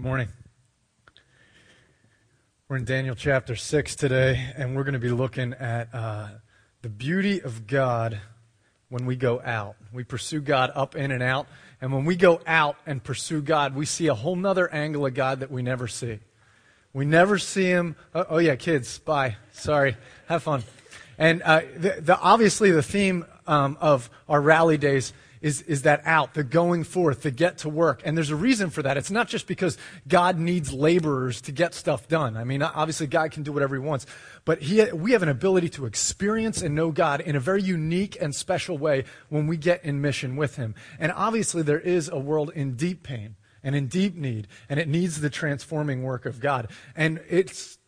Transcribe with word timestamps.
Good 0.00 0.06
morning. 0.06 0.28
We're 2.68 2.78
in 2.78 2.86
Daniel 2.86 3.14
chapter 3.14 3.54
6 3.54 3.96
today, 3.96 4.50
and 4.56 4.74
we're 4.74 4.84
going 4.84 4.94
to 4.94 4.98
be 4.98 5.10
looking 5.10 5.52
at 5.52 5.94
uh, 5.94 6.28
the 6.80 6.88
beauty 6.88 7.42
of 7.42 7.66
God 7.66 8.18
when 8.88 9.04
we 9.04 9.14
go 9.14 9.42
out. 9.44 9.76
We 9.92 10.04
pursue 10.04 10.40
God 10.40 10.72
up, 10.74 10.96
in, 10.96 11.10
and 11.10 11.22
out. 11.22 11.48
And 11.82 11.92
when 11.92 12.06
we 12.06 12.16
go 12.16 12.40
out 12.46 12.76
and 12.86 13.04
pursue 13.04 13.42
God, 13.42 13.74
we 13.74 13.84
see 13.84 14.06
a 14.06 14.14
whole 14.14 14.36
nother 14.36 14.72
angle 14.72 15.04
of 15.04 15.12
God 15.12 15.40
that 15.40 15.50
we 15.50 15.60
never 15.60 15.86
see. 15.86 16.20
We 16.94 17.04
never 17.04 17.36
see 17.36 17.66
Him. 17.66 17.94
Oh, 18.14 18.24
oh 18.30 18.38
yeah, 18.38 18.56
kids, 18.56 18.98
bye. 19.00 19.36
Sorry. 19.52 19.98
Have 20.28 20.44
fun. 20.44 20.64
And 21.18 21.42
uh, 21.42 21.60
the, 21.76 22.00
the, 22.00 22.18
obviously, 22.18 22.70
the 22.70 22.82
theme 22.82 23.26
um, 23.46 23.76
of 23.82 24.08
our 24.30 24.40
rally 24.40 24.78
days 24.78 25.12
is, 25.40 25.62
is 25.62 25.82
that 25.82 26.02
out, 26.04 26.34
the 26.34 26.44
going 26.44 26.84
forth, 26.84 27.22
the 27.22 27.30
get 27.30 27.58
to 27.58 27.68
work. 27.68 28.02
And 28.04 28.16
there's 28.16 28.30
a 28.30 28.36
reason 28.36 28.70
for 28.70 28.82
that. 28.82 28.96
It's 28.96 29.10
not 29.10 29.28
just 29.28 29.46
because 29.46 29.78
God 30.06 30.38
needs 30.38 30.72
laborers 30.72 31.40
to 31.42 31.52
get 31.52 31.74
stuff 31.74 32.08
done. 32.08 32.36
I 32.36 32.44
mean, 32.44 32.62
obviously, 32.62 33.06
God 33.06 33.30
can 33.30 33.42
do 33.42 33.52
whatever 33.52 33.74
He 33.74 33.80
wants. 33.80 34.06
But 34.44 34.62
he, 34.62 34.84
we 34.92 35.12
have 35.12 35.22
an 35.22 35.28
ability 35.28 35.70
to 35.70 35.86
experience 35.86 36.62
and 36.62 36.74
know 36.74 36.90
God 36.90 37.20
in 37.20 37.36
a 37.36 37.40
very 37.40 37.62
unique 37.62 38.16
and 38.20 38.34
special 38.34 38.76
way 38.76 39.04
when 39.28 39.46
we 39.46 39.56
get 39.56 39.84
in 39.84 40.00
mission 40.00 40.36
with 40.36 40.56
Him. 40.56 40.74
And 40.98 41.12
obviously, 41.12 41.62
there 41.62 41.80
is 41.80 42.08
a 42.08 42.18
world 42.18 42.50
in 42.54 42.74
deep 42.74 43.02
pain 43.02 43.36
and 43.62 43.74
in 43.74 43.86
deep 43.88 44.14
need, 44.14 44.48
and 44.68 44.80
it 44.80 44.88
needs 44.88 45.20
the 45.20 45.30
transforming 45.30 46.02
work 46.02 46.26
of 46.26 46.40
God. 46.40 46.70
And 46.94 47.20
it's 47.28 47.78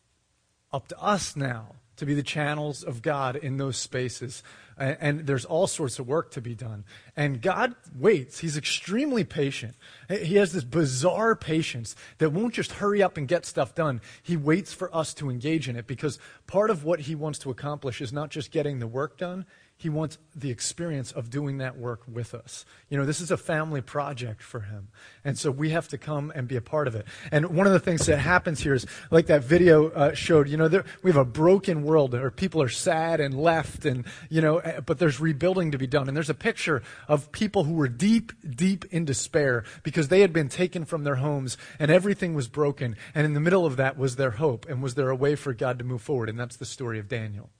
up 0.72 0.88
to 0.88 0.98
us 0.98 1.36
now 1.36 1.74
to 1.96 2.06
be 2.06 2.14
the 2.14 2.22
channels 2.22 2.82
of 2.82 3.02
God 3.02 3.36
in 3.36 3.58
those 3.58 3.76
spaces 3.76 4.42
and, 4.76 5.26
there's 5.26 5.44
all 5.44 5.66
sorts 5.66 5.98
of 5.98 6.06
work 6.06 6.30
to 6.32 6.40
be 6.40 6.54
done. 6.54 6.84
And 7.16 7.40
God 7.40 7.74
waits. 7.96 8.38
He's 8.38 8.56
extremely 8.56 9.24
patient. 9.24 9.74
He 10.08 10.36
has 10.36 10.52
this 10.52 10.64
bizarre 10.64 11.36
patience 11.36 11.94
that 12.18 12.30
won't 12.30 12.54
just 12.54 12.72
hurry 12.72 13.02
up 13.02 13.16
and 13.16 13.28
get 13.28 13.46
stuff 13.46 13.74
done. 13.74 14.00
He 14.22 14.36
waits 14.36 14.72
for 14.72 14.94
us 14.94 15.14
to 15.14 15.30
engage 15.30 15.68
in 15.68 15.76
it 15.76 15.86
because 15.86 16.18
part 16.46 16.70
of 16.70 16.84
what 16.84 17.00
he 17.00 17.14
wants 17.14 17.38
to 17.40 17.50
accomplish 17.50 18.00
is 18.00 18.12
not 18.12 18.30
just 18.30 18.50
getting 18.50 18.78
the 18.78 18.86
work 18.86 19.18
done, 19.18 19.46
he 19.82 19.88
wants 19.88 20.16
the 20.32 20.48
experience 20.48 21.10
of 21.10 21.28
doing 21.28 21.58
that 21.58 21.76
work 21.76 22.02
with 22.06 22.34
us. 22.34 22.64
You 22.88 22.96
know, 22.96 23.04
this 23.04 23.20
is 23.20 23.32
a 23.32 23.36
family 23.36 23.80
project 23.80 24.40
for 24.40 24.60
him. 24.60 24.86
And 25.24 25.36
so 25.36 25.50
we 25.50 25.70
have 25.70 25.88
to 25.88 25.98
come 25.98 26.32
and 26.36 26.46
be 26.46 26.54
a 26.54 26.60
part 26.60 26.86
of 26.86 26.94
it. 26.94 27.04
And 27.32 27.46
one 27.46 27.66
of 27.66 27.72
the 27.72 27.80
things 27.80 28.06
that 28.06 28.18
happens 28.18 28.60
here 28.60 28.74
is, 28.74 28.86
like 29.10 29.26
that 29.26 29.42
video 29.42 29.90
uh, 29.90 30.14
showed, 30.14 30.48
you 30.48 30.56
know, 30.56 30.68
there, 30.68 30.84
we 31.02 31.10
have 31.10 31.16
a 31.16 31.24
broken 31.24 31.82
world 31.82 32.12
where 32.12 32.30
people 32.30 32.62
are 32.62 32.68
sad 32.68 33.18
and 33.18 33.34
left, 33.36 33.84
and, 33.84 34.04
you 34.30 34.40
know, 34.40 34.58
eh, 34.58 34.78
but 34.78 35.00
there's 35.00 35.18
rebuilding 35.18 35.72
to 35.72 35.78
be 35.78 35.88
done. 35.88 36.06
And 36.06 36.16
there's 36.16 36.30
a 36.30 36.34
picture 36.34 36.80
of 37.08 37.32
people 37.32 37.64
who 37.64 37.74
were 37.74 37.88
deep, 37.88 38.32
deep 38.48 38.84
in 38.92 39.04
despair 39.04 39.64
because 39.82 40.06
they 40.06 40.20
had 40.20 40.32
been 40.32 40.48
taken 40.48 40.84
from 40.84 41.02
their 41.02 41.16
homes 41.16 41.58
and 41.80 41.90
everything 41.90 42.34
was 42.34 42.46
broken. 42.46 42.94
And 43.16 43.26
in 43.26 43.34
the 43.34 43.40
middle 43.40 43.66
of 43.66 43.74
that 43.78 43.98
was 43.98 44.14
their 44.14 44.30
hope 44.30 44.68
and 44.68 44.80
was 44.80 44.94
there 44.94 45.10
a 45.10 45.16
way 45.16 45.34
for 45.34 45.52
God 45.52 45.80
to 45.80 45.84
move 45.84 46.02
forward. 46.02 46.28
And 46.28 46.38
that's 46.38 46.56
the 46.56 46.64
story 46.64 47.00
of 47.00 47.08
Daniel 47.08 47.50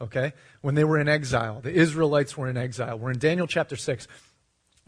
okay? 0.00 0.32
When 0.60 0.74
they 0.74 0.84
were 0.84 0.98
in 0.98 1.08
exile. 1.08 1.60
The 1.60 1.72
Israelites 1.72 2.36
were 2.36 2.48
in 2.48 2.56
exile. 2.56 2.98
We're 2.98 3.12
in 3.12 3.18
Daniel 3.18 3.46
chapter 3.46 3.76
6. 3.76 4.08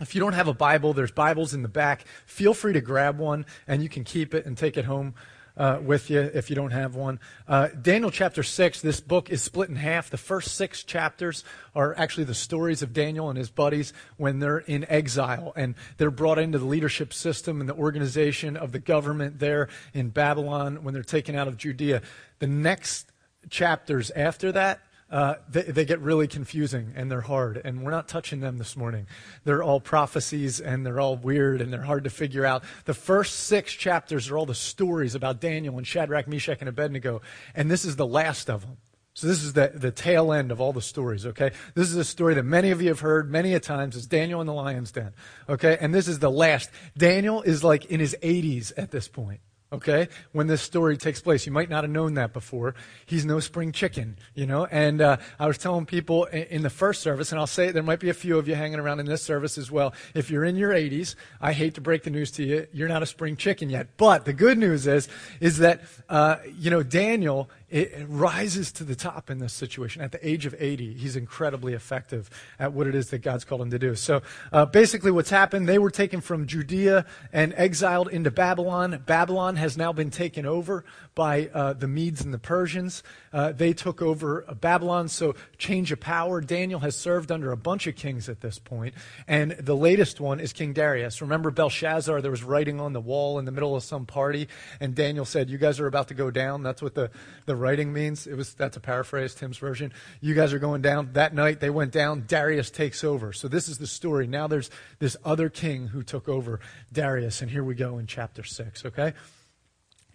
If 0.00 0.14
you 0.14 0.20
don't 0.20 0.32
have 0.32 0.48
a 0.48 0.54
Bible, 0.54 0.94
there's 0.94 1.12
Bibles 1.12 1.54
in 1.54 1.62
the 1.62 1.68
back. 1.68 2.04
Feel 2.26 2.54
free 2.54 2.72
to 2.72 2.80
grab 2.80 3.18
one, 3.18 3.46
and 3.68 3.82
you 3.82 3.88
can 3.88 4.04
keep 4.04 4.34
it 4.34 4.46
and 4.46 4.56
take 4.56 4.76
it 4.76 4.84
home 4.84 5.14
uh, 5.56 5.78
with 5.82 6.10
you 6.10 6.20
if 6.20 6.50
you 6.50 6.56
don't 6.56 6.70
have 6.70 6.94
one. 6.94 7.20
Uh, 7.46 7.68
Daniel 7.80 8.10
chapter 8.10 8.42
6, 8.42 8.80
this 8.80 9.00
book 9.00 9.30
is 9.30 9.42
split 9.42 9.68
in 9.68 9.76
half. 9.76 10.10
The 10.10 10.16
first 10.16 10.56
six 10.56 10.82
chapters 10.82 11.44
are 11.74 11.96
actually 11.96 12.24
the 12.24 12.34
stories 12.34 12.82
of 12.82 12.92
Daniel 12.92 13.28
and 13.28 13.38
his 13.38 13.50
buddies 13.50 13.92
when 14.16 14.38
they're 14.38 14.58
in 14.58 14.84
exile 14.88 15.52
and 15.56 15.74
they're 15.98 16.10
brought 16.10 16.38
into 16.38 16.58
the 16.58 16.64
leadership 16.64 17.12
system 17.12 17.60
and 17.60 17.68
the 17.68 17.74
organization 17.74 18.56
of 18.56 18.72
the 18.72 18.78
government 18.78 19.38
there 19.38 19.68
in 19.92 20.08
Babylon 20.08 20.82
when 20.82 20.94
they're 20.94 21.02
taken 21.02 21.34
out 21.34 21.48
of 21.48 21.56
Judea. 21.56 22.02
The 22.38 22.46
next 22.46 23.12
chapters 23.50 24.10
after 24.12 24.52
that 24.52 24.80
uh, 25.12 25.34
they, 25.46 25.62
they, 25.62 25.84
get 25.84 26.00
really 26.00 26.26
confusing 26.26 26.94
and 26.96 27.10
they're 27.10 27.20
hard. 27.20 27.60
And 27.62 27.82
we're 27.82 27.90
not 27.90 28.08
touching 28.08 28.40
them 28.40 28.56
this 28.56 28.78
morning. 28.78 29.06
They're 29.44 29.62
all 29.62 29.78
prophecies 29.78 30.58
and 30.58 30.86
they're 30.86 30.98
all 30.98 31.16
weird 31.16 31.60
and 31.60 31.70
they're 31.70 31.82
hard 31.82 32.04
to 32.04 32.10
figure 32.10 32.46
out. 32.46 32.64
The 32.86 32.94
first 32.94 33.40
six 33.40 33.74
chapters 33.74 34.30
are 34.30 34.38
all 34.38 34.46
the 34.46 34.54
stories 34.54 35.14
about 35.14 35.38
Daniel 35.38 35.76
and 35.76 35.86
Shadrach, 35.86 36.26
Meshach, 36.26 36.60
and 36.60 36.68
Abednego. 36.68 37.20
And 37.54 37.70
this 37.70 37.84
is 37.84 37.96
the 37.96 38.06
last 38.06 38.48
of 38.48 38.62
them. 38.62 38.78
So 39.12 39.26
this 39.26 39.42
is 39.42 39.52
the, 39.52 39.70
the 39.74 39.90
tail 39.90 40.32
end 40.32 40.50
of 40.50 40.62
all 40.62 40.72
the 40.72 40.80
stories, 40.80 41.26
okay? 41.26 41.50
This 41.74 41.90
is 41.90 41.96
a 41.96 42.04
story 42.04 42.32
that 42.32 42.44
many 42.44 42.70
of 42.70 42.80
you 42.80 42.88
have 42.88 43.00
heard 43.00 43.30
many 43.30 43.52
a 43.52 43.60
times. 43.60 43.94
It's 43.94 44.06
Daniel 44.06 44.40
in 44.40 44.46
the 44.46 44.54
lion's 44.54 44.90
den, 44.92 45.12
okay? 45.46 45.76
And 45.78 45.94
this 45.94 46.08
is 46.08 46.20
the 46.20 46.30
last. 46.30 46.70
Daniel 46.96 47.42
is 47.42 47.62
like 47.62 47.84
in 47.84 48.00
his 48.00 48.16
80s 48.22 48.72
at 48.78 48.90
this 48.90 49.08
point 49.08 49.40
okay, 49.72 50.08
when 50.32 50.46
this 50.46 50.62
story 50.62 50.96
takes 50.96 51.20
place. 51.20 51.46
You 51.46 51.52
might 51.52 51.70
not 51.70 51.84
have 51.84 51.90
known 51.90 52.14
that 52.14 52.32
before. 52.32 52.74
He's 53.06 53.24
no 53.24 53.40
spring 53.40 53.72
chicken, 53.72 54.18
you 54.34 54.46
know. 54.46 54.66
And 54.66 55.00
uh, 55.00 55.16
I 55.38 55.46
was 55.46 55.58
telling 55.58 55.86
people 55.86 56.24
in, 56.26 56.62
the 56.62 56.70
first 56.70 57.02
service, 57.02 57.32
and 57.32 57.40
I'll 57.40 57.46
say 57.46 57.72
there 57.72 57.82
might 57.82 57.98
be 57.98 58.10
a 58.10 58.14
few 58.14 58.38
of 58.38 58.46
you 58.46 58.54
hanging 58.54 58.78
around 58.78 59.00
in 59.00 59.06
this 59.06 59.22
service 59.22 59.58
as 59.58 59.70
well. 59.70 59.94
If 60.14 60.30
you're 60.30 60.44
in 60.44 60.56
your 60.56 60.70
80s, 60.70 61.16
I 61.40 61.52
hate 61.52 61.74
to 61.74 61.80
break 61.80 62.04
the 62.04 62.10
news 62.10 62.30
to 62.32 62.44
you, 62.44 62.66
you're 62.72 62.88
not 62.88 63.02
a 63.02 63.06
spring 63.06 63.36
chicken 63.36 63.70
yet. 63.70 63.96
But 63.96 64.24
the 64.24 64.32
good 64.32 64.58
news 64.58 64.86
is, 64.86 65.08
is 65.40 65.58
that, 65.58 65.80
uh, 66.08 66.36
you 66.56 66.70
know, 66.70 66.82
Daniel 66.82 67.50
it 67.72 68.06
rises 68.06 68.70
to 68.72 68.84
the 68.84 68.94
top 68.94 69.30
in 69.30 69.38
this 69.38 69.54
situation. 69.54 70.02
At 70.02 70.12
the 70.12 70.28
age 70.28 70.44
of 70.44 70.54
80, 70.58 70.92
he's 70.92 71.16
incredibly 71.16 71.72
effective 71.72 72.28
at 72.58 72.74
what 72.74 72.86
it 72.86 72.94
is 72.94 73.08
that 73.10 73.20
God's 73.20 73.44
called 73.44 73.62
him 73.62 73.70
to 73.70 73.78
do. 73.78 73.94
So 73.94 74.20
uh, 74.52 74.66
basically, 74.66 75.10
what's 75.10 75.30
happened, 75.30 75.66
they 75.66 75.78
were 75.78 75.90
taken 75.90 76.20
from 76.20 76.46
Judea 76.46 77.06
and 77.32 77.54
exiled 77.56 78.08
into 78.08 78.30
Babylon. 78.30 79.02
Babylon 79.06 79.56
has 79.56 79.78
now 79.78 79.90
been 79.90 80.10
taken 80.10 80.44
over 80.44 80.84
by 81.14 81.48
uh, 81.54 81.72
the 81.72 81.88
Medes 81.88 82.22
and 82.22 82.32
the 82.32 82.38
Persians. 82.38 83.02
Uh, 83.32 83.52
they 83.52 83.72
took 83.72 84.02
over 84.02 84.42
Babylon, 84.60 85.08
so 85.08 85.34
change 85.56 85.92
of 85.92 86.00
power. 86.00 86.42
Daniel 86.42 86.80
has 86.80 86.94
served 86.94 87.32
under 87.32 87.52
a 87.52 87.56
bunch 87.56 87.86
of 87.86 87.96
kings 87.96 88.28
at 88.28 88.42
this 88.42 88.58
point, 88.58 88.94
and 89.26 89.52
the 89.52 89.76
latest 89.76 90.20
one 90.20 90.40
is 90.40 90.52
King 90.52 90.74
Darius. 90.74 91.22
Remember 91.22 91.50
Belshazzar? 91.50 92.20
There 92.20 92.30
was 92.30 92.42
writing 92.42 92.80
on 92.80 92.92
the 92.92 93.00
wall 93.00 93.38
in 93.38 93.46
the 93.46 93.52
middle 93.52 93.74
of 93.74 93.82
some 93.82 94.04
party, 94.04 94.48
and 94.78 94.94
Daniel 94.94 95.24
said, 95.24 95.48
"You 95.48 95.56
guys 95.56 95.80
are 95.80 95.86
about 95.86 96.08
to 96.08 96.14
go 96.14 96.30
down." 96.30 96.62
That's 96.62 96.82
what 96.82 96.94
the 96.94 97.10
the 97.46 97.56
writing 97.62 97.92
means. 97.92 98.26
It 98.26 98.34
was 98.34 98.52
that's 98.54 98.76
a 98.76 98.80
paraphrase, 98.80 99.34
Tim's 99.34 99.56
version. 99.56 99.92
You 100.20 100.34
guys 100.34 100.52
are 100.52 100.58
going 100.58 100.82
down. 100.82 101.10
That 101.14 101.34
night 101.34 101.60
they 101.60 101.70
went 101.70 101.92
down. 101.92 102.24
Darius 102.26 102.70
takes 102.70 103.02
over. 103.02 103.32
So 103.32 103.48
this 103.48 103.68
is 103.68 103.78
the 103.78 103.86
story. 103.86 104.26
Now 104.26 104.46
there's 104.46 104.70
this 104.98 105.16
other 105.24 105.48
king 105.48 105.88
who 105.88 106.02
took 106.02 106.28
over 106.28 106.60
Darius, 106.92 107.40
and 107.40 107.50
here 107.50 107.64
we 107.64 107.74
go 107.74 107.98
in 107.98 108.06
chapter 108.06 108.44
six. 108.44 108.84
Okay. 108.84 109.14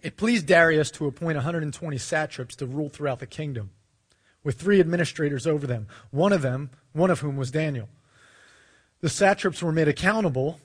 It 0.02 0.16
pleased 0.16 0.46
Darius 0.46 0.92
to 0.92 1.08
appoint 1.08 1.38
120 1.38 1.98
satraps 1.98 2.56
to 2.58 2.68
rule 2.68 2.90
throughout 2.90 3.20
the 3.20 3.26
kingdom, 3.26 3.72
with 4.44 4.60
three 4.60 4.80
administrators 4.80 5.48
over 5.48 5.66
them, 5.66 5.88
one 6.12 6.32
of 6.32 6.44
them, 6.44 6.70
one 6.94 7.10
of 7.10 7.22
whom 7.22 7.36
was 7.36 7.50
Daniel. 7.50 7.90
The 9.02 9.10
satraps 9.10 9.64
were 9.64 9.72
made 9.72 9.88
accountable 9.88 10.60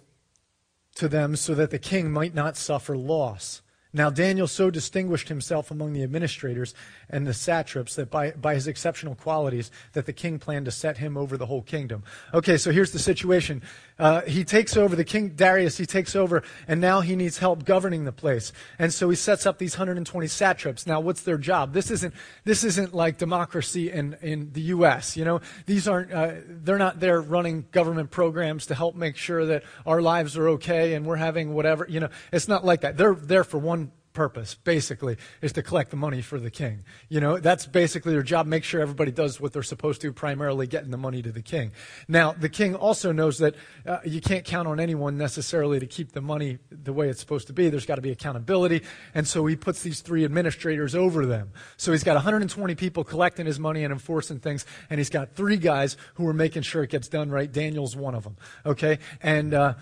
to 0.97 1.09
them 1.09 1.37
so 1.37 1.55
that 1.55 1.71
the 1.71 1.79
king 1.79 2.11
might 2.11 2.35
not 2.35 2.57
suffer 2.57 2.97
loss. 2.97 3.63
Now, 3.95 4.09
Daniel 4.09 4.49
so 4.49 4.71
distinguished 4.71 5.29
himself 5.29 5.71
among 5.71 5.93
the 5.93 6.03
administrators 6.03 6.75
and 7.11 7.27
the 7.27 7.35
satraps 7.35 7.95
that 7.97 8.11
by, 8.11 8.31
by 8.31 8.55
his 8.55 8.67
exceptional 8.67 9.15
qualities 9.15 9.71
that 9.93 10.07
the 10.07 10.15
king 10.15 10.39
planned 10.39 10.65
to 10.65 10.71
set 10.71 10.97
him 10.97 11.17
over 11.19 11.37
the 11.37 11.47
whole 11.47 11.61
kingdom. 11.61 12.03
Okay, 12.33 12.57
so 12.57 12.71
here's 12.71 12.93
the 12.93 12.99
situation. 12.99 13.63
Uh, 13.99 14.23
he 14.23 14.45
takes 14.45 14.77
over, 14.77 14.97
the 14.97 15.05
king 15.05 15.31
Darius, 15.31 15.77
he 15.77 15.87
takes 15.87 16.17
over, 16.17 16.43
and 16.67 16.81
now 16.81 17.01
he 17.01 17.17
needs 17.17 17.39
help 17.39 17.65
governing 17.65 18.05
the 18.05 18.13
place. 18.13 18.53
And 18.79 18.93
so 18.93 19.09
he 19.11 19.17
sets 19.17 19.47
up 19.47 19.59
these 19.59 19.75
120 19.75 20.27
satraps. 20.27 20.87
Now, 20.87 21.01
what's 21.01 21.23
their 21.23 21.39
job? 21.39 21.73
This 21.73 21.91
isn't, 21.91 22.15
this 22.45 22.65
isn't 22.65 22.95
like 22.95 23.19
democracy 23.19 23.91
in, 23.91 24.17
in 24.23 24.53
the 24.53 24.63
U.S., 24.63 25.17
you 25.17 25.25
know? 25.25 25.41
These 25.67 25.87
aren't, 25.87 26.13
uh, 26.13 26.33
they're 26.47 26.79
not 26.79 27.01
there 27.01 27.21
running 27.21 27.67
government 27.71 28.11
programs 28.11 28.67
to 28.67 28.75
help 28.75 28.95
make 28.95 29.17
sure 29.17 29.47
that 29.47 29.65
our 29.87 30.01
lives 30.01 30.37
are 30.37 30.49
okay 30.51 30.95
and 30.95 31.07
we're 31.07 31.17
having 31.17 31.55
whatever, 31.55 31.87
you 31.89 32.01
know? 32.01 32.09
It's 32.33 32.49
not 32.49 32.65
like 32.65 32.81
that. 32.81 32.97
They're 32.97 33.15
there 33.15 33.45
for 33.45 33.59
one 33.59 33.93
purpose, 34.13 34.55
basically, 34.55 35.17
is 35.41 35.53
to 35.53 35.63
collect 35.63 35.91
the 35.91 35.97
money 35.97 36.23
for 36.23 36.39
the 36.39 36.51
king. 36.51 36.85
You 37.09 37.21
know, 37.21 37.39
that's 37.39 37.67
basically 37.67 38.13
their 38.13 38.23
job. 38.23 38.47
Make 38.47 38.65
sure 38.65 38.81
everybody 38.81 39.11
does 39.11 39.41
what 39.41 39.53
they're 39.53 39.63
supposed 39.63 40.01
to, 40.03 40.13
primarily 40.13 40.67
getting 40.67 40.91
the 40.91 40.97
money 40.97 41.23
to 41.23 41.33
the 41.33 41.43
king. 41.43 41.73
Now, 42.09 42.33
the 42.33 42.49
king 42.49 42.75
also 42.75 43.13
knows 43.13 43.39
that 43.39 43.55
uh, 43.87 43.99
you 44.05 44.21
can't 44.21 44.45
count 44.45 44.69
on 44.69 44.81
anyone 44.81 45.17
necessarily 45.17 45.81
to 45.81 45.87
keep 45.87 46.13
the 46.13 46.21
money 46.21 46.59
the 46.71 46.93
way 46.93 47.09
it's 47.09 47.21
supposed 47.21 47.47
to 47.49 47.53
be. 47.53 47.69
There's 47.69 47.87
got 47.87 47.97
to 47.97 48.03
be 48.03 48.11
accountability. 48.11 48.83
And 49.15 49.27
so 49.27 49.47
he 49.47 49.57
puts 49.57 49.83
these 49.83 50.01
three 50.01 50.25
administrators 50.25 50.95
over 50.95 51.27
them. 51.27 51.51
So 51.77 51.93
he's 51.93 52.05
got 52.05 52.15
120 52.15 52.75
people 52.75 53.05
collecting 53.05 53.47
his 53.47 53.59
money 53.59 53.85
and 53.85 53.93
enforcing 53.93 54.39
things, 54.39 54.67
and 54.91 54.99
he's 54.99 55.11
got 55.11 55.35
three 55.35 55.57
guys 55.57 55.97
who 56.15 56.27
are 56.27 56.35
making 56.35 56.63
sure 56.63 56.83
it 56.83 56.91
gets 56.91 57.09
done 57.09 57.31
right. 57.31 57.51
Daniel's 57.51 57.97
one 57.97 58.15
of 58.15 58.25
them. 58.25 58.37
Okay? 58.67 58.99
And, 59.23 59.55
uh, 59.55 59.75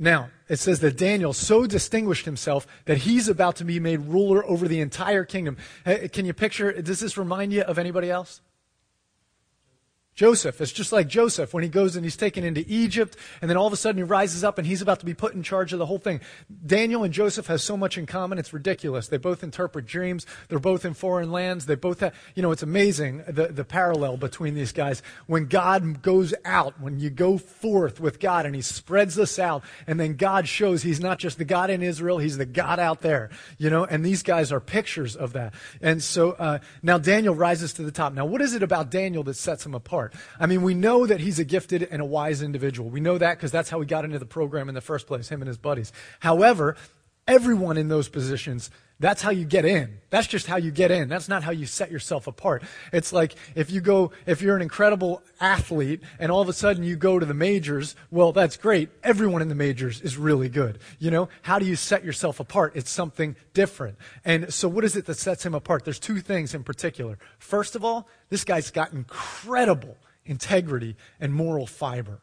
now, 0.00 0.30
it 0.48 0.58
says 0.58 0.80
that 0.80 0.96
Daniel 0.96 1.34
so 1.34 1.66
distinguished 1.66 2.24
himself 2.24 2.66
that 2.86 2.98
he's 2.98 3.28
about 3.28 3.56
to 3.56 3.64
be 3.64 3.78
made 3.78 4.00
ruler 4.00 4.44
over 4.44 4.66
the 4.66 4.80
entire 4.80 5.24
kingdom. 5.24 5.58
Can 5.84 6.24
you 6.24 6.32
picture, 6.32 6.80
does 6.80 7.00
this 7.00 7.18
remind 7.18 7.52
you 7.52 7.60
of 7.62 7.78
anybody 7.78 8.10
else? 8.10 8.40
Joseph. 10.14 10.60
It's 10.60 10.72
just 10.72 10.92
like 10.92 11.08
Joseph 11.08 11.54
when 11.54 11.62
he 11.62 11.68
goes 11.68 11.96
and 11.96 12.04
he's 12.04 12.16
taken 12.16 12.44
into 12.44 12.64
Egypt, 12.66 13.16
and 13.40 13.48
then 13.48 13.56
all 13.56 13.66
of 13.66 13.72
a 13.72 13.76
sudden 13.76 13.98
he 13.98 14.02
rises 14.02 14.44
up 14.44 14.58
and 14.58 14.66
he's 14.66 14.82
about 14.82 15.00
to 15.00 15.06
be 15.06 15.14
put 15.14 15.34
in 15.34 15.42
charge 15.42 15.72
of 15.72 15.78
the 15.78 15.86
whole 15.86 15.98
thing. 15.98 16.20
Daniel 16.66 17.04
and 17.04 17.14
Joseph 17.14 17.46
have 17.46 17.60
so 17.60 17.76
much 17.76 17.96
in 17.96 18.04
common, 18.06 18.38
it's 18.38 18.52
ridiculous. 18.52 19.08
They 19.08 19.16
both 19.16 19.42
interpret 19.42 19.86
dreams. 19.86 20.26
They're 20.48 20.58
both 20.58 20.84
in 20.84 20.94
foreign 20.94 21.32
lands. 21.32 21.66
They 21.66 21.74
both 21.74 22.00
have, 22.00 22.14
you 22.34 22.42
know, 22.42 22.50
it's 22.50 22.62
amazing 22.62 23.24
the, 23.28 23.48
the 23.48 23.64
parallel 23.64 24.16
between 24.18 24.54
these 24.54 24.72
guys. 24.72 25.02
When 25.26 25.46
God 25.46 26.02
goes 26.02 26.34
out, 26.44 26.80
when 26.80 27.00
you 27.00 27.08
go 27.08 27.38
forth 27.38 27.98
with 28.00 28.20
God 28.20 28.44
and 28.46 28.54
he 28.54 28.62
spreads 28.62 29.14
this 29.14 29.38
out, 29.38 29.62
and 29.86 29.98
then 29.98 30.16
God 30.16 30.46
shows 30.46 30.82
he's 30.82 31.00
not 31.00 31.18
just 31.18 31.38
the 31.38 31.44
God 31.44 31.70
in 31.70 31.82
Israel, 31.82 32.18
he's 32.18 32.36
the 32.36 32.46
God 32.46 32.78
out 32.78 33.00
there, 33.00 33.30
you 33.58 33.70
know, 33.70 33.84
and 33.84 34.04
these 34.04 34.22
guys 34.22 34.52
are 34.52 34.60
pictures 34.60 35.16
of 35.16 35.32
that. 35.32 35.54
And 35.80 36.02
so 36.02 36.32
uh, 36.32 36.58
now 36.82 36.98
Daniel 36.98 37.34
rises 37.34 37.72
to 37.74 37.82
the 37.82 37.92
top. 37.92 38.12
Now, 38.12 38.26
what 38.26 38.42
is 38.42 38.54
it 38.54 38.62
about 38.62 38.90
Daniel 38.90 39.22
that 39.24 39.34
sets 39.34 39.64
him 39.64 39.74
apart? 39.74 40.09
I 40.38 40.46
mean, 40.46 40.62
we 40.62 40.74
know 40.74 41.06
that 41.06 41.20
he's 41.20 41.38
a 41.38 41.44
gifted 41.44 41.82
and 41.82 42.00
a 42.00 42.04
wise 42.04 42.42
individual. 42.42 42.90
We 42.90 43.00
know 43.00 43.18
that 43.18 43.36
because 43.36 43.50
that's 43.50 43.70
how 43.70 43.80
he 43.80 43.86
got 43.86 44.04
into 44.04 44.18
the 44.18 44.26
program 44.26 44.68
in 44.68 44.74
the 44.74 44.80
first 44.80 45.06
place, 45.06 45.28
him 45.28 45.40
and 45.42 45.48
his 45.48 45.58
buddies. 45.58 45.92
However, 46.20 46.76
everyone 47.26 47.76
in 47.76 47.88
those 47.88 48.08
positions, 48.08 48.70
that's 49.00 49.22
how 49.22 49.30
you 49.30 49.46
get 49.46 49.64
in. 49.64 49.98
That's 50.10 50.26
just 50.26 50.46
how 50.46 50.58
you 50.58 50.70
get 50.70 50.90
in. 50.90 51.08
That's 51.08 51.28
not 51.28 51.42
how 51.42 51.52
you 51.52 51.64
set 51.64 51.90
yourself 51.90 52.26
apart. 52.26 52.62
It's 52.92 53.12
like 53.12 53.34
if 53.54 53.70
you 53.70 53.80
go, 53.80 54.12
if 54.26 54.42
you're 54.42 54.56
an 54.56 54.62
incredible 54.62 55.22
athlete 55.40 56.02
and 56.18 56.30
all 56.30 56.42
of 56.42 56.50
a 56.50 56.52
sudden 56.52 56.84
you 56.84 56.96
go 56.96 57.18
to 57.18 57.24
the 57.24 57.34
majors, 57.34 57.96
well, 58.10 58.32
that's 58.32 58.58
great. 58.58 58.90
Everyone 59.02 59.40
in 59.40 59.48
the 59.48 59.54
majors 59.54 60.02
is 60.02 60.18
really 60.18 60.50
good. 60.50 60.80
You 60.98 61.10
know, 61.10 61.30
how 61.42 61.58
do 61.58 61.64
you 61.64 61.76
set 61.76 62.04
yourself 62.04 62.40
apart? 62.40 62.76
It's 62.76 62.90
something 62.90 63.36
different. 63.54 63.96
And 64.24 64.52
so 64.52 64.68
what 64.68 64.84
is 64.84 64.96
it 64.96 65.06
that 65.06 65.16
sets 65.16 65.46
him 65.46 65.54
apart? 65.54 65.84
There's 65.84 65.98
two 65.98 66.20
things 66.20 66.54
in 66.54 66.62
particular. 66.62 67.18
First 67.38 67.74
of 67.74 67.84
all, 67.84 68.06
this 68.28 68.44
guy's 68.44 68.70
got 68.70 68.92
incredible 68.92 69.96
integrity 70.26 70.96
and 71.18 71.32
moral 71.32 71.66
fiber. 71.66 72.20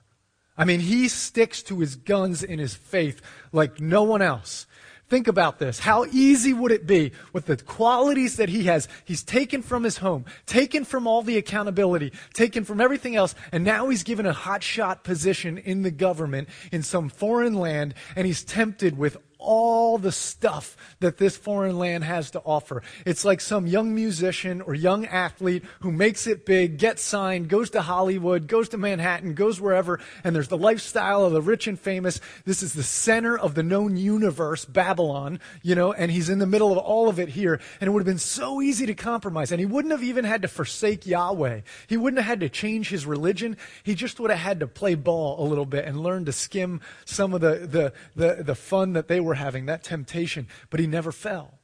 I 0.58 0.66
mean, 0.66 0.80
he 0.80 1.08
sticks 1.08 1.62
to 1.64 1.80
his 1.80 1.96
guns 1.96 2.44
in 2.44 2.60
his 2.60 2.74
faith 2.74 3.22
like 3.52 3.80
no 3.80 4.04
one 4.04 4.22
else. 4.22 4.66
Think 5.10 5.30
about 5.30 5.58
this. 5.58 5.80
How 5.80 6.04
easy 6.12 6.52
would 6.52 6.74
it 6.74 6.86
be 6.86 7.14
with 7.32 7.46
the 7.46 7.56
qualities 7.56 8.36
that 8.36 8.50
he 8.50 8.64
has? 8.64 8.90
He's 9.06 9.24
taken 9.24 9.62
from 9.62 9.84
his 9.84 10.00
home, 10.00 10.26
taken 10.46 10.84
from 10.84 11.08
all 11.08 11.22
the 11.22 11.38
accountability, 11.38 12.12
taken 12.34 12.66
from 12.66 12.82
everything 12.82 13.16
else, 13.16 13.34
and 13.54 13.64
now 13.64 13.88
he's 13.88 14.04
given 14.04 14.26
a 14.26 14.34
hotshot 14.34 15.04
position 15.04 15.58
in 15.58 15.84
the 15.84 15.92
government 15.92 16.50
in 16.74 16.84
some 16.84 17.08
foreign 17.08 17.54
land, 17.54 17.94
and 18.18 18.28
he's 18.28 18.44
tempted 18.44 18.98
with 18.98 19.16
all 19.48 19.98
the 19.98 20.12
stuff 20.12 20.76
that 21.00 21.18
this 21.18 21.38
foreign 21.38 21.80
land 21.80 22.04
has 22.04 22.32
to 22.32 22.42
offer. 22.42 22.84
It's 23.06 23.24
like 23.24 23.40
some 23.40 23.66
young 23.66 23.96
musician 23.96 24.60
or 24.60 24.76
young 24.76 25.06
athlete 25.06 25.64
who 25.80 25.92
makes 25.92 26.28
it 26.28 26.46
big, 26.46 26.78
gets 26.78 27.02
signed, 27.02 27.48
goes 27.48 27.70
to 27.70 27.82
Hollywood, 27.82 28.48
goes 28.48 28.68
to 28.70 28.78
Manhattan, 28.78 29.36
goes 29.36 29.62
wherever, 29.62 30.02
and 30.26 30.36
there's 30.36 30.50
the 30.50 30.58
lifestyle 30.58 31.24
of 31.24 31.32
the 31.32 31.42
rich 31.42 31.66
and 31.66 31.80
famous. 31.80 32.20
This 32.44 32.62
is 32.62 32.74
the 32.74 32.84
center 32.84 33.38
of 33.38 33.56
the 33.56 33.64
known 33.64 33.96
universe, 33.96 34.66
Babylon, 34.66 35.40
you 35.64 35.76
know, 35.76 35.94
and 35.94 36.12
he's 36.12 36.28
in 36.28 36.40
the 36.40 36.46
middle 36.46 36.74
of 36.74 36.78
all 36.80 37.08
of 37.08 37.18
it 37.18 37.30
here. 37.30 37.62
And 37.80 37.88
it 37.88 37.92
would 37.92 38.02
have 38.02 38.06
been 38.06 38.18
so 38.18 38.62
easy 38.62 38.86
to 38.88 38.94
compromise. 38.94 39.54
And 39.54 39.62
he 39.62 39.66
wouldn't 39.66 39.94
have 39.94 40.04
even 40.04 40.26
had 40.26 40.42
to 40.42 40.50
forsake 40.50 41.08
Yahweh. 41.08 41.62
He 41.88 41.96
wouldn't 41.96 42.22
have 42.22 42.28
had 42.28 42.40
to 42.42 42.50
change 42.50 42.90
his 42.90 43.06
religion. 43.06 43.56
He 43.84 43.96
just 43.96 44.20
would 44.20 44.30
have 44.30 44.40
had 44.40 44.60
to 44.60 44.68
play 44.68 44.96
ball 44.96 45.42
a 45.42 45.48
little 45.48 45.66
bit 45.66 45.86
and 45.86 46.02
learn 46.02 46.26
to 46.26 46.34
skim 46.34 46.82
some 47.06 47.34
of 47.34 47.40
the, 47.40 47.66
the, 47.66 47.94
the, 48.18 48.44
the 48.44 48.56
fun 48.56 48.92
that 48.94 49.08
they 49.08 49.22
were 49.22 49.37
having, 49.38 49.66
that 49.66 49.84
temptation, 49.84 50.48
but 50.70 50.80
he 50.80 50.88
never 50.88 51.12
fell. 51.12 51.60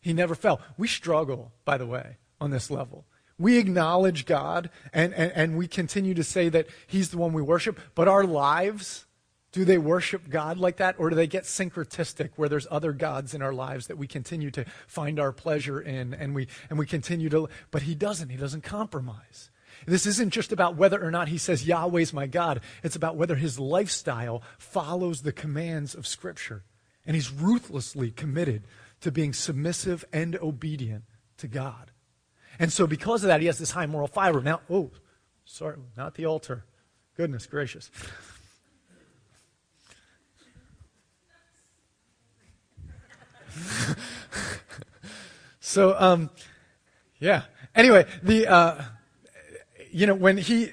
He 0.00 0.12
never 0.12 0.34
fell. 0.34 0.60
We 0.76 0.88
struggle, 0.88 1.52
by 1.64 1.78
the 1.78 1.86
way, 1.86 2.16
on 2.40 2.50
this 2.50 2.70
level. 2.70 3.04
We 3.38 3.58
acknowledge 3.58 4.26
God 4.26 4.70
and, 4.92 5.14
and, 5.14 5.32
and 5.32 5.58
we 5.58 5.68
continue 5.68 6.14
to 6.14 6.24
say 6.24 6.48
that 6.48 6.66
He's 6.86 7.10
the 7.10 7.18
one 7.18 7.32
we 7.32 7.42
worship, 7.42 7.78
but 7.94 8.08
our 8.08 8.24
lives, 8.24 9.06
do 9.52 9.64
they 9.64 9.78
worship 9.78 10.28
God 10.28 10.58
like 10.58 10.78
that, 10.78 10.96
or 10.98 11.08
do 11.10 11.16
they 11.16 11.28
get 11.28 11.44
syncretistic 11.44 12.30
where 12.34 12.48
there's 12.48 12.66
other 12.70 12.92
gods 12.92 13.34
in 13.34 13.42
our 13.42 13.52
lives 13.52 13.86
that 13.86 13.98
we 13.98 14.08
continue 14.08 14.50
to 14.50 14.64
find 14.88 15.20
our 15.20 15.30
pleasure 15.30 15.80
in 15.80 16.14
and 16.14 16.34
we, 16.34 16.48
and 16.68 16.78
we 16.78 16.86
continue 16.86 17.28
to, 17.28 17.48
but 17.70 17.82
He 17.82 17.94
doesn't. 17.94 18.30
He 18.30 18.36
doesn't 18.36 18.64
compromise. 18.64 19.50
This 19.86 20.06
isn't 20.06 20.30
just 20.30 20.50
about 20.50 20.76
whether 20.76 21.02
or 21.02 21.10
not 21.10 21.28
he 21.28 21.38
says 21.38 21.66
Yahweh's 21.66 22.12
my 22.12 22.26
God. 22.26 22.60
It's 22.82 22.96
about 22.96 23.16
whether 23.16 23.36
his 23.36 23.60
lifestyle 23.60 24.42
follows 24.58 25.22
the 25.22 25.32
commands 25.32 25.94
of 25.94 26.06
Scripture. 26.06 26.64
And 27.08 27.16
he's 27.16 27.32
ruthlessly 27.32 28.12
committed 28.12 28.62
to 29.00 29.10
being 29.10 29.32
submissive 29.32 30.04
and 30.12 30.36
obedient 30.36 31.02
to 31.38 31.48
God. 31.48 31.90
And 32.58 32.72
so, 32.72 32.86
because 32.86 33.24
of 33.24 33.28
that, 33.28 33.40
he 33.40 33.46
has 33.46 33.58
this 33.58 33.72
high 33.72 33.86
moral 33.86 34.08
fiber. 34.08 34.42
Now, 34.42 34.60
oh, 34.68 34.90
sorry, 35.44 35.78
not 35.96 36.14
the 36.14 36.26
altar. 36.26 36.64
Goodness 37.16 37.46
gracious. 37.46 37.90
so, 45.60 45.96
um, 45.98 46.30
yeah. 47.18 47.42
Anyway, 47.74 48.06
the, 48.22 48.46
uh, 48.46 48.82
you 49.90 50.06
know, 50.06 50.14
when 50.14 50.36
he, 50.36 50.70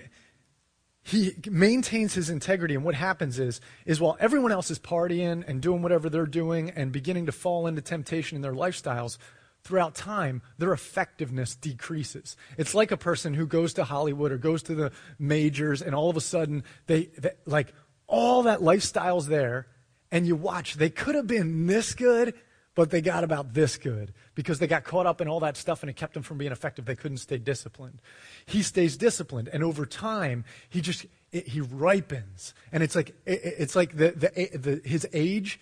he 1.06 1.36
maintains 1.52 2.16
his 2.16 2.32
integrity 2.32 2.74
and 2.74 2.84
what 2.84 2.96
happens 2.96 3.38
is 3.38 3.62
is 3.86 4.02
while 4.02 4.18
everyone 4.20 4.52
else 4.52 4.72
is 4.72 4.80
partying 4.80 5.48
and 5.48 5.62
doing 5.62 5.84
whatever 5.84 6.10
they're 6.10 6.26
doing 6.26 6.72
and 6.72 6.92
beginning 6.92 7.28
to 7.28 7.32
fall 7.32 7.68
into 7.68 7.80
temptation 7.80 8.36
in 8.36 8.42
their 8.42 8.56
lifestyles 8.56 9.20
throughout 9.64 9.94
time 9.94 10.42
their 10.58 10.74
effectiveness 10.74 11.56
decreases. 11.56 12.36
It's 12.58 12.74
like 12.74 12.90
a 12.90 12.98
person 12.98 13.36
who 13.36 13.46
goes 13.46 13.76
to 13.76 13.84
hollywood 13.84 14.32
or 14.32 14.40
goes 14.40 14.64
to 14.64 14.74
the 14.74 14.92
majors 15.20 15.84
and 15.84 15.94
all 15.94 16.10
of 16.10 16.18
a 16.18 16.22
sudden 16.22 16.64
they, 16.88 17.12
they 17.20 17.34
like 17.46 17.72
all 18.08 18.42
that 18.44 18.64
lifestyle's 18.64 19.28
there 19.28 19.68
and 20.12 20.26
you 20.26 20.36
watch 20.36 20.74
they 20.74 20.90
could 20.90 21.14
have 21.14 21.28
been 21.28 21.68
this 21.68 21.94
good 21.94 22.34
but 22.76 22.90
they 22.90 23.02
got 23.02 23.24
about 23.24 23.54
this 23.54 23.78
good 23.78 24.14
because 24.36 24.60
they 24.60 24.68
got 24.68 24.84
caught 24.84 25.06
up 25.06 25.22
in 25.22 25.28
all 25.28 25.40
that 25.40 25.58
stuff 25.58 25.82
and 25.82 25.90
it 25.90 25.96
kept 25.96 26.14
them 26.14 26.24
from 26.24 26.38
being 26.38 26.52
effective. 26.52 26.86
They 26.86 26.96
couldn't 26.96 27.18
stay 27.18 27.38
disciplined. 27.38 28.02
He 28.46 28.62
stays 28.62 28.98
disciplined, 28.98 29.48
and 29.48 29.64
over 29.64 29.86
time, 29.86 30.44
he 30.70 30.82
just 30.82 31.06
it, 31.32 31.48
he 31.48 31.62
ripens, 31.62 32.54
and 32.72 32.84
it's 32.84 32.96
like 32.96 33.10
it, 33.26 33.42
it's 33.44 33.76
like 33.76 33.96
the, 33.96 34.12
the, 34.12 34.58
the 34.58 34.88
his 34.88 35.08
age 35.14 35.60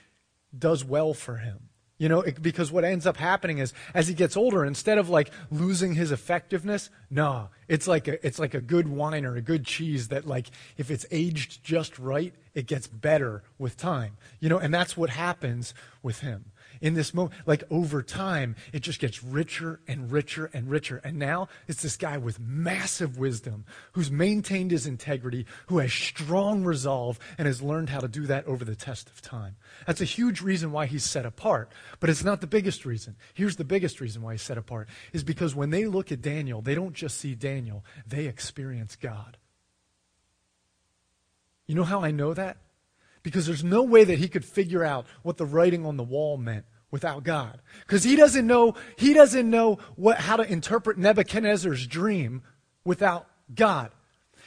does 0.58 0.84
well 0.84 1.14
for 1.14 1.38
him. 1.38 1.70
You 2.00 2.10
know, 2.10 2.22
it, 2.22 2.42
because 2.42 2.72
what 2.72 2.84
ends 2.84 3.06
up 3.06 3.18
happening 3.18 3.60
is 3.60 3.72
as 3.94 4.08
he 4.08 4.14
gets 4.16 4.36
older, 4.36 4.66
instead 4.66 4.98
of 4.98 5.10
like 5.10 5.32
losing 5.52 5.94
his 5.94 6.12
effectiveness, 6.12 6.90
no, 7.10 7.50
it's 7.68 7.88
like 7.88 8.08
a, 8.08 8.26
it's 8.26 8.40
like 8.40 8.56
a 8.56 8.60
good 8.60 8.88
wine 8.88 9.26
or 9.26 9.36
a 9.36 9.42
good 9.42 9.66
cheese 9.66 10.08
that 10.08 10.28
like 10.28 10.48
if 10.76 10.90
it's 10.90 11.06
aged 11.12 11.64
just 11.64 12.00
right, 12.00 12.34
it 12.56 12.66
gets 12.66 12.88
better 12.88 13.44
with 13.60 13.78
time. 13.78 14.18
You 14.40 14.50
know, 14.50 14.58
and 14.58 14.74
that's 14.74 14.98
what 14.98 15.12
happens 15.12 15.76
with 16.02 16.20
him 16.20 16.46
in 16.82 16.94
this 16.94 17.14
moment. 17.14 17.36
Like 17.46 17.64
over 17.70 18.02
time, 18.02 18.56
it 18.72 18.80
just 18.80 19.00
gets 19.00 19.24
richer 19.24 19.80
and 19.88 20.12
richer 20.12 20.50
and 20.54 20.70
richer. 20.70 21.02
And 21.04 21.18
now 21.18 21.50
it's 21.68 21.82
this 21.82 21.98
guy 21.98 22.18
with 22.18 22.40
massive 22.40 23.18
wisdom 23.18 23.66
who's 23.94 24.12
maintained 24.12 24.72
his 24.72 24.88
integrity, 24.88 25.46
who 25.68 25.80
has 25.80 25.94
strong 25.94 26.64
resolve, 26.64 27.20
and 27.38 27.48
has 27.48 27.62
learned 27.62 27.90
how 27.90 28.00
to 28.00 28.08
do 28.08 28.26
that 28.28 28.46
over 28.46 28.66
the 28.66 28.76
test 28.76 29.10
of 29.10 29.22
time. 29.22 29.56
That's 29.88 30.02
a 30.02 30.06
huge 30.06 30.42
reason 30.42 30.72
why 30.72 30.86
he's 30.86 31.04
set 31.04 31.26
apart. 31.26 31.72
But 32.00 32.10
it's 32.10 32.24
not 32.24 32.42
the 32.42 32.48
biggest 32.48 32.86
reason. 32.86 33.16
Here's 33.34 33.56
the 33.56 33.64
biggest 33.64 34.02
reason 34.02 34.22
why 34.22 34.34
he's 34.34 34.42
set 34.42 34.58
apart 34.58 34.90
is 35.12 35.24
because 35.24 35.56
when 35.56 35.70
they 35.70 35.86
look 35.86 36.12
at 36.12 36.22
Daniel, 36.22 36.62
they 36.62 36.76
don't 36.76 36.94
just 36.94 37.18
see 37.18 37.36
Daniel, 37.36 37.84
they 38.06 38.26
experience 38.26 38.96
God. 38.96 39.38
You 41.66 41.76
know 41.76 41.84
how 41.84 42.02
I 42.02 42.12
know 42.12 42.34
that? 42.34 42.58
Because 43.24 43.48
there's 43.48 43.64
no 43.64 43.84
way 43.84 44.04
that 44.04 44.20
he 44.20 44.28
could 44.28 44.46
figure 44.46 44.84
out 44.84 45.06
what 45.22 45.38
the 45.38 45.46
writing 45.46 45.86
on 45.86 45.98
the 45.98 46.04
wall 46.04 46.38
meant 46.38 46.66
without 46.92 47.24
God. 47.24 47.62
Because 47.88 48.04
he 48.04 48.16
doesn't 48.16 48.46
know, 48.46 48.76
he 48.98 49.14
doesn't 49.14 49.50
know 49.50 49.80
what, 49.96 50.20
how 50.20 50.36
to 50.36 50.44
interpret 50.44 50.98
Nebuchadnezzar's 50.98 51.88
dream 51.88 52.44
without 52.86 53.28
God. 53.54 53.92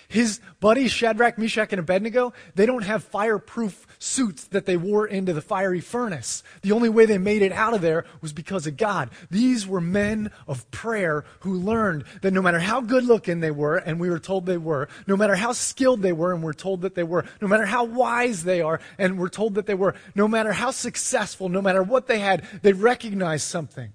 His 0.09 0.41
buddies, 0.61 0.93
Shadrach, 0.93 1.39
Meshach, 1.39 1.73
and 1.73 1.81
Abednego, 1.81 2.33
they 2.55 2.67
don't 2.67 2.85
have 2.85 3.03
fireproof 3.03 3.87
suits 3.99 4.45
that 4.49 4.67
they 4.67 4.77
wore 4.77 5.07
into 5.07 5.33
the 5.33 5.41
fiery 5.41 5.81
furnace. 5.81 6.43
The 6.63 6.73
only 6.73 6.89
way 6.89 7.07
they 7.07 7.19
made 7.19 7.43
it 7.43 7.53
out 7.53 7.75
of 7.75 7.81
there 7.81 8.05
was 8.21 8.33
because 8.33 8.67
of 8.67 8.77
God. 8.77 9.11
These 9.31 9.67
were 9.67 9.81
men 9.81 10.31
of 10.47 10.71
prayer 10.71 11.25
who 11.41 11.55
learned 11.55 12.05
that 12.23 12.33
no 12.33 12.43
matter 12.43 12.61
how 12.61 12.81
good 12.81 13.05
looking 13.05 13.41
they 13.41 13.51
were, 13.51 13.77
and 13.77 13.99
we 13.99 14.11
were 14.11 14.19
told 14.19 14.47
they 14.47 14.57
were, 14.57 14.89
no 15.07 15.17
matter 15.17 15.35
how 15.35 15.53
skilled 15.53 16.03
they 16.03 16.13
were, 16.13 16.33
and 16.33 16.43
we're 16.43 16.53
told 16.53 16.83
that 16.83 16.95
they 16.95 17.05
were, 17.05 17.25
no 17.41 17.49
matter 17.49 17.67
how 17.67 17.85
wise 17.85 18.45
they 18.45 18.61
are, 18.61 18.81
and 18.99 19.19
we're 19.19 19.29
told 19.29 19.55
that 19.55 19.67
they 19.67 19.75
were, 19.75 19.95
no 20.15 20.29
matter 20.29 20.53
how 20.53 20.71
successful, 20.71 21.49
no 21.49 21.63
matter 21.63 21.83
what 21.83 22.07
they 22.07 22.19
had, 22.19 22.45
they 22.63 22.73
recognized 22.73 23.47
something. 23.49 23.93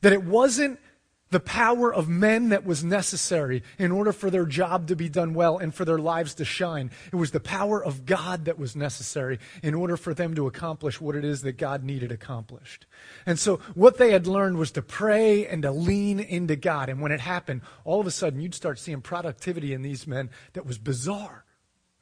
That 0.00 0.12
it 0.12 0.22
wasn't 0.22 0.78
the 1.30 1.40
power 1.40 1.92
of 1.92 2.08
men 2.08 2.48
that 2.50 2.64
was 2.64 2.82
necessary 2.82 3.62
in 3.78 3.92
order 3.92 4.12
for 4.12 4.30
their 4.30 4.46
job 4.46 4.88
to 4.88 4.96
be 4.96 5.08
done 5.08 5.34
well 5.34 5.58
and 5.58 5.74
for 5.74 5.84
their 5.84 5.98
lives 5.98 6.34
to 6.34 6.44
shine. 6.44 6.90
It 7.12 7.16
was 7.16 7.32
the 7.32 7.40
power 7.40 7.84
of 7.84 8.06
God 8.06 8.46
that 8.46 8.58
was 8.58 8.74
necessary 8.74 9.38
in 9.62 9.74
order 9.74 9.96
for 9.96 10.14
them 10.14 10.34
to 10.34 10.46
accomplish 10.46 11.00
what 11.00 11.16
it 11.16 11.24
is 11.24 11.42
that 11.42 11.58
God 11.58 11.84
needed 11.84 12.10
accomplished. 12.10 12.86
And 13.26 13.38
so 13.38 13.56
what 13.74 13.98
they 13.98 14.12
had 14.12 14.26
learned 14.26 14.56
was 14.56 14.72
to 14.72 14.82
pray 14.82 15.46
and 15.46 15.62
to 15.62 15.70
lean 15.70 16.20
into 16.20 16.56
God. 16.56 16.88
And 16.88 17.00
when 17.00 17.12
it 17.12 17.20
happened, 17.20 17.62
all 17.84 18.00
of 18.00 18.06
a 18.06 18.10
sudden 18.10 18.40
you'd 18.40 18.54
start 18.54 18.78
seeing 18.78 19.02
productivity 19.02 19.74
in 19.74 19.82
these 19.82 20.06
men 20.06 20.30
that 20.54 20.66
was 20.66 20.78
bizarre. 20.78 21.44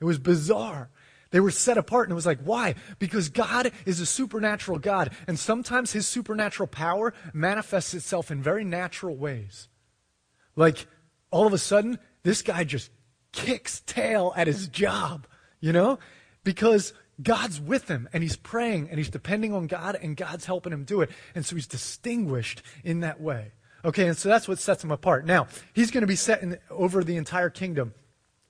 It 0.01 0.05
was 0.05 0.19
bizarre. 0.19 0.91
They 1.31 1.41
were 1.41 1.51
set 1.51 1.79
apart, 1.79 2.07
and 2.07 2.13
it 2.13 2.15
was 2.15 2.27
like, 2.27 2.41
why? 2.41 2.75
Because 2.99 3.29
God 3.29 3.73
is 3.85 4.01
a 4.01 4.07
supernatural 4.07 4.79
God, 4.79 5.11
and 5.27 5.39
sometimes 5.39 5.93
his 5.93 6.07
supernatural 6.07 6.69
power 6.69 7.13
manifests 7.33 7.95
itself 7.95 8.31
in 8.31 8.43
very 8.43 8.65
natural 8.65 9.17
ways. 9.17 9.69
Like, 10.55 10.87
all 11.31 11.47
of 11.47 11.53
a 11.53 11.59
sudden, 11.59 11.99
this 12.23 12.43
guy 12.43 12.65
just 12.65 12.91
kicks 13.33 13.81
tail 13.81 14.33
at 14.37 14.47
his 14.47 14.69
job, 14.69 15.27
you 15.61 15.73
know? 15.73 15.99
Because 16.45 16.95
God's 17.23 17.61
with 17.61 17.89
him, 17.89 18.09
and 18.13 18.23
he's 18.23 18.37
praying, 18.37 18.89
and 18.89 18.99
he's 18.99 19.11
depending 19.11 19.53
on 19.53 19.67
God, 19.67 19.99
and 20.01 20.17
God's 20.17 20.47
helping 20.47 20.73
him 20.73 20.85
do 20.85 21.01
it. 21.01 21.11
And 21.35 21.45
so 21.45 21.57
he's 21.57 21.67
distinguished 21.67 22.63
in 22.85 23.01
that 23.01 23.21
way. 23.21 23.53
Okay, 23.85 24.09
and 24.09 24.17
so 24.17 24.29
that's 24.29 24.49
what 24.49 24.59
sets 24.59 24.83
him 24.83 24.91
apart. 24.91 25.27
Now, 25.27 25.47
he's 25.73 25.91
going 25.91 26.03
to 26.03 26.07
be 26.07 26.17
set 26.17 26.43
in, 26.43 26.59
over 26.71 27.05
the 27.05 27.17
entire 27.17 27.51
kingdom. 27.51 27.95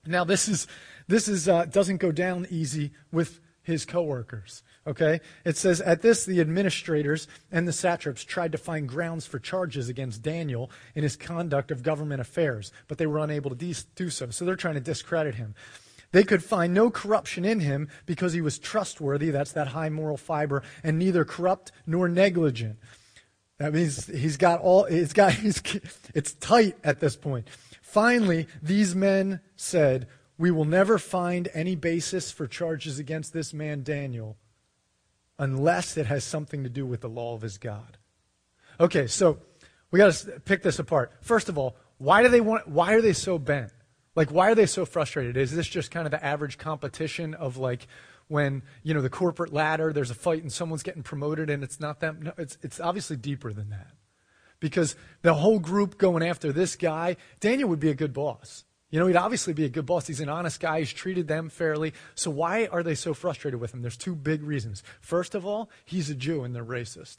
Now, 0.05 0.23
this 0.23 0.47
is 0.47 0.67
this 1.07 1.27
is, 1.27 1.47
uh, 1.47 1.65
doesn't 1.65 1.97
go 1.97 2.11
down 2.11 2.47
easy 2.49 2.91
with 3.11 3.39
his 3.63 3.85
coworkers. 3.85 4.63
Okay? 4.85 5.19
It 5.43 5.57
says, 5.57 5.81
At 5.81 6.01
this, 6.01 6.25
the 6.25 6.39
administrators 6.39 7.27
and 7.51 7.67
the 7.67 7.73
satraps 7.73 8.23
tried 8.23 8.53
to 8.53 8.57
find 8.57 8.87
grounds 8.87 9.25
for 9.25 9.39
charges 9.39 9.89
against 9.89 10.21
Daniel 10.21 10.71
in 10.95 11.03
his 11.03 11.17
conduct 11.17 11.69
of 11.69 11.83
government 11.83 12.21
affairs, 12.21 12.71
but 12.87 12.97
they 12.97 13.05
were 13.05 13.19
unable 13.19 13.49
to 13.53 13.73
do 13.95 14.09
so. 14.09 14.29
So 14.29 14.45
they're 14.45 14.55
trying 14.55 14.75
to 14.75 14.79
discredit 14.79 15.35
him. 15.35 15.53
They 16.13 16.23
could 16.23 16.43
find 16.43 16.73
no 16.73 16.89
corruption 16.89 17.43
in 17.43 17.59
him 17.59 17.89
because 18.05 18.31
he 18.31 18.39
was 18.39 18.57
trustworthy, 18.57 19.29
that's 19.29 19.51
that 19.51 19.67
high 19.67 19.89
moral 19.89 20.17
fiber, 20.17 20.63
and 20.83 20.97
neither 20.97 21.25
corrupt 21.25 21.73
nor 21.85 22.07
negligent. 22.07 22.77
That 23.57 23.73
means 23.73 24.05
he's 24.07 24.37
got 24.37 24.61
all, 24.61 24.85
he's 24.85 25.13
got, 25.13 25.33
he's, 25.33 25.61
it's 26.13 26.33
tight 26.33 26.77
at 26.83 26.99
this 26.99 27.15
point. 27.15 27.49
Finally, 27.81 28.47
these 28.61 28.95
men 28.95 29.41
said, 29.55 30.07
we 30.37 30.51
will 30.51 30.65
never 30.65 30.97
find 30.97 31.49
any 31.53 31.75
basis 31.75 32.31
for 32.31 32.47
charges 32.47 32.99
against 32.99 33.33
this 33.33 33.53
man, 33.53 33.83
Daniel, 33.83 34.37
unless 35.39 35.97
it 35.97 36.05
has 36.05 36.23
something 36.23 36.63
to 36.63 36.69
do 36.69 36.85
with 36.85 37.01
the 37.01 37.09
law 37.09 37.33
of 37.33 37.41
his 37.41 37.57
God. 37.57 37.97
Okay, 38.79 39.07
so 39.07 39.39
we 39.89 39.97
got 39.97 40.13
to 40.13 40.39
pick 40.41 40.61
this 40.61 40.79
apart. 40.79 41.11
First 41.21 41.49
of 41.49 41.57
all, 41.57 41.75
why 41.97 42.21
do 42.21 42.29
they 42.29 42.41
want 42.41 42.67
why 42.67 42.93
are 42.93 43.01
they 43.01 43.13
so 43.13 43.39
bent? 43.39 43.71
Like 44.15 44.29
why 44.29 44.51
are 44.51 44.55
they 44.55 44.65
so 44.67 44.85
frustrated? 44.85 45.37
Is 45.37 45.55
this 45.55 45.67
just 45.67 45.89
kind 45.89 46.05
of 46.05 46.11
the 46.11 46.23
average 46.23 46.57
competition 46.57 47.33
of 47.33 47.57
like 47.57 47.87
when, 48.27 48.61
you 48.83 48.93
know, 48.93 49.01
the 49.01 49.09
corporate 49.09 49.53
ladder, 49.53 49.93
there's 49.93 50.11
a 50.11 50.15
fight 50.15 50.43
and 50.43 50.51
someone's 50.51 50.83
getting 50.83 51.03
promoted 51.03 51.49
and 51.49 51.63
it's 51.63 51.79
not 51.79 51.99
them? 51.99 52.19
No, 52.21 52.33
it's 52.37 52.57
it's 52.61 52.79
obviously 52.79 53.15
deeper 53.15 53.51
than 53.51 53.69
that. 53.69 53.87
Because 54.59 54.95
the 55.21 55.35
whole 55.35 55.59
group 55.59 55.97
going 55.97 56.23
after 56.23 56.51
this 56.51 56.75
guy, 56.75 57.15
Daniel 57.39 57.69
would 57.69 57.79
be 57.79 57.89
a 57.89 57.95
good 57.95 58.13
boss. 58.13 58.63
You 58.89 58.99
know, 58.99 59.07
he'd 59.07 59.17
obviously 59.17 59.53
be 59.53 59.65
a 59.65 59.69
good 59.69 59.85
boss. 59.85 60.07
He's 60.07 60.21
an 60.21 60.29
honest 60.29 60.59
guy. 60.59 60.79
He's 60.79 60.93
treated 60.93 61.27
them 61.27 61.49
fairly. 61.49 61.93
So 62.15 62.31
why 62.31 62.67
are 62.67 62.83
they 62.83 62.95
so 62.95 63.13
frustrated 63.13 63.59
with 63.59 63.73
him? 63.73 63.81
There's 63.81 63.97
two 63.97 64.15
big 64.15 64.43
reasons. 64.43 64.81
First 65.01 65.35
of 65.35 65.45
all, 65.45 65.69
he's 65.83 66.09
a 66.09 66.15
Jew 66.15 66.43
and 66.43 66.55
they're 66.55 66.63
racist. 66.63 67.17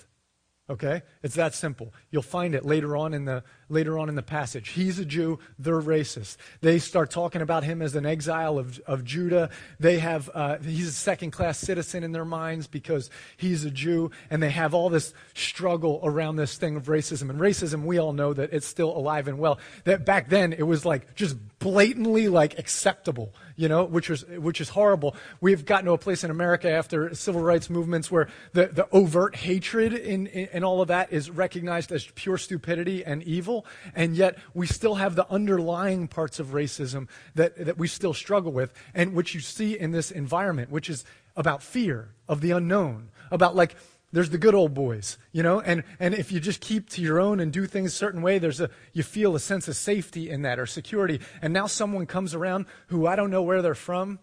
Okay? 0.71 1.03
It's 1.23 1.35
that 1.35 1.55
simple. 1.55 1.93
You'll 2.11 2.23
find 2.23 2.55
it 2.55 2.65
later 2.65 2.97
on 2.97 3.13
in 3.13 3.27
the 3.27 3.45
later 3.69 3.99
on 3.99 4.09
in 4.09 4.15
the 4.15 4.23
passage. 4.23 4.71
He's 4.71 4.99
a 4.99 5.05
Jew, 5.05 5.39
they're 5.59 5.81
racist. 5.81 6.37
They 6.61 6.79
start 6.79 7.11
talking 7.11 7.43
about 7.43 7.65
him 7.65 7.83
as 7.83 7.95
an 7.95 8.07
exile 8.07 8.59
of, 8.59 8.79
of 8.87 9.05
Judah. 9.05 9.51
They 9.79 9.99
have 9.99 10.31
uh, 10.35 10.59
he's 10.59 10.89
a 10.89 10.93
second 10.93 11.31
class 11.31 11.59
citizen 11.59 12.05
in 12.05 12.13
their 12.13 12.25
minds 12.25 12.67
because 12.67 13.11
he's 13.37 13.65
a 13.65 13.71
Jew, 13.71 14.11
and 14.31 14.43
they 14.43 14.51
have 14.51 14.75
all 14.75 14.89
this 14.89 15.13
struggle 15.35 16.01
around 16.03 16.37
this 16.37 16.57
thing 16.57 16.77
of 16.77 16.85
racism. 16.85 17.31
And 17.31 17.41
racism, 17.41 17.85
we 17.85 17.99
all 17.99 18.13
know 18.13 18.33
that 18.33 18.53
it's 18.53 18.67
still 18.67 18.97
alive 18.97 19.29
and 19.29 19.39
well. 19.39 19.59
That 19.85 20.05
back 20.05 20.29
then 20.29 20.53
it 20.53 20.65
was 20.65 20.85
like 20.85 21.15
just 21.15 21.37
blatantly 21.59 22.29
like 22.29 22.59
acceptable 22.59 23.33
you 23.59 23.69
know, 23.69 23.85
which 23.85 24.09
is, 24.09 24.25
which 24.25 24.61
is 24.61 24.69
horrible. 24.69 25.17
We've 25.41 25.65
gotten 25.65 25.87
to 25.87 25.93
a 25.93 25.99
place 25.99 26.23
in 26.23 26.31
America 26.31 26.71
after 26.71 27.13
civil 27.13 27.43
rights 27.43 27.69
movements 27.69 28.09
where 28.09 28.29
the, 28.53 28.69
the 28.69 28.89
overt 28.93 29.35
hatred 29.35 29.93
in, 29.93 30.29
in, 30.29 30.49
in 30.53 30.65
all 30.65 30.81
of 30.81 30.89
that 30.89 31.13
is 31.13 31.29
recognized 31.29 31.91
as 31.91 32.07
pure 32.15 32.39
stupidity 32.39 33.05
and 33.05 33.21
evil, 33.25 33.58
and 33.95 34.17
yet 34.17 34.39
we 34.55 34.67
still 34.67 34.97
have 34.97 35.15
the 35.15 35.29
underlying 35.31 36.09
parts 36.09 36.39
of 36.39 36.49
racism 36.49 37.09
that, 37.35 37.57
that 37.65 37.79
we 37.79 37.89
still 37.89 38.15
struggle 38.15 38.53
with, 38.53 38.73
and 38.95 39.15
which 39.15 39.35
you 39.35 39.41
see 39.41 39.79
in 39.79 39.91
this 39.91 40.11
environment, 40.11 40.71
which 40.71 40.91
is 40.91 41.05
about 41.37 41.63
fear 41.63 42.11
of 42.29 42.41
the 42.41 42.51
unknown, 42.51 43.11
about 43.31 43.55
like, 43.55 43.77
there's 44.11 44.31
the 44.31 44.39
good 44.39 44.55
old 44.55 44.73
boys, 44.73 45.19
you 45.33 45.43
know, 45.43 45.61
and, 45.61 45.85
and 46.01 46.15
if 46.15 46.33
you 46.33 46.41
just 46.41 46.61
keep 46.61 46.89
to 46.91 47.03
your 47.03 47.21
own 47.21 47.41
and 47.41 47.53
do 47.53 47.67
things 47.67 47.93
a 47.93 47.97
certain 47.97 48.23
way, 48.23 48.39
there's 48.39 48.61
a, 48.61 48.71
you 48.95 49.03
feel 49.03 49.35
a 49.37 49.41
sense 49.41 49.69
of 49.69 49.77
safety 49.77 50.31
in 50.31 50.43
that 50.43 50.59
or 50.59 50.65
security. 50.65 51.21
And 51.43 51.53
now 51.53 51.67
someone 51.67 52.07
comes 52.07 52.35
around 52.35 52.67
who 52.87 53.07
I 53.07 53.17
don't 53.17 53.31
know 53.31 53.43
where 53.43 53.61
they're 53.61 53.75
from. 53.75 54.19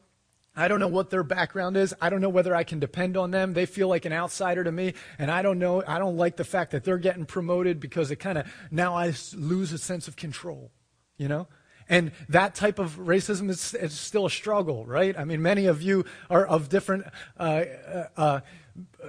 I 0.55 0.67
don't 0.67 0.79
know 0.79 0.87
what 0.87 1.09
their 1.09 1.23
background 1.23 1.77
is. 1.77 1.93
I 2.01 2.09
don't 2.09 2.21
know 2.21 2.29
whether 2.29 2.55
I 2.55 2.63
can 2.63 2.79
depend 2.79 3.17
on 3.17 3.31
them. 3.31 3.53
They 3.53 3.65
feel 3.65 3.87
like 3.87 4.05
an 4.05 4.13
outsider 4.13 4.63
to 4.63 4.71
me. 4.71 4.93
And 5.19 5.29
I 5.29 5.41
don't 5.41 5.59
know, 5.59 5.83
I 5.85 5.99
don't 5.99 6.17
like 6.17 6.37
the 6.37 6.43
fact 6.43 6.71
that 6.71 6.83
they're 6.83 6.97
getting 6.97 7.25
promoted 7.25 7.79
because 7.79 8.11
it 8.11 8.17
kind 8.17 8.37
of, 8.37 8.47
now 8.71 8.95
I 8.95 9.13
lose 9.35 9.73
a 9.73 9.77
sense 9.77 10.07
of 10.07 10.15
control, 10.15 10.71
you 11.17 11.27
know? 11.27 11.47
And 11.87 12.13
that 12.29 12.55
type 12.55 12.79
of 12.79 12.97
racism 12.97 13.49
is, 13.49 13.73
is 13.75 13.93
still 13.93 14.25
a 14.25 14.29
struggle, 14.29 14.85
right? 14.85 15.17
I 15.17 15.23
mean, 15.23 15.41
many 15.41 15.67
of 15.67 15.81
you 15.81 16.05
are 16.29 16.45
of 16.45 16.69
different, 16.69 17.05
uh, 17.37 17.43
uh, 17.43 18.05
uh 18.17 18.39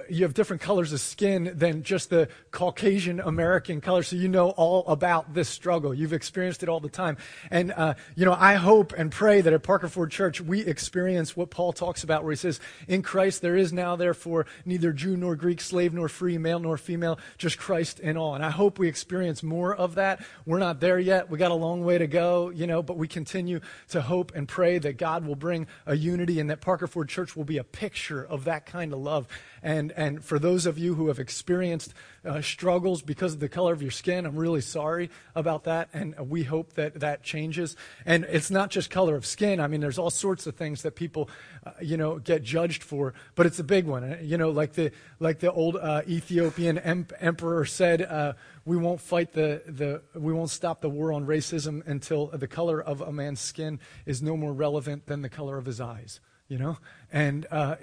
you 0.09 0.23
have 0.23 0.33
different 0.33 0.61
colors 0.61 0.93
of 0.93 0.99
skin 0.99 1.51
than 1.55 1.83
just 1.83 2.09
the 2.09 2.29
Caucasian 2.51 3.19
American 3.19 3.81
color, 3.81 4.03
so 4.03 4.15
you 4.15 4.27
know 4.27 4.49
all 4.51 4.85
about 4.87 5.33
this 5.33 5.49
struggle. 5.49 5.93
You've 5.93 6.13
experienced 6.13 6.63
it 6.63 6.69
all 6.69 6.79
the 6.79 6.89
time. 6.89 7.17
And, 7.51 7.71
uh, 7.71 7.95
you 8.15 8.25
know, 8.25 8.35
I 8.37 8.55
hope 8.55 8.93
and 8.93 9.11
pray 9.11 9.41
that 9.41 9.53
at 9.53 9.63
Parker 9.63 9.87
Ford 9.87 10.11
Church 10.11 10.41
we 10.41 10.61
experience 10.61 11.35
what 11.35 11.49
Paul 11.49 11.73
talks 11.73 12.03
about, 12.03 12.23
where 12.23 12.31
he 12.31 12.37
says, 12.37 12.59
In 12.87 13.01
Christ 13.01 13.41
there 13.41 13.55
is 13.55 13.73
now, 13.73 13.95
therefore, 13.95 14.45
neither 14.65 14.91
Jew 14.93 15.17
nor 15.17 15.35
Greek, 15.35 15.61
slave 15.61 15.93
nor 15.93 16.09
free, 16.09 16.37
male 16.37 16.59
nor 16.59 16.77
female, 16.77 17.19
just 17.37 17.57
Christ 17.57 17.99
in 17.99 18.17
all. 18.17 18.35
And 18.35 18.43
I 18.43 18.49
hope 18.49 18.79
we 18.79 18.87
experience 18.87 19.43
more 19.43 19.75
of 19.75 19.95
that. 19.95 20.25
We're 20.45 20.59
not 20.59 20.79
there 20.79 20.99
yet. 20.99 21.29
We 21.29 21.37
got 21.37 21.51
a 21.51 21.55
long 21.55 21.83
way 21.83 21.97
to 21.97 22.07
go, 22.07 22.49
you 22.49 22.67
know, 22.67 22.81
but 22.81 22.97
we 22.97 23.07
continue 23.07 23.59
to 23.89 24.01
hope 24.01 24.31
and 24.35 24.47
pray 24.47 24.77
that 24.79 24.97
God 24.97 25.25
will 25.25 25.35
bring 25.35 25.67
a 25.85 25.95
unity 25.95 26.39
and 26.39 26.49
that 26.49 26.61
Parker 26.61 26.87
Ford 26.87 27.09
Church 27.09 27.35
will 27.35 27.43
be 27.43 27.57
a 27.57 27.63
picture 27.63 28.23
of 28.23 28.45
that 28.45 28.65
kind 28.65 28.93
of 28.93 28.99
love. 28.99 29.27
And, 29.61 29.86
and 29.95 30.23
for 30.23 30.39
those 30.39 30.65
of 30.65 30.77
you 30.77 30.95
who 30.95 31.07
have 31.07 31.19
experienced 31.19 31.93
uh, 32.25 32.41
struggles 32.41 33.01
because 33.01 33.33
of 33.33 33.39
the 33.39 33.49
color 33.49 33.73
of 33.73 33.81
your 33.81 33.91
skin, 33.91 34.25
I'm 34.25 34.35
really 34.35 34.61
sorry 34.61 35.09
about 35.35 35.63
that. 35.65 35.89
And 35.93 36.15
we 36.29 36.43
hope 36.43 36.73
that 36.73 36.99
that 36.99 37.23
changes. 37.23 37.75
And 38.05 38.25
it's 38.25 38.51
not 38.51 38.69
just 38.69 38.89
color 38.89 39.15
of 39.15 39.25
skin. 39.25 39.59
I 39.59 39.67
mean, 39.67 39.81
there's 39.81 39.97
all 39.97 40.09
sorts 40.09 40.47
of 40.47 40.55
things 40.55 40.81
that 40.81 40.95
people, 40.95 41.29
uh, 41.65 41.71
you 41.81 41.97
know, 41.97 42.19
get 42.19 42.43
judged 42.43 42.83
for, 42.83 43.13
but 43.35 43.45
it's 43.45 43.59
a 43.59 43.63
big 43.63 43.85
one. 43.85 44.03
Uh, 44.03 44.17
you 44.21 44.37
know, 44.37 44.49
like 44.49 44.73
the, 44.73 44.91
like 45.19 45.39
the 45.39 45.51
old 45.51 45.75
uh, 45.77 46.01
Ethiopian 46.07 46.77
em- 46.77 47.07
emperor 47.19 47.65
said, 47.65 48.01
uh, 48.01 48.33
we 48.65 48.77
won't 48.77 48.99
fight 48.99 49.33
the, 49.33 49.61
the, 49.65 50.01
we 50.19 50.33
won't 50.33 50.49
stop 50.49 50.81
the 50.81 50.89
war 50.89 51.13
on 51.13 51.25
racism 51.25 51.85
until 51.87 52.27
the 52.27 52.47
color 52.47 52.81
of 52.81 53.01
a 53.01 53.11
man's 53.11 53.39
skin 53.39 53.79
is 54.05 54.21
no 54.21 54.35
more 54.35 54.53
relevant 54.53 55.05
than 55.05 55.21
the 55.21 55.29
color 55.29 55.57
of 55.57 55.65
his 55.65 55.79
eyes 55.79 56.19
you 56.47 56.57
know? 56.57 56.77
And 57.11 57.45
uh, 57.51 57.75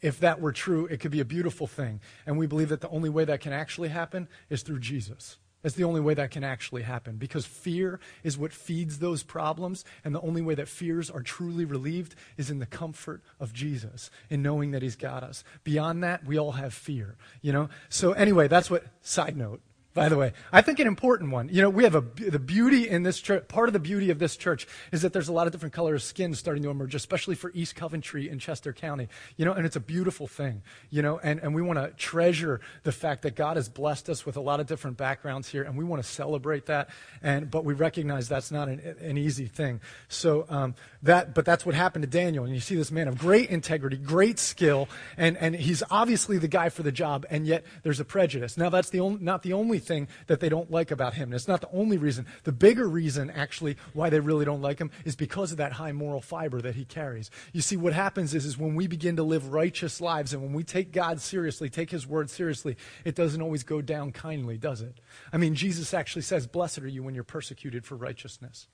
if 0.00 0.20
that 0.20 0.40
were 0.40 0.52
true, 0.52 0.86
it 0.86 1.00
could 1.00 1.10
be 1.10 1.20
a 1.20 1.24
beautiful 1.24 1.66
thing. 1.66 2.00
And 2.26 2.38
we 2.38 2.46
believe 2.46 2.68
that 2.68 2.80
the 2.80 2.88
only 2.88 3.08
way 3.08 3.24
that 3.24 3.40
can 3.40 3.52
actually 3.52 3.88
happen 3.88 4.28
is 4.48 4.62
through 4.62 4.80
Jesus. 4.80 5.38
That's 5.62 5.74
the 5.74 5.84
only 5.84 6.00
way 6.00 6.14
that 6.14 6.30
can 6.30 6.42
actually 6.42 6.82
happen 6.82 7.16
because 7.16 7.44
fear 7.44 8.00
is 8.24 8.38
what 8.38 8.52
feeds 8.52 8.98
those 8.98 9.22
problems. 9.22 9.84
And 10.04 10.14
the 10.14 10.20
only 10.22 10.40
way 10.40 10.54
that 10.54 10.68
fears 10.68 11.10
are 11.10 11.22
truly 11.22 11.66
relieved 11.66 12.14
is 12.38 12.50
in 12.50 12.60
the 12.60 12.66
comfort 12.66 13.22
of 13.38 13.52
Jesus, 13.52 14.10
in 14.30 14.42
knowing 14.42 14.70
that 14.70 14.82
He's 14.82 14.96
got 14.96 15.22
us. 15.22 15.44
Beyond 15.62 16.02
that, 16.02 16.24
we 16.24 16.38
all 16.38 16.52
have 16.52 16.72
fear, 16.72 17.16
you 17.42 17.52
know? 17.52 17.68
So, 17.90 18.12
anyway, 18.12 18.48
that's 18.48 18.70
what, 18.70 18.84
side 19.02 19.36
note 19.36 19.60
by 19.92 20.08
the 20.08 20.16
way. 20.16 20.32
I 20.52 20.60
think 20.60 20.78
an 20.78 20.86
important 20.86 21.32
one. 21.32 21.48
You 21.48 21.62
know, 21.62 21.70
we 21.70 21.84
have 21.84 21.94
a, 21.94 22.00
the 22.00 22.38
beauty 22.38 22.88
in 22.88 23.02
this 23.02 23.20
church, 23.20 23.48
part 23.48 23.68
of 23.68 23.72
the 23.72 23.80
beauty 23.80 24.10
of 24.10 24.18
this 24.18 24.36
church 24.36 24.66
is 24.92 25.02
that 25.02 25.12
there's 25.12 25.28
a 25.28 25.32
lot 25.32 25.46
of 25.46 25.52
different 25.52 25.72
colors 25.72 26.02
of 26.02 26.06
skin 26.06 26.34
starting 26.34 26.62
to 26.62 26.70
emerge, 26.70 26.94
especially 26.94 27.34
for 27.34 27.50
East 27.54 27.74
Coventry 27.74 28.28
in 28.28 28.38
Chester 28.38 28.72
County. 28.72 29.08
You 29.36 29.44
know, 29.44 29.52
and 29.52 29.66
it's 29.66 29.76
a 29.76 29.80
beautiful 29.80 30.28
thing, 30.28 30.62
you 30.90 31.02
know, 31.02 31.18
and, 31.18 31.40
and 31.40 31.54
we 31.54 31.62
want 31.62 31.78
to 31.78 31.90
treasure 31.96 32.60
the 32.84 32.92
fact 32.92 33.22
that 33.22 33.34
God 33.34 33.56
has 33.56 33.68
blessed 33.68 34.08
us 34.08 34.24
with 34.24 34.36
a 34.36 34.40
lot 34.40 34.60
of 34.60 34.66
different 34.66 34.96
backgrounds 34.96 35.48
here, 35.48 35.64
and 35.64 35.76
we 35.76 35.84
want 35.84 36.02
to 36.02 36.08
celebrate 36.08 36.66
that. 36.66 36.90
And, 37.22 37.50
but 37.50 37.64
we 37.64 37.74
recognize 37.74 38.28
that's 38.28 38.52
not 38.52 38.68
an, 38.68 38.78
an 39.00 39.18
easy 39.18 39.46
thing. 39.46 39.80
So, 40.08 40.46
um, 40.48 40.76
that, 41.02 41.34
but 41.34 41.44
that's 41.44 41.66
what 41.66 41.74
happened 41.74 42.02
to 42.04 42.08
Daniel. 42.08 42.44
And 42.44 42.54
you 42.54 42.60
see 42.60 42.76
this 42.76 42.92
man 42.92 43.08
of 43.08 43.18
great 43.18 43.50
integrity, 43.50 43.96
great 43.96 44.38
skill, 44.38 44.88
and, 45.16 45.36
and 45.36 45.56
he's 45.56 45.82
obviously 45.90 46.38
the 46.38 46.48
guy 46.48 46.68
for 46.68 46.84
the 46.84 46.92
job, 46.92 47.26
and 47.28 47.46
yet 47.46 47.64
there's 47.82 47.98
a 47.98 48.04
prejudice. 48.04 48.56
Now, 48.56 48.68
that's 48.68 48.90
the 48.90 49.00
only, 49.00 49.22
not 49.22 49.42
the 49.42 49.52
only 49.52 49.79
thing 49.80 50.08
that 50.26 50.40
they 50.40 50.48
don't 50.48 50.70
like 50.70 50.90
about 50.90 51.14
him. 51.14 51.24
And 51.24 51.34
it's 51.34 51.48
not 51.48 51.60
the 51.60 51.70
only 51.72 51.98
reason. 51.98 52.26
The 52.44 52.52
bigger 52.52 52.88
reason, 52.88 53.30
actually, 53.30 53.76
why 53.92 54.10
they 54.10 54.20
really 54.20 54.44
don't 54.44 54.62
like 54.62 54.78
him 54.78 54.90
is 55.04 55.16
because 55.16 55.50
of 55.52 55.58
that 55.58 55.72
high 55.72 55.92
moral 55.92 56.20
fiber 56.20 56.60
that 56.62 56.76
he 56.76 56.84
carries. 56.84 57.30
You 57.52 57.60
see, 57.60 57.76
what 57.76 57.92
happens 57.92 58.34
is, 58.34 58.44
is 58.44 58.56
when 58.56 58.74
we 58.74 58.86
begin 58.86 59.16
to 59.16 59.22
live 59.22 59.52
righteous 59.52 60.00
lives 60.00 60.32
and 60.32 60.42
when 60.42 60.52
we 60.52 60.64
take 60.64 60.92
God 60.92 61.20
seriously, 61.20 61.68
take 61.68 61.90
his 61.90 62.06
word 62.06 62.30
seriously, 62.30 62.76
it 63.04 63.14
doesn't 63.14 63.42
always 63.42 63.64
go 63.64 63.80
down 63.80 64.12
kindly, 64.12 64.56
does 64.56 64.80
it? 64.80 65.00
I 65.32 65.36
mean, 65.36 65.54
Jesus 65.54 65.92
actually 65.94 66.22
says, 66.22 66.46
Blessed 66.46 66.80
are 66.80 66.88
you 66.88 67.02
when 67.02 67.14
you're 67.14 67.24
persecuted 67.24 67.84
for 67.84 67.96
righteousness. 67.96 68.68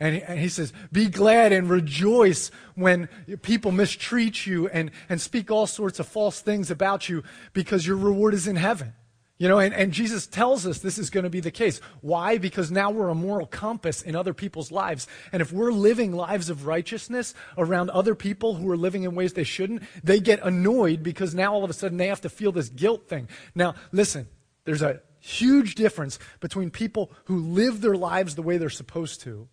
And 0.00 0.14
he, 0.14 0.22
and 0.22 0.38
he, 0.38 0.48
says, 0.48 0.72
Be 0.92 1.08
glad 1.08 1.52
and 1.52 1.68
rejoice 1.68 2.50
when 2.74 3.08
people 3.42 3.72
mistreat 3.72 4.46
you 4.46 4.68
and, 4.68 4.92
and 5.08 5.20
speak 5.20 5.50
all 5.50 5.66
sorts 5.66 5.98
of 5.98 6.06
false 6.06 6.40
things 6.40 6.70
about 6.70 7.08
you 7.08 7.24
because 7.52 7.86
your 7.86 7.96
reward 7.96 8.34
is 8.34 8.46
in 8.46 8.56
heaven. 8.56 8.94
You 9.38 9.46
know, 9.46 9.60
and, 9.60 9.72
and 9.72 9.92
Jesus 9.92 10.26
tells 10.26 10.66
us 10.66 10.78
this 10.78 10.98
is 10.98 11.10
going 11.10 11.22
to 11.22 11.30
be 11.30 11.38
the 11.38 11.52
case. 11.52 11.80
Why? 12.00 12.38
Because 12.38 12.72
now 12.72 12.90
we're 12.90 13.08
a 13.08 13.14
moral 13.14 13.46
compass 13.46 14.02
in 14.02 14.16
other 14.16 14.34
people's 14.34 14.72
lives. 14.72 15.06
And 15.30 15.40
if 15.40 15.52
we're 15.52 15.70
living 15.70 16.12
lives 16.12 16.50
of 16.50 16.66
righteousness 16.66 17.34
around 17.56 17.90
other 17.90 18.16
people 18.16 18.56
who 18.56 18.68
are 18.68 18.76
living 18.76 19.04
in 19.04 19.14
ways 19.14 19.34
they 19.34 19.44
shouldn't, 19.44 19.84
they 20.02 20.18
get 20.18 20.40
annoyed 20.42 21.04
because 21.04 21.36
now 21.36 21.54
all 21.54 21.62
of 21.62 21.70
a 21.70 21.74
sudden 21.74 21.98
they 21.98 22.08
have 22.08 22.20
to 22.22 22.28
feel 22.28 22.50
this 22.50 22.68
guilt 22.68 23.08
thing. 23.08 23.28
Now, 23.54 23.76
listen, 23.92 24.26
there's 24.64 24.82
a 24.82 25.02
huge 25.20 25.76
difference 25.76 26.18
between 26.40 26.70
people 26.70 27.12
who 27.26 27.38
live 27.38 27.80
their 27.80 27.96
lives 27.96 28.34
the 28.34 28.42
way 28.42 28.58
they're 28.58 28.70
supposed 28.70 29.20
to 29.20 29.48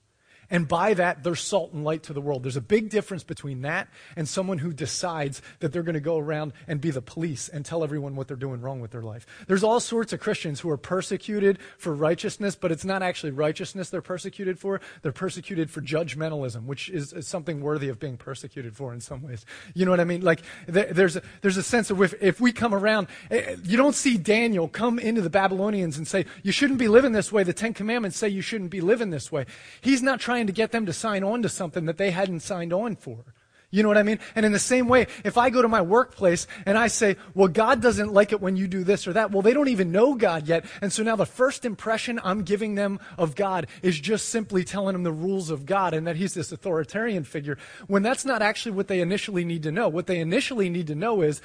and 0.50 0.68
by 0.68 0.94
that, 0.94 1.24
they're 1.24 1.36
salt 1.36 1.74
and 1.74 1.84
light 1.84 2.04
to 2.04 2.14
the 2.14 2.22
world. 2.22 2.44
There's 2.44 2.58
a 2.58 2.62
big 2.62 2.90
difference 2.90 3.24
between 3.24 3.62
that 3.62 3.88
and 4.16 4.28
someone 4.28 4.60
who 4.60 4.74
decides 4.74 5.42
that 5.60 5.74
they're 5.74 5.84
going 5.84 5.96
to 5.96 6.00
go 6.00 6.18
around 6.18 6.54
and 6.68 6.80
be 6.80 6.92
the 6.92 7.02
police 7.02 7.50
and 7.50 7.66
tell 7.66 7.84
everyone 7.84 8.16
what 8.16 8.28
they're 8.28 8.38
doing 8.38 8.62
wrong 8.62 8.80
with 8.80 8.92
their 8.92 9.02
life. 9.02 9.25
There's 9.48 9.64
all 9.64 9.80
sorts 9.80 10.14
of 10.14 10.20
Christians 10.20 10.60
who 10.60 10.70
are 10.70 10.78
persecuted 10.78 11.60
for 11.78 11.94
righteousness, 11.94 12.56
but 12.56 12.72
it's 12.72 12.86
not 12.86 13.02
actually 13.02 13.32
righteousness 13.32 13.90
they're 13.90 14.02
persecuted 14.02 14.60
for. 14.60 14.82
They're 15.02 15.12
persecuted 15.12 15.70
for 15.70 15.82
judgmentalism, 15.82 16.66
which 16.66 16.90
is, 16.90 17.14
is 17.14 17.28
something 17.28 17.62
worthy 17.62 17.90
of 17.90 18.00
being 18.00 18.18
persecuted 18.18 18.75
for 18.75 18.94
in 18.94 19.02
some 19.02 19.24
ways. 19.24 19.46
You 19.74 19.86
know 19.86 19.92
what 19.92 20.00
I 20.00 20.06
mean? 20.06 20.22
Like, 20.22 20.42
there's 20.68 21.16
a, 21.16 21.22
there's 21.42 21.58
a 21.58 21.64
sense 21.64 21.90
of 21.90 22.02
if, 22.02 22.14
if 22.22 22.42
we 22.42 22.52
come 22.52 22.74
around, 22.74 23.08
eh, 23.32 23.38
eh, 23.38 23.56
you 23.64 23.78
don't 23.78 23.96
see 23.96 24.18
Daniel 24.18 24.68
come 24.68 25.00
into 25.00 25.22
the 25.22 25.30
Babylonians 25.30 25.98
and 25.98 26.08
say, 26.08 26.25
you 26.44 26.52
shouldn't 26.52 26.80
be 26.80 26.88
living 26.88 27.12
this 27.12 27.32
way. 27.32 27.44
The 27.44 27.54
Ten 27.54 27.74
Commandments 27.74 28.18
say 28.18 28.30
you 28.30 28.42
shouldn't 28.42 28.72
be 28.72 28.82
living 28.82 29.10
this 29.10 29.32
way. 29.32 29.46
He's 29.82 30.02
not 30.02 30.20
trying 30.20 30.35
trying 30.36 30.48
to 30.48 30.54
get 30.54 30.74
them 30.74 30.86
to 30.86 30.92
sign 30.92 31.24
on 31.24 31.42
to 31.44 31.48
something 31.48 31.86
that 31.86 31.98
they 31.98 32.12
hadn't 32.12 32.42
signed 32.42 32.74
on 32.74 32.98
for. 32.98 33.24
You 33.72 33.84
know 33.84 33.88
what 33.88 33.98
I 33.98 34.04
mean? 34.04 34.20
And 34.36 34.46
in 34.46 34.51
the 34.51 34.60
same 34.60 34.89
way, 34.89 35.08
if 35.24 35.38
I 35.38 35.50
go 35.50 35.62
to 35.62 35.70
my 35.70 35.82
workplace 35.82 36.46
and 36.65 36.77
I 36.77 36.88
say, 36.88 37.15
well, 37.34 37.48
God 37.48 37.82
doesn't 37.82 38.12
like 38.12 38.34
it 38.34 38.42
when 38.42 38.58
you 38.58 38.68
do 38.68 38.84
this 38.84 39.08
or 39.08 39.13
that, 39.13 39.32
well, 39.32 39.42
they 39.42 39.54
don't 39.54 39.70
even 39.70 39.94
know 39.94 40.13
God 40.15 40.46
yet. 40.46 40.65
And 40.82 40.92
so 40.92 41.04
now 41.04 41.15
the 41.15 41.25
first 41.25 41.63
impression 41.63 42.20
I'm 42.22 42.44
giving 42.44 42.75
them 42.75 43.00
of 43.18 43.36
God 43.36 43.68
is 43.82 43.98
just 43.98 44.27
simply 44.27 44.65
telling 44.65 44.92
them 44.92 45.04
the 45.04 45.12
rules 45.13 45.50
of 45.50 45.65
God 45.65 45.94
and 45.94 46.06
that 46.06 46.18
He's 46.18 46.34
this 46.34 46.51
authoritarian 46.51 47.24
figure, 47.24 47.58
when 47.88 48.04
that's 48.04 48.25
not 48.25 48.42
actually 48.42 48.74
what 48.74 48.89
they 48.89 49.00
initially 49.00 49.46
need 49.46 49.63
to 49.63 49.72
know. 49.72 49.88
What 49.88 50.08
they 50.08 50.20
initially 50.20 50.70
need 50.70 50.88
to 50.88 50.96
know 50.96 51.22
is, 51.22 51.42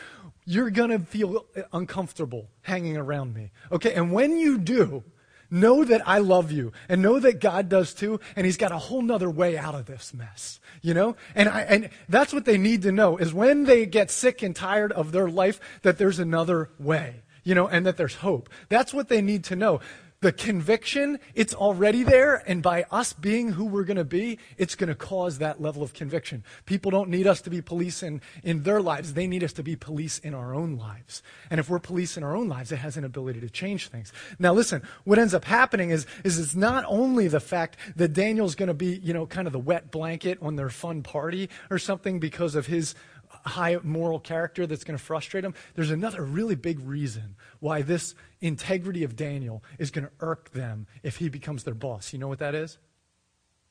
you're 0.46 0.70
going 0.70 0.90
to 0.90 0.98
feel 0.98 1.46
uncomfortable 1.72 2.48
hanging 2.62 2.96
around 2.96 3.34
me. 3.34 3.52
Okay? 3.70 3.94
And 3.94 4.10
when 4.10 4.36
you 4.36 4.58
do, 4.58 5.04
Know 5.50 5.84
that 5.84 6.06
I 6.06 6.18
love 6.18 6.52
you 6.52 6.72
and 6.88 7.02
know 7.02 7.18
that 7.18 7.40
God 7.40 7.68
does 7.68 7.92
too. 7.92 8.20
And 8.36 8.46
he's 8.46 8.56
got 8.56 8.72
a 8.72 8.78
whole 8.78 9.02
nother 9.02 9.30
way 9.30 9.58
out 9.58 9.74
of 9.74 9.86
this 9.86 10.14
mess, 10.14 10.60
you 10.80 10.94
know? 10.94 11.16
And 11.34 11.48
I, 11.48 11.62
and 11.62 11.90
that's 12.08 12.32
what 12.32 12.44
they 12.44 12.58
need 12.58 12.82
to 12.82 12.92
know 12.92 13.16
is 13.16 13.34
when 13.34 13.64
they 13.64 13.86
get 13.86 14.10
sick 14.10 14.42
and 14.42 14.54
tired 14.54 14.92
of 14.92 15.12
their 15.12 15.28
life, 15.28 15.60
that 15.82 15.98
there's 15.98 16.18
another 16.18 16.70
way, 16.78 17.22
you 17.42 17.54
know, 17.54 17.66
and 17.66 17.84
that 17.86 17.96
there's 17.96 18.16
hope. 18.16 18.48
That's 18.68 18.94
what 18.94 19.08
they 19.08 19.22
need 19.22 19.44
to 19.44 19.56
know 19.56 19.80
the 20.20 20.32
conviction, 20.32 21.18
it's 21.34 21.54
already 21.54 22.02
there, 22.02 22.42
and 22.46 22.62
by 22.62 22.84
us 22.90 23.14
being 23.14 23.52
who 23.52 23.64
we're 23.64 23.84
going 23.84 23.96
to 23.96 24.04
be, 24.04 24.38
it's 24.58 24.74
going 24.74 24.88
to 24.88 24.94
cause 24.94 25.38
that 25.38 25.62
level 25.62 25.82
of 25.82 25.94
conviction. 25.94 26.44
People 26.66 26.90
don't 26.90 27.08
need 27.08 27.26
us 27.26 27.40
to 27.40 27.48
be 27.48 27.62
police 27.62 28.02
in, 28.02 28.20
in 28.42 28.62
their 28.64 28.82
lives, 28.82 29.14
they 29.14 29.26
need 29.26 29.42
us 29.42 29.54
to 29.54 29.62
be 29.62 29.76
police 29.76 30.18
in 30.18 30.34
our 30.34 30.54
own 30.54 30.76
lives. 30.76 31.22
And 31.48 31.58
if 31.58 31.70
we're 31.70 31.78
police 31.78 32.18
in 32.18 32.22
our 32.22 32.36
own 32.36 32.48
lives, 32.48 32.70
it 32.70 32.76
has 32.76 32.98
an 32.98 33.04
ability 33.04 33.40
to 33.40 33.48
change 33.48 33.88
things. 33.88 34.12
Now, 34.38 34.52
listen, 34.52 34.82
what 35.04 35.18
ends 35.18 35.32
up 35.32 35.46
happening 35.46 35.88
is, 35.88 36.06
is 36.22 36.38
it's 36.38 36.54
not 36.54 36.84
only 36.86 37.26
the 37.26 37.40
fact 37.40 37.78
that 37.96 38.12
Daniel's 38.12 38.54
going 38.54 38.66
to 38.66 38.74
be, 38.74 38.96
you 39.02 39.14
know, 39.14 39.24
kind 39.24 39.46
of 39.46 39.54
the 39.54 39.58
wet 39.58 39.90
blanket 39.90 40.36
on 40.42 40.56
their 40.56 40.68
fun 40.68 41.02
party 41.02 41.48
or 41.70 41.78
something 41.78 42.20
because 42.20 42.54
of 42.54 42.66
his 42.66 42.94
high 43.44 43.78
moral 43.82 44.20
character 44.20 44.66
that's 44.66 44.84
going 44.84 44.96
to 44.98 45.02
frustrate 45.02 45.42
them. 45.42 45.54
There's 45.74 45.90
another 45.90 46.24
really 46.24 46.54
big 46.54 46.80
reason 46.80 47.36
why 47.58 47.82
this 47.82 48.14
integrity 48.40 49.04
of 49.04 49.16
Daniel 49.16 49.62
is 49.78 49.90
going 49.90 50.06
to 50.06 50.12
irk 50.20 50.52
them 50.52 50.86
if 51.02 51.16
he 51.16 51.28
becomes 51.28 51.64
their 51.64 51.74
boss. 51.74 52.12
You 52.12 52.18
know 52.18 52.28
what 52.28 52.38
that 52.38 52.54
is? 52.54 52.78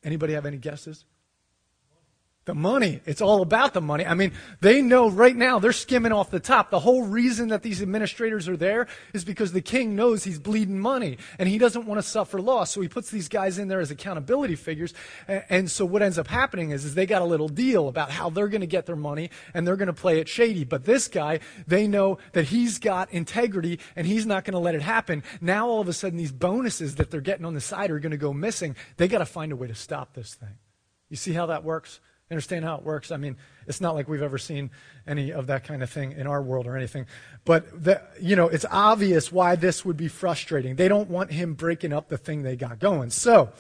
Anybody 0.04 0.34
have 0.34 0.46
any 0.46 0.58
guesses? 0.58 1.06
The 2.50 2.56
money. 2.56 3.00
It's 3.06 3.22
all 3.22 3.44
about 3.44 3.76
the 3.76 3.80
money. 3.82 4.08
I 4.08 4.16
mean, 4.16 4.32
they 4.60 4.82
know 4.82 5.08
right 5.08 5.36
now 5.36 5.60
they're 5.60 5.72
skimming 5.72 6.12
off 6.12 6.32
the 6.32 6.40
top. 6.40 6.72
The 6.72 6.80
whole 6.80 7.04
reason 7.04 7.50
that 7.50 7.62
these 7.62 7.80
administrators 7.80 8.50
are 8.50 8.58
there 8.58 8.88
is 9.14 9.24
because 9.24 9.52
the 9.52 9.62
king 9.62 9.96
knows 9.96 10.24
he's 10.24 10.40
bleeding 10.40 10.80
money 10.80 11.20
and 11.38 11.48
he 11.48 11.60
doesn't 11.60 11.86
want 11.86 12.00
to 12.00 12.02
suffer 12.02 12.42
loss. 12.42 12.72
So 12.72 12.82
he 12.82 12.88
puts 12.88 13.12
these 13.12 13.30
guys 13.30 13.60
in 13.60 13.68
there 13.68 13.82
as 13.82 13.92
accountability 13.92 14.56
figures. 14.56 14.96
And 15.28 15.70
so 15.70 15.86
what 15.86 16.02
ends 16.02 16.18
up 16.18 16.26
happening 16.26 16.72
is, 16.72 16.86
is 16.86 16.96
they 16.96 17.06
got 17.06 17.22
a 17.22 17.26
little 17.26 17.50
deal 17.50 17.88
about 17.88 18.10
how 18.10 18.32
they're 18.32 18.48
going 18.48 18.62
to 18.62 18.68
get 18.68 18.88
their 18.88 18.96
money 18.96 19.30
and 19.54 19.68
they're 19.68 19.78
going 19.78 19.86
to 19.86 19.94
play 19.94 20.18
it 20.18 20.28
shady. 20.28 20.64
But 20.64 20.86
this 20.86 21.08
guy, 21.08 21.42
they 21.68 21.86
know 21.86 22.18
that 22.32 22.46
he's 22.46 22.80
got 22.80 23.14
integrity 23.14 23.80
and 23.96 24.08
he's 24.08 24.26
not 24.26 24.44
going 24.44 24.54
to 24.54 24.60
let 24.60 24.74
it 24.74 24.82
happen. 24.82 25.22
Now 25.40 25.68
all 25.68 25.82
of 25.82 25.88
a 25.88 25.94
sudden 25.94 26.18
these 26.18 26.32
bonuses 26.32 26.96
that 26.96 27.12
they're 27.12 27.22
getting 27.22 27.46
on 27.46 27.54
the 27.54 27.62
side 27.62 27.92
are 27.92 28.00
going 28.00 28.10
to 28.10 28.18
go 28.18 28.34
missing. 28.34 28.76
They 28.98 29.08
got 29.08 29.20
to 29.20 29.26
find 29.28 29.52
a 29.52 29.56
way 29.56 29.68
to 29.68 29.76
stop 29.76 30.16
this 30.16 30.34
thing. 30.34 30.58
You 31.10 31.16
see 31.16 31.34
how 31.34 31.46
that 31.46 31.64
works? 31.64 32.00
Understand 32.32 32.66
how 32.66 32.76
it 32.76 32.84
works? 32.84 33.12
I 33.12 33.18
mean, 33.18 33.38
it's 33.68 33.82
not 33.82 33.96
like 33.96 34.08
we've 34.08 34.22
ever 34.22 34.38
seen 34.38 34.72
any 35.08 35.32
of 35.32 35.48
that 35.48 35.64
kind 35.64 35.82
of 35.82 35.90
thing 35.90 36.12
in 36.14 36.28
our 36.28 36.42
world 36.42 36.68
or 36.68 36.78
anything. 36.78 37.08
But, 37.46 37.84
the, 37.84 38.02
you 38.22 38.36
know, 38.36 38.48
it's 38.48 38.66
obvious 38.70 39.32
why 39.32 39.56
this 39.56 39.84
would 39.84 39.98
be 39.98 40.08
frustrating. 40.08 40.76
They 40.76 40.88
don't 40.88 41.10
want 41.10 41.32
him 41.32 41.54
breaking 41.54 41.94
up 41.94 42.10
the 42.10 42.18
thing 42.18 42.44
they 42.44 42.56
got 42.56 42.80
going. 42.80 43.10
So, 43.10 43.52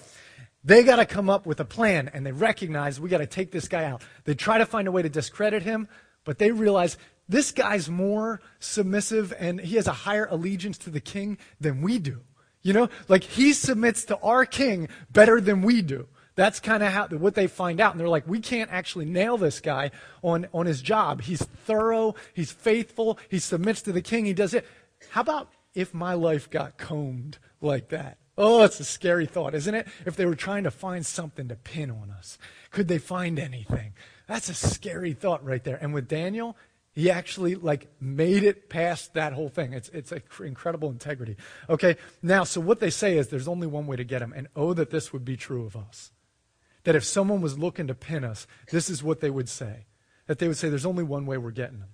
they 0.64 0.84
got 0.84 0.98
to 0.98 1.06
come 1.06 1.30
up 1.30 1.46
with 1.46 1.60
a 1.60 1.66
plan, 1.66 2.10
and 2.14 2.26
they 2.26 2.32
recognize 2.32 3.00
we 3.00 3.10
got 3.10 3.20
to 3.20 3.26
take 3.26 3.52
this 3.52 3.68
guy 3.68 3.86
out. 3.86 4.02
They 4.26 4.36
try 4.36 4.58
to 4.58 4.66
find 4.66 4.88
a 4.88 4.92
way 4.92 5.02
to 5.02 5.10
discredit 5.10 5.64
him, 5.64 5.88
but 6.26 6.38
they 6.38 6.52
realize 6.52 6.98
this 7.30 7.52
guy's 7.52 7.90
more 7.90 8.42
submissive 8.60 9.34
and 9.40 9.62
he 9.62 9.76
has 9.76 9.88
a 9.88 9.94
higher 9.94 10.28
allegiance 10.32 10.80
to 10.80 10.90
the 10.90 11.00
king 11.00 11.38
than 11.62 11.82
we 11.82 12.00
do. 12.00 12.22
You 12.64 12.74
know, 12.74 12.90
like 13.08 13.24
he 13.24 13.54
submits 13.54 14.04
to 14.06 14.18
our 14.18 14.46
king 14.46 14.90
better 15.12 15.40
than 15.40 15.62
we 15.62 15.82
do. 15.82 16.08
That's 16.40 16.62
kind 16.62 16.82
of 16.84 16.94
how 16.94 17.08
what 17.08 17.36
they 17.36 17.48
find 17.48 17.82
out, 17.82 17.92
and 17.92 18.00
they're 18.00 18.08
like, 18.08 18.26
we 18.26 18.40
can't 18.40 18.72
actually 18.72 19.04
nail 19.04 19.36
this 19.36 19.60
guy 19.60 19.92
on 20.24 20.48
on 20.54 20.68
his 20.68 20.82
job. 20.82 21.24
He's 21.24 21.44
thorough, 21.44 22.16
he's 22.34 22.50
faithful, 22.50 23.20
he 23.28 23.40
submits 23.40 23.82
to 23.82 23.92
the 23.92 24.02
king, 24.02 24.24
he 24.24 24.32
does 24.32 24.54
it. 24.54 24.66
How 25.10 25.20
about 25.20 25.50
if 25.76 25.94
my 25.94 26.14
life 26.14 26.50
got 26.50 26.78
combed 26.78 27.40
like 27.60 27.90
that? 27.90 28.20
Oh, 28.38 28.64
it's 28.64 28.80
a 28.80 28.86
scary 28.86 29.26
thought, 29.26 29.54
isn't 29.54 29.76
it? 29.76 29.86
If 30.06 30.16
they 30.16 30.26
were 30.26 30.34
trying 30.34 30.64
to 30.64 30.72
find 30.72 31.06
something 31.06 31.50
to 31.50 31.58
pin 31.58 31.92
on 31.92 32.10
us, 32.10 32.38
could 32.72 32.88
they 32.88 33.00
find 33.00 33.38
anything? 33.38 33.92
That's 34.26 34.48
a 34.48 34.54
scary 34.54 35.12
thought 35.12 35.44
right 35.44 35.66
there. 35.66 35.78
And 35.82 35.94
with 35.94 36.08
Daniel, 36.08 36.56
he 36.94 37.12
actually 37.12 37.56
like 37.56 37.90
made 38.00 38.44
it 38.44 38.70
past 38.70 39.14
that 39.14 39.34
whole 39.34 39.50
thing. 39.50 39.74
It's 39.74 39.90
it's 39.90 40.14
incredible 40.40 40.90
integrity. 40.90 41.36
Okay, 41.70 41.98
now 42.24 42.46
so 42.46 42.62
what 42.62 42.80
they 42.80 42.92
say 42.92 43.18
is 43.18 43.28
there's 43.28 43.50
only 43.50 43.68
one 43.68 43.88
way 43.88 43.98
to 43.98 44.06
get 44.06 44.22
him, 44.22 44.32
and 44.34 44.48
oh 44.56 44.74
that 44.74 44.90
this 44.90 45.12
would 45.12 45.26
be 45.26 45.36
true 45.36 45.66
of 45.66 45.76
us 45.76 46.12
that 46.84 46.96
if 46.96 47.04
someone 47.04 47.42
was 47.42 47.60
looking 47.60 47.88
to 47.88 47.96
pin 47.96 48.24
us, 48.24 48.48
this 48.72 48.90
is 48.90 49.04
what 49.04 49.20
they 49.20 49.30
would 49.30 49.50
say. 49.50 49.86
That 50.28 50.40
they 50.40 50.48
would 50.48 50.58
say, 50.58 50.70
there's 50.70 50.86
only 50.86 51.04
one 51.04 51.26
way 51.26 51.38
we're 51.38 51.52
getting 51.52 51.80
them. 51.80 51.90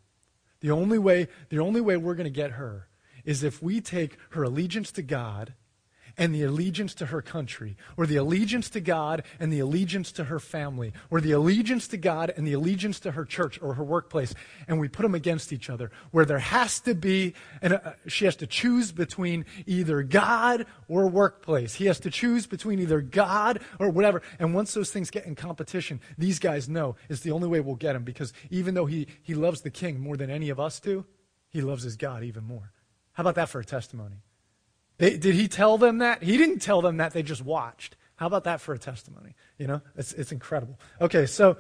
The 0.61 0.71
only 0.71 0.97
way, 0.97 1.27
the 1.49 1.59
only 1.59 1.81
way 1.81 1.97
we're 1.97 2.15
going 2.15 2.25
to 2.25 2.29
get 2.29 2.51
her 2.51 2.87
is 3.23 3.43
if 3.43 3.61
we 3.61 3.81
take 3.81 4.17
her 4.31 4.43
allegiance 4.43 4.91
to 4.93 5.01
God 5.01 5.53
and 6.17 6.33
the 6.33 6.43
allegiance 6.43 6.93
to 6.95 7.07
her 7.07 7.21
country, 7.21 7.75
or 7.97 8.05
the 8.05 8.15
allegiance 8.15 8.69
to 8.69 8.79
God 8.79 9.23
and 9.39 9.51
the 9.51 9.59
allegiance 9.59 10.11
to 10.13 10.25
her 10.25 10.39
family, 10.39 10.93
or 11.09 11.19
the 11.19 11.31
allegiance 11.31 11.87
to 11.89 11.97
God 11.97 12.33
and 12.35 12.47
the 12.47 12.53
allegiance 12.53 12.99
to 13.01 13.11
her 13.11 13.25
church 13.25 13.59
or 13.61 13.73
her 13.73 13.83
workplace, 13.83 14.33
and 14.67 14.79
we 14.79 14.87
put 14.87 15.03
them 15.03 15.15
against 15.15 15.51
each 15.51 15.69
other, 15.69 15.91
where 16.11 16.25
there 16.25 16.39
has 16.39 16.79
to 16.81 16.95
be, 16.95 17.33
and 17.61 17.73
uh, 17.73 17.93
she 18.07 18.25
has 18.25 18.35
to 18.37 18.47
choose 18.47 18.91
between 18.91 19.45
either 19.65 20.03
God 20.03 20.65
or 20.87 21.07
workplace. 21.07 21.75
He 21.75 21.85
has 21.85 21.99
to 22.01 22.09
choose 22.09 22.47
between 22.47 22.79
either 22.79 23.01
God 23.01 23.59
or 23.79 23.89
whatever. 23.89 24.21
And 24.39 24.53
once 24.53 24.73
those 24.73 24.91
things 24.91 25.09
get 25.09 25.25
in 25.25 25.35
competition, 25.35 25.99
these 26.17 26.39
guys 26.39 26.69
know 26.69 26.95
it's 27.09 27.21
the 27.21 27.31
only 27.31 27.47
way 27.47 27.59
we'll 27.59 27.75
get 27.75 27.95
him, 27.95 28.03
because 28.03 28.33
even 28.49 28.73
though 28.73 28.85
he, 28.85 29.07
he 29.21 29.33
loves 29.33 29.61
the 29.61 29.69
king 29.69 29.99
more 29.99 30.17
than 30.17 30.29
any 30.29 30.49
of 30.49 30.59
us 30.59 30.79
do, 30.79 31.05
he 31.49 31.61
loves 31.61 31.83
his 31.83 31.95
God 31.97 32.23
even 32.23 32.43
more. 32.43 32.71
How 33.13 33.21
about 33.21 33.35
that 33.35 33.49
for 33.49 33.59
a 33.59 33.65
testimony? 33.65 34.17
They, 34.97 35.17
did 35.17 35.35
he 35.35 35.47
tell 35.47 35.77
them 35.77 35.99
that? 35.99 36.23
He 36.23 36.37
didn't 36.37 36.59
tell 36.59 36.81
them 36.81 36.97
that. 36.97 37.13
They 37.13 37.23
just 37.23 37.43
watched. 37.43 37.97
How 38.15 38.27
about 38.27 38.45
that 38.45 38.61
for 38.61 38.73
a 38.73 38.79
testimony? 38.79 39.35
You 39.57 39.67
know, 39.67 39.81
it's, 39.97 40.13
it's 40.13 40.31
incredible. 40.31 40.79
Okay, 41.01 41.25
so 41.25 41.57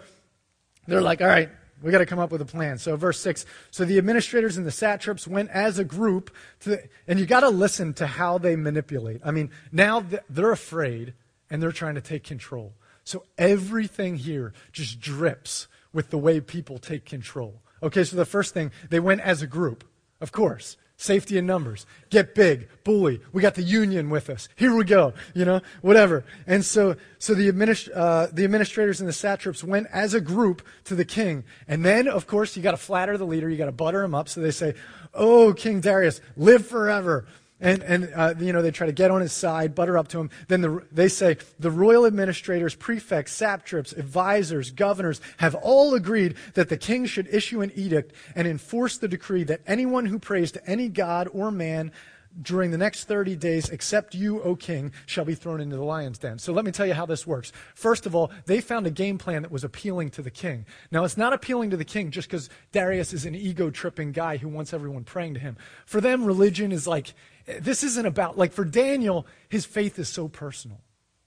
they're 0.87 1.01
like, 1.01 1.21
all 1.21 1.27
right, 1.27 1.49
We 1.81 1.91
got 1.91 1.97
to 1.97 2.05
come 2.05 2.19
up 2.19 2.31
with 2.31 2.41
a 2.41 2.45
plan. 2.45 2.77
So, 2.77 2.95
verse 2.95 3.19
6 3.19 3.45
So 3.71 3.83
the 3.83 3.97
administrators 3.97 4.57
and 4.57 4.65
the 4.65 4.71
satraps 4.71 5.27
went 5.27 5.49
as 5.49 5.77
a 5.77 5.83
group, 5.83 6.33
to 6.61 6.69
the, 6.69 6.83
and 7.07 7.19
you 7.19 7.25
got 7.25 7.41
to 7.41 7.49
listen 7.49 7.93
to 7.95 8.07
how 8.07 8.37
they 8.37 8.55
manipulate. 8.55 9.21
I 9.23 9.31
mean, 9.31 9.51
now 9.71 10.05
they're 10.29 10.51
afraid 10.51 11.13
and 11.49 11.61
they're 11.61 11.71
trying 11.71 11.95
to 11.95 12.01
take 12.01 12.23
control. 12.23 12.73
So, 13.03 13.25
everything 13.37 14.15
here 14.15 14.53
just 14.71 14.99
drips 15.01 15.67
with 15.91 16.09
the 16.09 16.17
way 16.17 16.39
people 16.39 16.77
take 16.77 17.05
control. 17.05 17.61
Okay, 17.83 18.03
so 18.03 18.15
the 18.15 18.25
first 18.25 18.53
thing, 18.53 18.71
they 18.89 18.99
went 18.99 19.21
as 19.21 19.41
a 19.41 19.47
group, 19.47 19.83
of 20.21 20.31
course. 20.31 20.77
Safety 20.97 21.37
in 21.37 21.45
numbers. 21.45 21.85
Get 22.09 22.35
big. 22.35 22.69
Bully. 22.85 23.19
We 23.33 23.41
got 23.41 23.55
the 23.55 23.63
union 23.63 24.09
with 24.09 24.29
us. 24.29 24.47
Here 24.55 24.73
we 24.73 24.85
go. 24.85 25.13
You 25.33 25.43
know, 25.43 25.61
whatever. 25.81 26.23
And 26.47 26.63
so, 26.63 26.95
so 27.19 27.33
the, 27.33 27.51
administ- 27.51 27.89
uh, 27.93 28.27
the 28.31 28.45
administrators 28.45 29.01
and 29.01 29.09
the 29.09 29.13
satraps 29.13 29.61
went 29.61 29.87
as 29.91 30.13
a 30.13 30.21
group 30.21 30.65
to 30.85 30.95
the 30.95 31.03
king. 31.03 31.43
And 31.67 31.83
then, 31.83 32.07
of 32.07 32.27
course, 32.27 32.55
you 32.55 32.63
got 32.63 32.71
to 32.71 32.77
flatter 32.77 33.17
the 33.17 33.25
leader. 33.25 33.49
You 33.49 33.57
got 33.57 33.65
to 33.65 33.73
butter 33.73 34.03
him 34.03 34.15
up. 34.15 34.29
So 34.29 34.39
they 34.39 34.51
say, 34.51 34.75
Oh, 35.13 35.53
King 35.53 35.81
Darius, 35.81 36.21
live 36.37 36.65
forever. 36.65 37.25
And, 37.65 37.81
and 37.81 38.13
uh, 38.15 38.35
you 38.37 38.53
know, 38.53 38.61
they 38.61 38.69
try 38.69 38.85
to 38.85 38.93
get 38.93 39.09
on 39.09 39.21
his 39.21 39.33
side, 39.33 39.73
butter 39.73 39.97
up 39.97 40.07
to 40.09 40.19
him. 40.19 40.29
Then 40.47 40.61
the, 40.61 40.85
they 40.91 41.07
say, 41.07 41.37
the 41.57 41.71
royal 41.71 42.05
administrators, 42.05 42.75
prefects, 42.75 43.31
satraps, 43.31 43.91
advisors, 43.91 44.69
governors 44.69 45.19
have 45.37 45.55
all 45.55 45.95
agreed 45.95 46.35
that 46.53 46.69
the 46.69 46.77
king 46.77 47.07
should 47.07 47.27
issue 47.33 47.61
an 47.61 47.71
edict 47.75 48.13
and 48.35 48.47
enforce 48.47 48.99
the 48.99 49.07
decree 49.07 49.43
that 49.45 49.61
anyone 49.65 50.05
who 50.05 50.19
prays 50.19 50.51
to 50.51 50.69
any 50.69 50.89
god 50.89 51.27
or 51.33 51.49
man 51.49 51.91
during 52.39 52.71
the 52.71 52.77
next 52.77 53.05
30 53.05 53.35
days, 53.35 53.69
except 53.69 54.13
you, 54.13 54.41
O 54.43 54.55
king, 54.55 54.91
shall 55.05 55.25
be 55.25 55.35
thrown 55.35 55.61
into 55.61 55.75
the 55.75 55.83
lion's 55.83 56.17
den. 56.17 56.37
So 56.37 56.53
let 56.53 56.65
me 56.65 56.71
tell 56.71 56.85
you 56.85 56.93
how 56.93 57.05
this 57.05 57.25
works. 57.25 57.51
First 57.73 58.05
of 58.05 58.13
all, 58.13 58.31
they 58.45 58.61
found 58.61 58.85
a 58.85 58.91
game 58.91 59.17
plan 59.17 59.41
that 59.41 59.51
was 59.51 59.63
appealing 59.63 60.11
to 60.11 60.21
the 60.21 60.29
king. 60.29 60.65
Now, 60.91 61.03
it's 61.03 61.17
not 61.17 61.33
appealing 61.33 61.69
to 61.71 61.77
the 61.77 61.85
king 61.85 62.11
just 62.11 62.27
because 62.27 62.49
Darius 62.71 63.13
is 63.13 63.25
an 63.25 63.35
ego 63.35 63.69
tripping 63.69 64.11
guy 64.11 64.37
who 64.37 64.49
wants 64.49 64.73
everyone 64.73 65.03
praying 65.03 65.35
to 65.35 65.39
him. 65.39 65.57
For 65.85 66.01
them, 66.01 66.25
religion 66.25 66.71
is 66.71 66.85
like, 66.85 67.13
this 67.45 67.83
isn't 67.83 68.05
about, 68.05 68.37
like 68.37 68.53
for 68.53 68.65
Daniel, 68.65 69.25
his 69.49 69.65
faith 69.65 69.99
is 69.99 70.09
so 70.09 70.27
personal. 70.27 70.81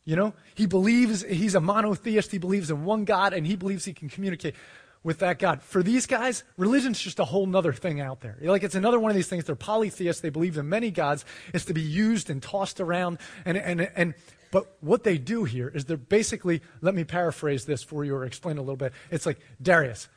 You 0.04 0.16
know, 0.16 0.32
he 0.54 0.66
believes 0.66 1.22
he's 1.22 1.54
a 1.54 1.60
monotheist, 1.60 2.30
he 2.30 2.38
believes 2.38 2.70
in 2.70 2.84
one 2.84 3.04
God, 3.04 3.34
and 3.34 3.46
he 3.46 3.56
believes 3.56 3.84
he 3.84 3.92
can 3.92 4.08
communicate 4.08 4.54
with 5.02 5.18
that 5.18 5.38
God. 5.38 5.62
For 5.62 5.82
these 5.82 6.06
guys, 6.06 6.44
religion's 6.56 6.98
just 6.98 7.18
a 7.18 7.24
whole 7.24 7.46
nother 7.46 7.72
thing 7.72 8.00
out 8.00 8.20
there. 8.20 8.36
Like 8.40 8.62
it's 8.62 8.74
another 8.74 8.98
one 8.98 9.10
of 9.10 9.16
these 9.16 9.28
things. 9.28 9.44
They're 9.44 9.54
polytheists. 9.54 10.22
They 10.22 10.30
believe 10.30 10.56
in 10.56 10.68
many 10.68 10.90
gods. 10.90 11.24
It's 11.54 11.66
to 11.66 11.74
be 11.74 11.82
used 11.82 12.30
and 12.30 12.42
tossed 12.42 12.80
around. 12.80 13.18
And, 13.44 13.56
and, 13.56 13.90
and, 13.94 14.14
but 14.50 14.76
what 14.80 15.04
they 15.04 15.18
do 15.18 15.44
here 15.44 15.68
is 15.68 15.84
they're 15.84 15.96
basically, 15.96 16.62
let 16.80 16.94
me 16.94 17.04
paraphrase 17.04 17.64
this 17.64 17.82
for 17.82 18.04
you 18.04 18.14
or 18.14 18.24
explain 18.24 18.58
a 18.58 18.62
little 18.62 18.76
bit. 18.76 18.92
It's 19.10 19.26
like, 19.26 19.38
Darius, 19.60 20.08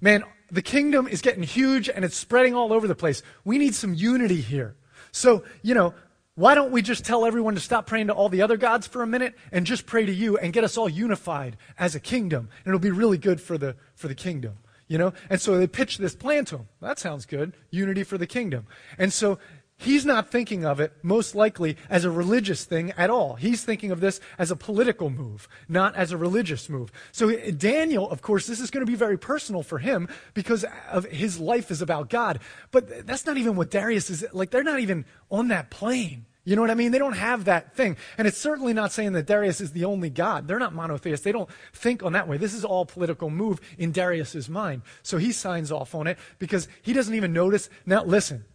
man, 0.00 0.24
the 0.50 0.62
kingdom 0.62 1.08
is 1.08 1.20
getting 1.20 1.42
huge 1.42 1.88
and 1.88 2.04
it's 2.04 2.16
spreading 2.16 2.54
all 2.54 2.72
over 2.72 2.86
the 2.86 2.94
place. 2.94 3.22
We 3.44 3.58
need 3.58 3.74
some 3.74 3.94
unity 3.94 4.40
here. 4.40 4.76
So, 5.12 5.44
you 5.62 5.74
know, 5.74 5.94
why 6.34 6.54
don't 6.54 6.70
we 6.70 6.82
just 6.82 7.04
tell 7.04 7.26
everyone 7.26 7.54
to 7.54 7.60
stop 7.60 7.86
praying 7.86 8.06
to 8.06 8.12
all 8.12 8.28
the 8.28 8.42
other 8.42 8.56
gods 8.56 8.86
for 8.86 9.02
a 9.02 9.06
minute 9.06 9.34
and 9.50 9.66
just 9.66 9.86
pray 9.86 10.06
to 10.06 10.12
you 10.12 10.38
and 10.38 10.52
get 10.52 10.62
us 10.62 10.76
all 10.76 10.88
unified 10.88 11.56
as 11.78 11.96
a 11.96 12.00
kingdom? 12.00 12.48
And 12.64 12.68
it'll 12.68 12.78
be 12.78 12.92
really 12.92 13.18
good 13.18 13.40
for 13.40 13.58
the, 13.58 13.74
for 13.96 14.06
the 14.06 14.14
kingdom, 14.14 14.58
you 14.86 14.98
know? 14.98 15.12
And 15.28 15.40
so 15.40 15.58
they 15.58 15.66
pitch 15.66 15.98
this 15.98 16.14
plan 16.14 16.44
to 16.44 16.58
him. 16.58 16.68
That 16.80 17.00
sounds 17.00 17.26
good. 17.26 17.54
Unity 17.70 18.04
for 18.04 18.18
the 18.18 18.26
kingdom. 18.26 18.66
And 18.98 19.12
so 19.12 19.40
he's 19.78 20.04
not 20.04 20.30
thinking 20.30 20.64
of 20.64 20.80
it, 20.80 20.92
most 21.02 21.34
likely, 21.34 21.76
as 21.88 22.04
a 22.04 22.10
religious 22.10 22.64
thing 22.64 22.92
at 22.96 23.08
all. 23.08 23.34
He's 23.34 23.64
thinking 23.64 23.90
of 23.90 24.00
this 24.00 24.20
as 24.38 24.50
a 24.50 24.56
political 24.56 25.08
move, 25.08 25.48
not 25.68 25.96
as 25.96 26.12
a 26.12 26.16
religious 26.16 26.68
move. 26.68 26.92
So 27.12 27.34
Daniel, 27.50 28.10
of 28.10 28.20
course, 28.20 28.46
this 28.46 28.60
is 28.60 28.70
going 28.70 28.84
to 28.84 28.90
be 28.90 28.96
very 28.96 29.16
personal 29.16 29.62
for 29.62 29.78
him 29.78 30.08
because 30.34 30.64
of 30.90 31.06
his 31.06 31.38
life 31.38 31.70
is 31.70 31.80
about 31.80 32.10
God. 32.10 32.40
But 32.70 33.06
that's 33.06 33.24
not 33.24 33.38
even 33.38 33.56
what 33.56 33.70
Darius 33.70 34.10
is 34.10 34.26
like. 34.32 34.50
They're 34.50 34.62
not 34.62 34.80
even 34.80 35.06
on 35.30 35.48
that 35.48 35.70
plane. 35.70 36.26
You 36.44 36.56
know 36.56 36.62
what 36.62 36.70
I 36.70 36.74
mean? 36.76 36.92
They 36.92 36.98
don't 36.98 37.12
have 37.12 37.44
that 37.44 37.76
thing. 37.76 37.98
And 38.16 38.26
it's 38.26 38.38
certainly 38.38 38.72
not 38.72 38.90
saying 38.90 39.12
that 39.12 39.26
Darius 39.26 39.60
is 39.60 39.72
the 39.72 39.84
only 39.84 40.08
God. 40.08 40.48
They're 40.48 40.58
not 40.58 40.74
monotheists. 40.74 41.22
They 41.22 41.30
don't 41.30 41.50
think 41.74 42.02
on 42.02 42.14
that 42.14 42.26
way. 42.26 42.38
This 42.38 42.54
is 42.54 42.64
all 42.64 42.86
political 42.86 43.28
move 43.28 43.60
in 43.76 43.92
Darius's 43.92 44.48
mind. 44.48 44.80
So 45.02 45.18
he 45.18 45.30
signs 45.30 45.70
off 45.70 45.94
on 45.94 46.06
it 46.06 46.16
because 46.38 46.66
he 46.80 46.94
doesn't 46.94 47.14
even 47.14 47.34
notice. 47.34 47.68
Now, 47.84 48.02
listen, 48.02 48.46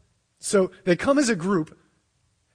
so 0.43 0.71
they 0.83 0.97
come 0.97 1.17
as 1.17 1.29
a 1.29 1.37
group 1.37 1.79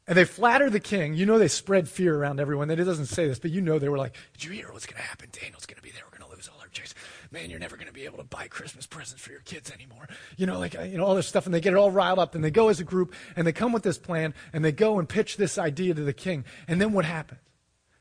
and 0.06 0.14
they 0.14 0.26
flatter 0.26 0.68
the 0.68 0.78
king. 0.78 1.14
You 1.14 1.24
know, 1.24 1.38
they 1.38 1.48
spread 1.48 1.88
fear 1.88 2.14
around 2.14 2.38
everyone. 2.38 2.70
It 2.70 2.76
doesn't 2.76 3.06
say 3.06 3.26
this, 3.26 3.38
but 3.38 3.50
you 3.50 3.62
know 3.62 3.78
they 3.78 3.88
were 3.88 3.96
like, 3.96 4.14
Did 4.34 4.44
you 4.44 4.50
hear 4.50 4.70
what's 4.70 4.84
going 4.84 5.00
to 5.00 5.08
happen? 5.08 5.30
Daniel's 5.32 5.64
going 5.64 5.78
to 5.78 5.82
be 5.82 5.90
there. 5.90 6.02
We're 6.04 6.18
going 6.18 6.30
to 6.30 6.36
lose 6.36 6.50
all 6.52 6.60
our 6.60 6.68
chicks. 6.68 6.94
Man, 7.30 7.48
you're 7.48 7.58
never 7.58 7.76
going 7.76 7.86
to 7.86 7.92
be 7.94 8.04
able 8.04 8.18
to 8.18 8.24
buy 8.24 8.46
Christmas 8.46 8.86
presents 8.86 9.22
for 9.22 9.32
your 9.32 9.40
kids 9.40 9.70
anymore. 9.70 10.06
You 10.36 10.44
know, 10.44 10.58
like, 10.58 10.74
you 10.74 10.98
know, 10.98 11.06
all 11.06 11.14
this 11.14 11.26
stuff. 11.26 11.46
And 11.46 11.54
they 11.54 11.62
get 11.62 11.72
it 11.72 11.76
all 11.76 11.90
riled 11.90 12.18
up. 12.18 12.34
And 12.34 12.44
they 12.44 12.50
go 12.50 12.68
as 12.68 12.78
a 12.78 12.84
group 12.84 13.14
and 13.36 13.46
they 13.46 13.52
come 13.52 13.72
with 13.72 13.84
this 13.84 13.96
plan 13.96 14.34
and 14.52 14.62
they 14.62 14.72
go 14.72 14.98
and 14.98 15.08
pitch 15.08 15.38
this 15.38 15.56
idea 15.56 15.94
to 15.94 16.02
the 16.02 16.12
king. 16.12 16.44
And 16.68 16.78
then 16.78 16.92
what 16.92 17.06
happens? 17.06 17.40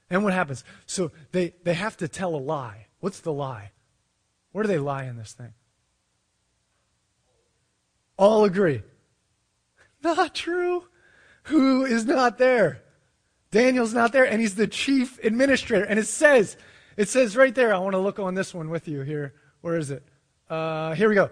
And 0.10 0.22
what 0.26 0.34
happens? 0.34 0.66
So 0.86 1.14
they, 1.32 1.54
they 1.64 1.76
have 1.76 1.96
to 1.98 2.10
tell 2.10 2.36
a 2.36 2.44
lie. 2.44 2.88
What's 3.00 3.22
the 3.22 3.32
lie? 3.32 3.72
Where 4.52 4.66
do 4.66 4.68
they 4.68 4.80
lie 4.80 5.06
in 5.06 5.16
this 5.16 5.32
thing? 5.32 5.54
All 8.18 8.44
agree. 8.44 8.82
Not 10.16 10.34
true. 10.34 10.86
Who 11.44 11.84
is 11.84 12.06
not 12.06 12.38
there? 12.38 12.82
Daniel's 13.52 13.94
not 13.94 14.14
there, 14.14 14.24
and 14.24 14.40
he's 14.40 14.56
the 14.56 14.66
chief 14.68 15.20
administrator. 15.22 15.84
And 15.84 16.00
it 16.00 16.08
says, 16.08 16.56
it 16.96 17.10
says 17.10 17.36
right 17.36 17.54
there, 17.54 17.74
I 17.74 17.80
want 17.80 17.94
to 17.94 18.00
look 18.00 18.18
on 18.18 18.34
this 18.34 18.54
one 18.54 18.70
with 18.70 18.88
you 18.88 19.02
here. 19.02 19.34
Where 19.60 19.76
is 19.76 19.92
it? 19.92 20.04
Uh, 20.50 20.94
here 20.94 21.10
we 21.10 21.16
go. 21.16 21.30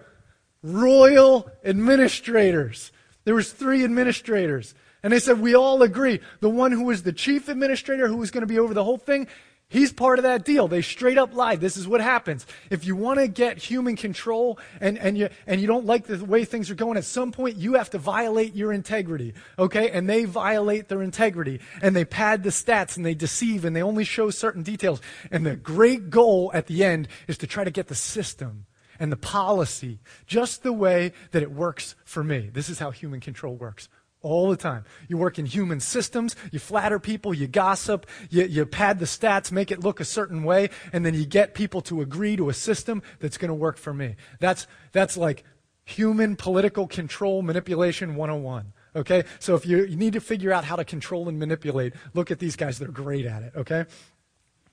Royal 0.62 1.50
administrators. 1.64 2.92
There 3.24 3.34
was 3.34 3.50
three 3.50 3.82
administrators. 3.82 4.74
And 5.02 5.10
they 5.10 5.20
said, 5.20 5.40
we 5.40 5.54
all 5.54 5.82
agree. 5.82 6.20
The 6.40 6.50
one 6.50 6.70
who 6.70 6.84
was 6.84 7.02
the 7.02 7.12
chief 7.12 7.48
administrator, 7.48 8.08
who 8.08 8.18
was 8.18 8.30
going 8.30 8.42
to 8.42 8.46
be 8.46 8.58
over 8.58 8.74
the 8.74 8.84
whole 8.84 8.98
thing, 8.98 9.26
He's 9.68 9.92
part 9.92 10.20
of 10.20 10.22
that 10.22 10.44
deal. 10.44 10.68
They 10.68 10.80
straight 10.80 11.18
up 11.18 11.34
lied. 11.34 11.60
This 11.60 11.76
is 11.76 11.88
what 11.88 12.00
happens. 12.00 12.46
If 12.70 12.86
you 12.86 12.94
want 12.94 13.18
to 13.18 13.26
get 13.26 13.58
human 13.58 13.96
control 13.96 14.60
and, 14.80 14.96
and, 14.96 15.18
you, 15.18 15.28
and 15.44 15.60
you 15.60 15.66
don't 15.66 15.84
like 15.84 16.06
the 16.06 16.24
way 16.24 16.44
things 16.44 16.70
are 16.70 16.76
going, 16.76 16.96
at 16.96 17.04
some 17.04 17.32
point 17.32 17.56
you 17.56 17.74
have 17.74 17.90
to 17.90 17.98
violate 17.98 18.54
your 18.54 18.72
integrity. 18.72 19.34
Okay? 19.58 19.90
And 19.90 20.08
they 20.08 20.24
violate 20.24 20.86
their 20.88 21.02
integrity. 21.02 21.60
And 21.82 21.96
they 21.96 22.04
pad 22.04 22.44
the 22.44 22.50
stats 22.50 22.96
and 22.96 23.04
they 23.04 23.14
deceive 23.14 23.64
and 23.64 23.74
they 23.74 23.82
only 23.82 24.04
show 24.04 24.30
certain 24.30 24.62
details. 24.62 25.00
And 25.32 25.44
the 25.44 25.56
great 25.56 26.10
goal 26.10 26.52
at 26.54 26.68
the 26.68 26.84
end 26.84 27.08
is 27.26 27.36
to 27.38 27.48
try 27.48 27.64
to 27.64 27.70
get 27.72 27.88
the 27.88 27.96
system 27.96 28.66
and 29.00 29.10
the 29.10 29.16
policy 29.16 29.98
just 30.28 30.62
the 30.62 30.72
way 30.72 31.12
that 31.32 31.42
it 31.42 31.50
works 31.50 31.96
for 32.04 32.22
me. 32.22 32.50
This 32.52 32.68
is 32.68 32.78
how 32.78 32.92
human 32.92 33.18
control 33.18 33.56
works 33.56 33.88
all 34.26 34.50
the 34.50 34.56
time. 34.56 34.84
You 35.08 35.16
work 35.16 35.38
in 35.38 35.46
human 35.46 35.80
systems, 35.80 36.36
you 36.50 36.58
flatter 36.58 36.98
people, 36.98 37.32
you 37.32 37.46
gossip, 37.46 38.06
you, 38.30 38.44
you 38.44 38.66
pad 38.66 38.98
the 38.98 39.04
stats, 39.04 39.52
make 39.52 39.70
it 39.70 39.80
look 39.80 40.00
a 40.00 40.04
certain 40.04 40.42
way, 40.42 40.70
and 40.92 41.06
then 41.06 41.14
you 41.14 41.24
get 41.24 41.54
people 41.54 41.80
to 41.82 42.00
agree 42.00 42.36
to 42.36 42.48
a 42.48 42.54
system 42.54 43.02
that's 43.20 43.38
going 43.38 43.48
to 43.48 43.54
work 43.54 43.78
for 43.78 43.94
me. 43.94 44.16
That's, 44.40 44.66
that's 44.92 45.16
like 45.16 45.44
human 45.84 46.36
political 46.36 46.86
control 46.86 47.42
manipulation 47.42 48.16
101. 48.16 48.72
Okay? 48.96 49.24
So 49.38 49.54
if 49.54 49.64
you, 49.64 49.84
you 49.84 49.96
need 49.96 50.14
to 50.14 50.20
figure 50.20 50.52
out 50.52 50.64
how 50.64 50.76
to 50.76 50.84
control 50.84 51.28
and 51.28 51.38
manipulate, 51.38 51.94
look 52.14 52.30
at 52.30 52.38
these 52.38 52.56
guys. 52.56 52.78
They're 52.78 52.88
great 52.88 53.26
at 53.26 53.42
it. 53.42 53.52
Okay? 53.56 53.84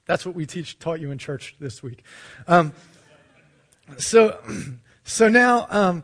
That's 0.06 0.26
what 0.26 0.36
we 0.36 0.46
teach, 0.46 0.80
taught 0.80 1.00
you 1.00 1.12
in 1.12 1.18
church 1.18 1.56
this 1.60 1.82
week. 1.84 2.04
Um, 2.48 2.74
so, 3.98 4.40
so 5.04 5.30
now, 5.30 5.68
um, 5.70 6.04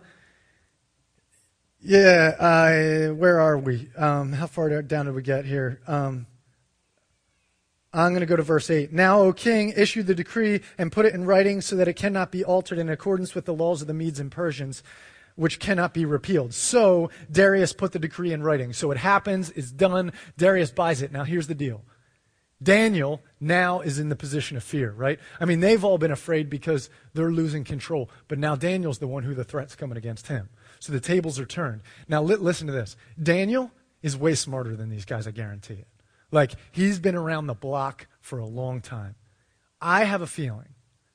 yeah, 1.82 2.36
uh, 2.40 3.14
where 3.14 3.40
are 3.40 3.58
we? 3.58 3.90
Um, 3.96 4.34
how 4.34 4.48
far 4.48 4.82
down 4.82 5.06
did 5.06 5.16
we 5.16 5.22
get 5.22 5.46
here? 5.46 5.80
Um, 5.88 6.28
I'm 7.94 8.12
going 8.12 8.20
to 8.20 8.28
go 8.28 8.36
to 8.36 8.44
verse 8.44 8.70
8. 8.70 8.94
Now, 8.94 9.22
O 9.22 9.34
king, 9.34 9.74
issue 9.76 10.04
the 10.04 10.14
decree 10.14 10.62
and 10.78 10.92
put 10.92 11.06
it 11.06 11.16
in 11.16 11.26
writing 11.26 11.62
so 11.62 11.76
that 11.76 11.88
it 11.88 11.94
cannot 11.94 12.32
be 12.32 12.44
altered 12.44 12.78
in 12.78 12.90
accordance 12.90 13.34
with 13.34 13.46
the 13.46 13.54
laws 13.54 13.82
of 13.82 13.88
the 13.88 13.94
Medes 13.94 14.20
and 14.20 14.32
Persians, 14.32 14.84
which 15.36 15.60
cannot 15.60 15.94
be 15.94 16.06
repealed. 16.06 16.54
So 16.54 17.10
Darius 17.32 17.74
put 17.74 17.94
the 17.94 18.00
decree 18.00 18.32
in 18.32 18.44
writing. 18.44 18.74
So 18.74 18.92
it 18.92 18.98
happens, 18.98 19.50
it's 19.52 19.72
done, 19.72 20.12
Darius 20.38 20.72
buys 20.72 21.02
it. 21.02 21.12
Now, 21.12 21.24
here's 21.24 21.48
the 21.48 21.56
deal 21.56 21.84
Daniel 22.62 23.22
now 23.40 23.80
is 23.80 23.98
in 23.98 24.10
the 24.10 24.16
position 24.16 24.58
of 24.58 24.64
fear, 24.64 24.92
right? 24.92 25.18
I 25.40 25.46
mean, 25.46 25.62
they've 25.62 25.84
all 25.84 25.98
been 25.98 26.12
afraid 26.12 26.50
because 26.50 26.90
they're 27.14 27.32
losing 27.32 27.64
control, 27.64 28.10
but 28.28 28.38
now 28.38 28.56
Daniel's 28.56 29.00
the 29.00 29.08
one 29.08 29.24
who 29.24 29.34
the 29.34 29.46
threat's 29.46 29.76
coming 29.76 29.98
against 29.98 30.28
him. 30.28 30.50
So 30.80 30.94
the 30.94 31.00
tables 31.00 31.40
are 31.40 31.46
turned. 31.46 31.82
Now, 32.08 32.24
li- 32.24 32.36
listen 32.36 32.68
to 32.68 32.74
this 32.74 32.96
Daniel 33.22 33.72
is 34.02 34.16
way 34.18 34.36
smarter 34.36 34.76
than 34.76 34.90
these 34.90 35.06
guys, 35.06 35.28
I 35.28 35.32
guarantee 35.32 35.76
it. 35.76 35.88
Like, 36.32 36.54
he's 36.72 37.00
been 37.00 37.16
around 37.16 37.48
the 37.48 37.54
block 37.54 38.08
for 38.22 38.40
a 38.40 38.46
long 38.46 38.82
time. 38.82 39.16
I 39.82 40.04
have 40.04 40.22
a 40.22 40.28
feeling 40.28 40.70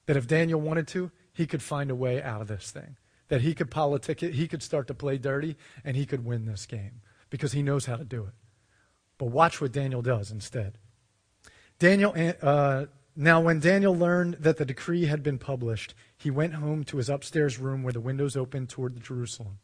that 0.06 0.16
if 0.16 0.26
Daniel 0.26 0.60
wanted 0.60 0.88
to, 0.88 1.10
he 1.32 1.46
could 1.46 1.62
find 1.62 1.90
a 1.90 1.94
way 1.94 2.22
out 2.22 2.40
of 2.40 2.48
this 2.48 2.70
thing. 2.70 2.96
That 3.28 3.40
he 3.40 3.54
could 3.54 3.70
politic 3.70 4.22
it, 4.22 4.34
he 4.34 4.46
could 4.46 4.62
start 4.62 4.86
to 4.88 4.94
play 4.94 5.18
dirty, 5.18 5.56
and 5.82 5.96
he 5.96 6.04
could 6.04 6.24
win 6.24 6.44
this 6.44 6.66
game 6.66 7.00
because 7.30 7.52
he 7.52 7.62
knows 7.62 7.86
how 7.86 7.96
to 7.96 8.04
do 8.04 8.24
it. 8.24 8.34
But 9.18 9.26
watch 9.26 9.60
what 9.60 9.72
Daniel 9.72 10.02
does 10.02 10.30
instead. 10.30 10.78
Daniel 11.78 12.14
uh, 12.42 12.86
now, 13.16 13.40
when 13.40 13.60
Daniel 13.60 13.96
learned 13.96 14.34
that 14.40 14.56
the 14.56 14.64
decree 14.64 15.04
had 15.04 15.22
been 15.22 15.38
published, 15.38 15.94
he 16.16 16.30
went 16.30 16.54
home 16.54 16.82
to 16.84 16.96
his 16.96 17.08
upstairs 17.08 17.60
room 17.60 17.84
where 17.84 17.92
the 17.92 18.00
windows 18.00 18.36
opened 18.36 18.68
toward 18.68 19.00
Jerusalem. 19.00 19.58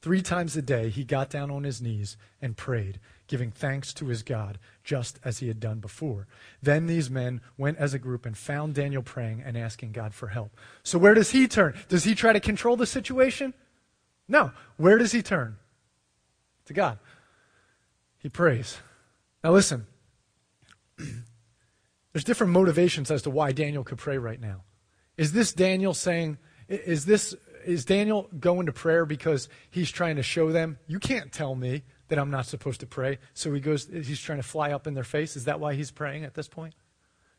Three 0.00 0.22
times 0.22 0.56
a 0.56 0.62
day, 0.62 0.90
he 0.90 1.02
got 1.02 1.28
down 1.28 1.50
on 1.50 1.64
his 1.64 1.82
knees 1.82 2.16
and 2.40 2.56
prayed, 2.56 3.00
giving 3.26 3.50
thanks 3.50 3.92
to 3.94 4.06
his 4.06 4.22
God, 4.22 4.58
just 4.84 5.18
as 5.24 5.38
he 5.38 5.48
had 5.48 5.58
done 5.58 5.80
before. 5.80 6.28
Then 6.62 6.86
these 6.86 7.10
men 7.10 7.40
went 7.56 7.78
as 7.78 7.94
a 7.94 7.98
group 7.98 8.26
and 8.26 8.36
found 8.36 8.74
Daniel 8.74 9.02
praying 9.02 9.42
and 9.44 9.56
asking 9.56 9.92
God 9.92 10.14
for 10.14 10.28
help. 10.28 10.56
So, 10.84 10.98
where 10.98 11.14
does 11.14 11.30
he 11.30 11.48
turn? 11.48 11.74
Does 11.88 12.04
he 12.04 12.14
try 12.14 12.32
to 12.32 12.40
control 12.40 12.76
the 12.76 12.86
situation? 12.86 13.54
No. 14.28 14.52
Where 14.76 14.98
does 14.98 15.12
he 15.12 15.22
turn? 15.22 15.56
To 16.66 16.74
God. 16.74 16.98
He 18.18 18.28
prays. 18.28 18.78
Now, 19.42 19.52
listen. 19.52 19.86
There's 22.14 22.24
different 22.24 22.52
motivations 22.52 23.10
as 23.10 23.22
to 23.22 23.30
why 23.30 23.50
Daniel 23.50 23.82
could 23.82 23.98
pray 23.98 24.18
right 24.18 24.40
now. 24.40 24.62
Is 25.16 25.32
this 25.32 25.52
Daniel 25.52 25.92
saying, 25.92 26.38
is 26.68 27.06
this 27.06 27.34
is 27.64 27.84
Daniel 27.84 28.30
going 28.38 28.66
to 28.66 28.72
prayer 28.72 29.04
because 29.04 29.48
he's 29.68 29.90
trying 29.90 30.16
to 30.16 30.22
show 30.22 30.52
them, 30.52 30.78
you 30.86 31.00
can't 31.00 31.32
tell 31.32 31.56
me 31.56 31.82
that 32.08 32.18
I'm 32.18 32.30
not 32.30 32.46
supposed 32.46 32.80
to 32.80 32.86
pray. 32.86 33.18
So 33.32 33.52
he 33.52 33.60
goes 33.60 33.88
he's 33.88 34.20
trying 34.20 34.38
to 34.38 34.46
fly 34.46 34.70
up 34.70 34.86
in 34.86 34.94
their 34.94 35.02
face. 35.02 35.34
Is 35.34 35.46
that 35.46 35.58
why 35.58 35.74
he's 35.74 35.90
praying 35.90 36.24
at 36.24 36.34
this 36.34 36.46
point? 36.46 36.74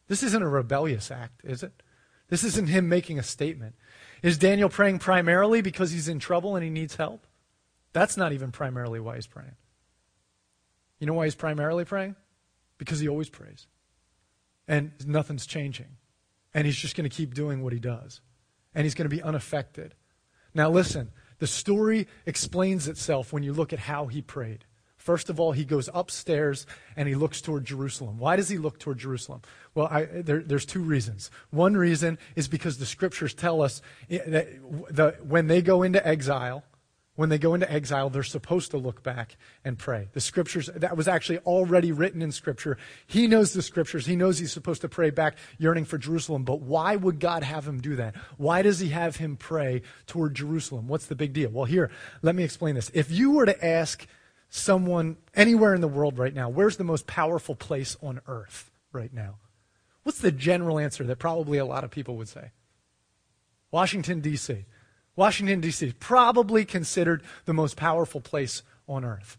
This 0.10 0.24
isn't 0.24 0.44
a 0.44 0.50
rebellious 0.50 1.10
act, 1.10 1.42
is 1.46 1.64
it? 1.64 1.82
This 2.28 2.44
isn't 2.44 2.68
him 2.68 2.90
making 2.90 3.18
a 3.18 3.24
statement. 3.24 3.76
Is 4.24 4.38
Daniel 4.38 4.68
praying 4.68 5.00
primarily 5.00 5.62
because 5.62 5.92
he's 5.92 6.10
in 6.10 6.20
trouble 6.20 6.56
and 6.58 6.66
he 6.66 6.70
needs 6.70 6.98
help? 6.98 7.28
That's 7.94 8.18
not 8.18 8.34
even 8.34 8.52
primarily 8.52 9.00
why 9.00 9.16
he's 9.16 9.28
praying. 9.28 9.56
You 11.00 11.08
know 11.08 11.14
why 11.14 11.26
he's 11.26 11.36
primarily 11.36 11.86
praying? 11.86 12.18
Because 12.78 13.00
he 13.00 13.08
always 13.08 13.30
prays 13.30 13.68
and 14.68 14.92
nothing's 15.06 15.46
changing. 15.46 15.98
And 16.54 16.66
he's 16.66 16.78
just 16.78 16.96
going 16.96 17.10
to 17.10 17.16
keep 17.16 17.34
doing 17.34 17.64
what 17.64 17.74
he 17.74 17.80
does. 17.80 18.22
And 18.74 18.86
he's 18.86 18.96
going 18.96 19.10
to 19.10 19.16
be 19.16 19.22
unaffected. 19.22 19.96
Now, 20.54 20.70
listen, 20.70 21.12
the 21.40 21.48
story 21.48 22.08
explains 22.26 22.88
itself 22.88 23.34
when 23.34 23.44
you 23.44 23.54
look 23.54 23.74
at 23.74 23.80
how 23.80 24.08
he 24.08 24.22
prayed. 24.22 24.66
First 24.98 25.30
of 25.30 25.40
all, 25.40 25.52
he 25.52 25.66
goes 25.66 25.90
upstairs 25.94 26.66
and 26.96 27.08
he 27.08 27.14
looks 27.14 27.40
toward 27.40 27.66
Jerusalem. 27.66 28.18
Why 28.18 28.38
does 28.38 28.50
he 28.50 28.58
look 28.58 28.80
toward 28.80 28.98
Jerusalem? 28.98 29.42
Well, 29.76 29.88
I, 29.92 30.06
there, 30.06 30.42
there's 30.42 30.66
two 30.66 30.82
reasons. 30.82 31.30
One 31.52 31.78
reason 31.78 32.18
is 32.36 32.48
because 32.48 32.80
the 32.80 32.88
scriptures 32.88 33.34
tell 33.34 33.62
us 33.62 33.82
that 34.10 35.24
when 35.24 35.48
they 35.48 35.62
go 35.62 35.84
into 35.84 36.06
exile, 36.08 36.64
when 37.16 37.30
they 37.30 37.38
go 37.38 37.54
into 37.54 37.72
exile, 37.72 38.10
they're 38.10 38.24
supposed 38.24 38.72
to 38.72 38.78
look 38.78 39.02
back 39.02 39.38
and 39.64 39.78
pray. 39.78 40.10
The 40.12 40.20
scriptures, 40.20 40.70
that 40.76 40.98
was 40.98 41.08
actually 41.08 41.40
already 41.40 41.92
written 41.92 42.22
in 42.22 42.32
scripture. 42.32 42.78
He 43.08 43.28
knows 43.28 43.54
the 43.54 43.62
scriptures. 43.62 44.06
He 44.06 44.18
knows 44.18 44.38
he's 44.38 44.52
supposed 44.52 44.82
to 44.82 44.90
pray 44.90 45.12
back, 45.12 45.38
yearning 45.58 45.86
for 45.86 45.98
Jerusalem. 45.98 46.44
But 46.44 46.62
why 46.62 46.98
would 46.98 47.20
God 47.20 47.44
have 47.44 47.66
him 47.66 47.80
do 47.80 47.96
that? 47.96 48.16
Why 48.38 48.62
does 48.62 48.80
he 48.80 48.90
have 48.90 49.16
him 49.16 49.38
pray 49.38 49.82
toward 50.08 50.36
Jerusalem? 50.36 50.88
What's 50.88 51.06
the 51.06 51.16
big 51.16 51.32
deal? 51.32 51.50
Well, 51.52 51.66
here, 51.66 51.90
let 52.22 52.36
me 52.36 52.44
explain 52.44 52.76
this. 52.76 52.92
If 52.94 53.12
you 53.12 53.32
were 53.32 53.46
to 53.46 53.66
ask 53.66 54.06
someone 54.50 55.16
anywhere 55.34 55.74
in 55.74 55.82
the 55.82 55.88
world 55.88 56.20
right 56.20 56.34
now, 56.34 56.50
where's 56.50 56.78
the 56.78 56.84
most 56.84 57.08
powerful 57.08 57.56
place 57.56 57.96
on 58.04 58.20
earth 58.28 58.72
right 58.92 59.14
now? 59.14 59.36
What's 60.04 60.20
the 60.20 60.32
general 60.32 60.80
answer 60.80 61.06
that 61.06 61.18
probably 61.18 61.58
a 61.58 61.66
lot 61.66 61.84
of 61.86 61.92
people 61.92 62.18
would 62.18 62.28
say? 62.28 62.52
Washington, 63.72 64.20
D.C. 64.20 64.66
Washington, 65.16 65.62
D.C., 65.62 65.94
probably 66.00 66.66
considered 66.66 67.24
the 67.46 67.54
most 67.54 67.78
powerful 67.78 68.22
place 68.22 68.64
on 68.88 69.06
earth. 69.06 69.38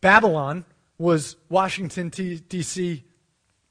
Babylon 0.00 0.64
was 0.98 1.36
Washington, 1.48 2.08
D.C., 2.10 3.04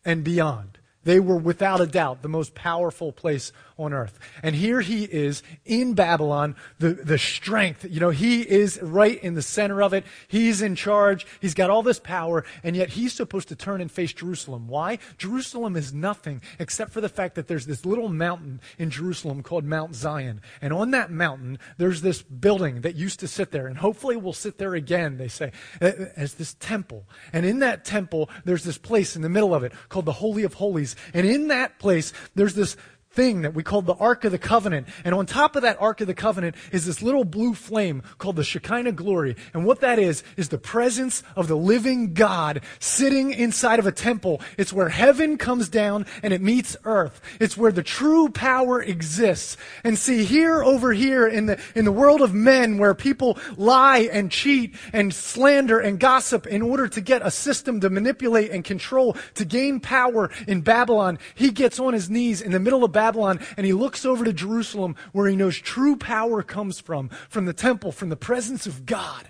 and 0.05 0.23
beyond. 0.23 0.79
They 1.03 1.19
were 1.19 1.37
without 1.37 1.81
a 1.81 1.87
doubt 1.87 2.21
the 2.21 2.29
most 2.29 2.55
powerful 2.55 3.11
place 3.11 3.51
on 3.77 3.93
earth. 3.93 4.19
And 4.41 4.55
here 4.55 4.81
he 4.81 5.03
is 5.03 5.43
in 5.65 5.93
Babylon, 5.93 6.55
the, 6.79 6.89
the 6.89 7.17
strength. 7.17 7.85
You 7.89 7.99
know, 7.99 8.09
he 8.09 8.41
is 8.41 8.81
right 8.81 9.21
in 9.23 9.35
the 9.35 9.41
center 9.41 9.81
of 9.81 9.93
it. 9.93 10.05
He's 10.27 10.61
in 10.61 10.75
charge. 10.75 11.25
He's 11.41 11.53
got 11.53 11.69
all 11.69 11.83
this 11.83 11.99
power, 11.99 12.43
and 12.63 12.75
yet 12.75 12.89
he's 12.89 13.13
supposed 13.13 13.47
to 13.49 13.55
turn 13.55 13.81
and 13.81 13.91
face 13.91 14.13
Jerusalem. 14.13 14.67
Why? 14.67 14.99
Jerusalem 15.17 15.75
is 15.75 15.93
nothing 15.93 16.41
except 16.59 16.91
for 16.91 17.01
the 17.01 17.09
fact 17.09 17.35
that 17.35 17.47
there's 17.47 17.65
this 17.65 17.85
little 17.85 18.09
mountain 18.09 18.61
in 18.77 18.89
Jerusalem 18.89 19.43
called 19.43 19.65
Mount 19.65 19.95
Zion. 19.95 20.41
And 20.61 20.73
on 20.73 20.91
that 20.91 21.11
mountain, 21.11 21.59
there's 21.77 22.01
this 22.01 22.21
building 22.21 22.81
that 22.81 22.95
used 22.95 23.19
to 23.21 23.27
sit 23.27 23.51
there, 23.51 23.67
and 23.67 23.77
hopefully 23.77 24.15
will 24.15 24.33
sit 24.33 24.57
there 24.57 24.75
again, 24.75 25.17
they 25.17 25.27
say, 25.27 25.51
as 25.81 26.35
this 26.35 26.55
temple. 26.59 27.07
And 27.31 27.45
in 27.45 27.59
that 27.59 27.85
temple, 27.85 28.29
there's 28.45 28.63
this 28.63 28.77
place 28.77 29.15
in 29.15 29.21
the 29.21 29.29
middle 29.29 29.53
of 29.53 29.63
it 29.63 29.73
called 29.89 30.05
the 30.05 30.11
Holy 30.13 30.43
of 30.43 30.55
Holies 30.55 30.95
and 31.13 31.27
in 31.27 31.47
that 31.47 31.79
place, 31.79 32.13
there's 32.35 32.55
this 32.55 32.75
thing 33.13 33.43
that 33.43 33.53
we 33.53 33.63
call 33.63 33.81
the 33.81 33.93
Ark 33.93 34.25
of 34.25 34.31
the 34.31 34.39
Covenant. 34.39 34.87
And 35.05 35.13
on 35.13 35.25
top 35.25 35.55
of 35.55 35.61
that 35.61 35.79
Ark 35.79 36.01
of 36.01 36.07
the 36.07 36.13
Covenant 36.15 36.55
is 36.71 36.85
this 36.85 37.01
little 37.01 37.23
blue 37.23 37.53
flame 37.53 38.01
called 38.17 38.35
the 38.35 38.43
Shekinah 38.43 38.93
glory. 38.93 39.35
And 39.53 39.65
what 39.65 39.81
that 39.81 39.99
is, 39.99 40.23
is 40.35 40.49
the 40.49 40.57
presence 40.57 41.21
of 41.35 41.47
the 41.47 41.55
living 41.55 42.13
God 42.13 42.61
sitting 42.79 43.31
inside 43.31 43.79
of 43.79 43.85
a 43.85 43.91
temple. 43.91 44.41
It's 44.57 44.73
where 44.73 44.89
heaven 44.89 45.37
comes 45.37 45.69
down 45.69 46.07
and 46.23 46.33
it 46.33 46.41
meets 46.41 46.75
earth. 46.85 47.21
It's 47.39 47.55
where 47.55 47.71
the 47.71 47.83
true 47.83 48.29
power 48.29 48.81
exists. 48.81 49.57
And 49.83 49.97
see, 49.97 50.23
here 50.23 50.63
over 50.63 50.91
here 50.91 51.27
in 51.27 51.45
the, 51.45 51.59
in 51.75 51.85
the 51.85 51.91
world 51.91 52.21
of 52.21 52.33
men 52.33 52.79
where 52.79 52.95
people 52.95 53.37
lie 53.57 54.09
and 54.11 54.31
cheat 54.31 54.75
and 54.91 55.13
slander 55.13 55.79
and 55.79 55.99
gossip 55.99 56.47
in 56.47 56.63
order 56.63 56.87
to 56.87 57.01
get 57.01 57.21
a 57.21 57.29
system 57.29 57.79
to 57.81 57.89
manipulate 57.91 58.49
and 58.49 58.63
control 58.63 59.15
to 59.35 59.45
gain 59.45 59.79
power 59.79 60.31
in 60.47 60.61
Babylon, 60.61 61.19
he 61.35 61.51
gets 61.51 61.79
on 61.79 61.93
his 61.93 62.09
knees 62.09 62.41
in 62.41 62.51
the 62.51 62.59
middle 62.59 62.83
of 62.83 62.91
Babylon 62.91 63.02
Babylon 63.03 63.41
and 63.57 63.65
he 63.65 63.73
looks 63.73 64.05
over 64.05 64.23
to 64.23 64.31
Jerusalem 64.31 64.95
where 65.11 65.27
he 65.27 65.35
knows 65.35 65.57
true 65.57 65.97
power 65.97 66.41
comes 66.41 66.79
from, 66.79 67.09
from 67.27 67.43
the 67.43 67.53
temple, 67.53 67.91
from 67.91 68.07
the 68.07 68.15
presence 68.15 68.65
of 68.65 68.85
God. 68.85 69.29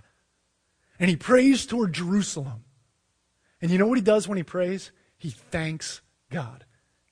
And 1.00 1.10
he 1.10 1.16
prays 1.16 1.66
toward 1.66 1.94
Jerusalem. 1.94 2.66
And 3.62 3.72
you 3.72 3.80
know 3.80 3.88
what 3.88 3.98
he 3.98 4.04
does 4.04 4.28
when 4.28 4.38
he 4.38 4.44
prays? 4.44 4.92
He 5.18 5.32
thanks 5.32 6.02
God. 6.30 6.66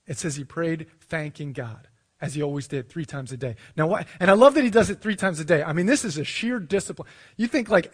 It 0.05 0.19
says 0.19 0.35
he 0.35 0.43
prayed 0.43 0.85
thanking 0.99 1.51
God 1.51 1.87
as 2.19 2.35
he 2.35 2.43
always 2.43 2.67
did 2.67 2.89
three 2.89 3.05
times 3.05 3.31
a 3.31 3.37
day. 3.37 3.55
Now, 3.75 3.87
why? 3.87 4.05
And 4.19 4.29
I 4.29 4.35
love 4.35 4.53
that 4.53 4.63
he 4.63 4.69
does 4.69 4.91
it 4.91 5.01
three 5.01 5.15
times 5.15 5.39
a 5.39 5.45
day. 5.45 5.63
I 5.63 5.73
mean, 5.73 5.87
this 5.87 6.05
is 6.05 6.19
a 6.19 6.23
sheer 6.23 6.59
discipline. 6.59 7.09
You 7.37 7.47
think 7.47 7.69
like 7.69 7.91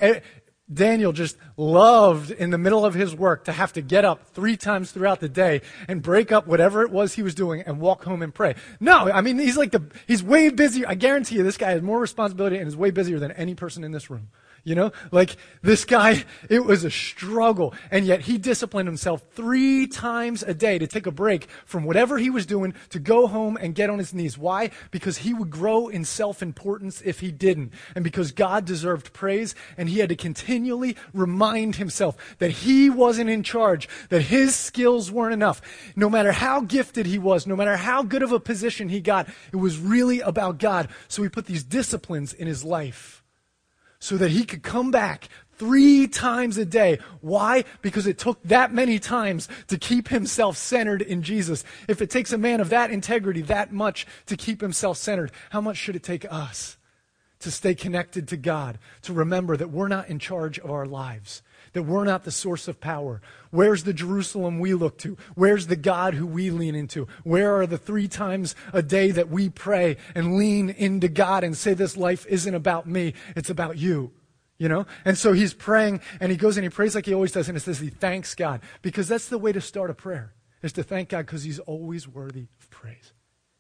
Daniel 0.72 1.14
just 1.14 1.38
loved 1.56 2.30
in 2.32 2.50
the 2.50 2.58
middle 2.58 2.86
of 2.86 2.94
his 2.94 3.16
work 3.16 3.46
to 3.46 3.54
have 3.54 3.72
to 3.74 3.82
get 3.82 4.04
up 4.04 4.28
three 4.34 4.58
times 4.58 4.92
throughout 4.92 5.22
the 5.22 5.30
day 5.30 5.62
and 5.88 6.02
break 6.02 6.32
up 6.32 6.46
whatever 6.46 6.82
it 6.82 6.92
was 6.92 7.14
he 7.14 7.24
was 7.24 7.34
doing 7.34 7.62
and 7.62 7.80
walk 7.80 8.04
home 8.04 8.22
and 8.22 8.34
pray. 8.34 8.56
No, 8.80 9.10
I 9.10 9.22
mean, 9.22 9.40
he's 9.40 9.58
like 9.58 9.72
the, 9.72 9.84
he's 10.08 10.22
way 10.22 10.50
busier. 10.50 10.86
I 10.88 10.96
guarantee 10.96 11.36
you 11.36 11.44
this 11.44 11.58
guy 11.58 11.72
has 11.72 11.82
more 11.82 12.00
responsibility 12.00 12.58
and 12.58 12.68
is 12.68 12.76
way 12.76 12.92
busier 12.92 13.18
than 13.18 13.32
any 13.32 13.56
person 13.56 13.84
in 13.84 13.92
this 13.94 14.10
room. 14.10 14.30
You 14.64 14.76
know, 14.76 14.92
like 15.12 15.38
this 15.62 15.86
guy, 15.86 16.26
it 16.50 16.66
was 16.66 16.84
a 16.84 16.92
struggle. 16.92 17.74
And 17.90 18.06
yet 18.06 18.22
he 18.22 18.38
disciplined 18.38 18.88
himself 18.88 19.24
three 19.32 19.88
times 19.88 20.44
a 20.44 20.54
day 20.54 20.78
to 20.78 20.88
take 20.88 21.06
a 21.06 21.12
break 21.12 21.48
from 21.66 21.84
whatever 21.84 22.18
he 22.18 22.30
was 22.30 22.46
doing 22.46 22.74
to 22.90 23.00
go 23.00 23.28
home 23.28 23.58
and 23.60 23.76
get 23.76 23.90
on 23.90 23.98
his 23.98 24.14
knees. 24.14 24.38
Why? 24.38 24.72
Because 24.92 25.20
he 25.20 25.34
would 25.34 25.50
grow 25.50 25.88
in 25.88 26.04
self 26.04 26.42
importance 26.42 27.02
if 27.02 27.22
he 27.22 27.32
didn't. 27.32 27.74
And 27.96 28.04
because 28.04 28.32
God 28.32 28.66
deserved 28.66 29.14
praise 29.14 29.56
and 29.78 29.90
he 29.90 30.00
had 30.00 30.10
to 30.10 30.16
continually 30.16 30.98
remind 31.14 31.78
himself 31.78 32.18
that 32.40 32.52
he 32.52 32.90
wasn't 32.90 33.30
in 33.30 33.44
charge, 33.44 33.88
that 34.10 34.24
his 34.24 34.56
skills 34.56 35.12
weren't 35.12 35.34
enough. 35.34 35.62
No 35.96 36.10
matter 36.10 36.32
how 36.34 36.62
gifted 36.62 37.06
he 37.06 37.18
was, 37.18 37.48
no 37.48 37.56
matter 37.56 37.78
how 37.78 38.04
good 38.04 38.24
of 38.24 38.32
a 38.32 38.40
position 38.40 38.90
he 38.90 39.00
got, 39.00 39.30
it 39.52 39.58
was 39.58 39.80
really 39.80 40.20
about 40.20 40.58
God. 40.58 40.90
So 41.08 41.24
he 41.24 41.30
put 41.30 41.46
these 41.46 41.64
disciplines 41.64 42.34
in 42.34 42.48
his 42.48 42.64
life 42.64 43.17
so 44.00 44.18
that 44.18 44.32
he 44.32 44.46
could 44.46 44.64
come 44.64 44.92
back 44.92 45.30
three 45.58 46.08
times 46.08 46.58
a 46.58 46.66
day. 46.66 47.00
Why? 47.22 47.64
Because 47.82 48.08
it 48.08 48.18
took 48.18 48.42
that 48.44 48.74
many 48.74 49.00
times 49.00 49.50
to 49.68 49.78
keep 49.78 50.08
himself 50.10 50.56
centered 50.58 51.02
in 51.02 51.24
Jesus. 51.24 51.64
If 51.88 52.02
it 52.02 52.10
takes 52.10 52.32
a 52.32 52.38
man 52.38 52.62
of 52.62 52.70
that 52.70 52.92
integrity 52.92 53.42
that 53.44 53.72
much 53.72 54.06
to 54.28 54.38
keep 54.38 54.62
himself 54.62 54.98
centered, 54.98 55.32
how 55.50 55.62
much 55.62 55.78
should 55.78 55.96
it 55.96 56.04
take 56.04 56.32
us 56.32 56.78
to 57.40 57.52
stay 57.52 57.76
connected 57.76 58.28
to 58.28 58.38
God, 58.38 58.80
to 59.04 59.14
remember 59.14 59.58
that 59.58 59.70
we're 59.70 59.88
not 59.88 60.10
in 60.10 60.20
charge 60.20 60.60
of 60.60 60.72
our 60.72 60.86
lives? 60.86 61.42
That 61.78 61.84
we're 61.84 62.06
not 62.06 62.24
the 62.24 62.32
source 62.32 62.68
of 62.68 62.82
power. 62.82 63.22
Where's 63.52 63.84
the 63.84 63.94
Jerusalem 63.94 64.58
we 64.58 64.74
look 64.74 64.98
to? 64.98 65.16
Where's 65.36 65.68
the 65.68 65.76
God 65.76 66.16
who 66.16 66.26
we 66.26 66.50
lean 66.50 66.74
into? 66.74 67.08
Where 67.24 67.54
are 67.62 67.68
the 67.68 67.78
three 67.78 68.08
times 68.08 68.56
a 68.74 68.82
day 68.82 69.12
that 69.12 69.30
we 69.30 69.48
pray 69.48 69.98
and 70.16 70.38
lean 70.38 70.72
into 70.72 71.08
God 71.08 71.44
and 71.44 71.56
say, 71.56 71.76
This 71.76 71.96
life 71.96 72.26
isn't 72.26 72.56
about 72.56 72.88
me, 72.88 73.14
it's 73.36 73.52
about 73.52 73.78
you? 73.78 74.12
You 74.58 74.70
know? 74.70 74.88
And 75.06 75.16
so 75.16 75.34
he's 75.34 75.54
praying 75.54 76.02
and 76.20 76.32
he 76.32 76.38
goes 76.40 76.58
and 76.58 76.64
he 76.64 76.70
prays 76.72 76.96
like 76.96 77.06
he 77.06 77.14
always 77.14 77.32
does 77.32 77.48
and 77.48 77.56
it 77.56 77.62
says 77.62 77.78
he 77.78 77.90
thanks 77.90 78.34
God 78.34 78.62
because 78.82 79.08
that's 79.08 79.30
the 79.30 79.38
way 79.38 79.52
to 79.52 79.62
start 79.62 79.92
a 79.92 79.94
prayer 79.94 80.34
is 80.64 80.74
to 80.74 80.84
thank 80.84 81.10
God 81.10 81.28
because 81.28 81.44
he's 81.44 81.60
always 81.60 82.08
worthy 82.08 82.48
of 82.60 82.70
praise. 82.72 83.14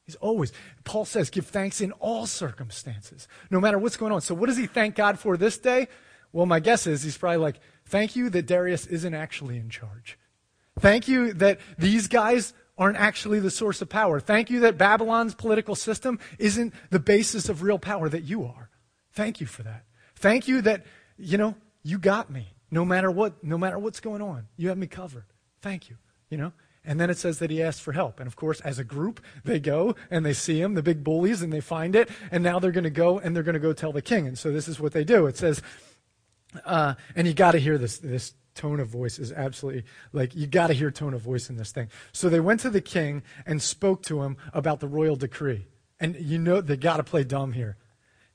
He's 0.05 0.15
always, 0.15 0.51
Paul 0.85 1.05
says, 1.05 1.29
give 1.29 1.45
thanks 1.45 1.81
in 1.81 1.91
all 1.91 2.25
circumstances, 2.25 3.27
no 3.51 3.59
matter 3.59 3.77
what's 3.77 3.97
going 3.97 4.11
on. 4.11 4.21
So, 4.21 4.33
what 4.33 4.47
does 4.47 4.57
he 4.57 4.65
thank 4.65 4.95
God 4.95 5.19
for 5.19 5.37
this 5.37 5.59
day? 5.59 5.87
Well, 6.31 6.45
my 6.45 6.59
guess 6.59 6.87
is 6.87 7.03
he's 7.03 7.17
probably 7.17 7.37
like, 7.37 7.59
Thank 7.87 8.15
you 8.15 8.29
that 8.29 8.45
Darius 8.45 8.85
isn't 8.87 9.13
actually 9.13 9.57
in 9.57 9.69
charge. 9.69 10.17
Thank 10.79 11.07
you 11.07 11.33
that 11.33 11.59
these 11.77 12.07
guys 12.07 12.53
aren't 12.77 12.97
actually 12.97 13.39
the 13.39 13.49
source 13.49 13.81
of 13.81 13.89
power. 13.89 14.19
Thank 14.19 14.49
you 14.49 14.59
that 14.61 14.77
Babylon's 14.77 15.33
political 15.33 15.73
system 15.73 16.19
isn't 16.37 16.73
the 16.91 16.99
basis 16.99 17.49
of 17.49 17.63
real 17.63 17.79
power, 17.79 18.09
that 18.09 18.23
you 18.23 18.45
are. 18.45 18.69
Thank 19.13 19.41
you 19.41 19.47
for 19.47 19.63
that. 19.63 19.85
Thank 20.15 20.47
you 20.47 20.61
that, 20.61 20.85
you 21.17 21.37
know, 21.37 21.55
you 21.83 21.97
got 21.97 22.29
me. 22.29 22.53
No 22.69 22.83
matter 22.83 23.09
what, 23.09 23.43
no 23.43 23.57
matter 23.57 23.79
what's 23.79 23.99
going 23.99 24.21
on, 24.21 24.47
you 24.57 24.69
have 24.69 24.77
me 24.77 24.87
covered. 24.87 25.25
Thank 25.61 25.89
you. 25.89 25.95
You 26.29 26.37
know? 26.37 26.53
And 26.83 26.99
then 26.99 27.09
it 27.09 27.17
says 27.17 27.39
that 27.39 27.49
he 27.49 27.63
asked 27.63 27.81
for 27.81 27.93
help. 27.93 28.19
And 28.19 28.27
of 28.27 28.35
course, 28.35 28.61
as 28.61 28.79
a 28.79 28.83
group, 28.83 29.21
they 29.43 29.59
go 29.59 29.95
and 30.11 30.25
they 30.25 30.33
see 30.33 30.61
him, 30.61 30.73
the 30.73 30.83
big 30.83 31.03
bullies, 31.03 31.41
and 31.41 31.51
they 31.51 31.61
find 31.61 31.95
it. 31.95 32.09
And 32.31 32.43
now 32.43 32.59
they're 32.59 32.71
going 32.71 32.83
to 32.83 32.89
go 32.89 33.19
and 33.19 33.35
they're 33.35 33.43
going 33.43 33.53
to 33.53 33.59
go 33.59 33.73
tell 33.73 33.91
the 33.91 34.01
king. 34.01 34.27
And 34.27 34.37
so 34.37 34.51
this 34.51 34.67
is 34.67 34.79
what 34.79 34.93
they 34.93 35.03
do. 35.03 35.25
It 35.25 35.37
says, 35.37 35.61
uh, 36.65 36.95
and 37.15 37.27
you 37.27 37.33
got 37.33 37.51
to 37.51 37.59
hear 37.59 37.77
this, 37.77 37.97
this 37.97 38.33
tone 38.55 38.79
of 38.79 38.87
voice 38.87 39.19
is 39.19 39.31
absolutely 39.31 39.83
like 40.13 40.35
you 40.35 40.47
got 40.47 40.67
to 40.67 40.73
hear 40.73 40.89
tone 40.91 41.13
of 41.13 41.21
voice 41.21 41.49
in 41.49 41.57
this 41.57 41.71
thing. 41.71 41.89
So 42.11 42.27
they 42.27 42.39
went 42.39 42.59
to 42.61 42.69
the 42.69 42.81
king 42.81 43.23
and 43.45 43.61
spoke 43.61 44.03
to 44.03 44.23
him 44.23 44.37
about 44.53 44.79
the 44.79 44.87
royal 44.87 45.15
decree. 45.15 45.67
And 45.99 46.15
you 46.19 46.37
know 46.37 46.61
they 46.61 46.77
got 46.77 46.97
to 46.97 47.03
play 47.03 47.23
dumb 47.23 47.53
here. 47.53 47.77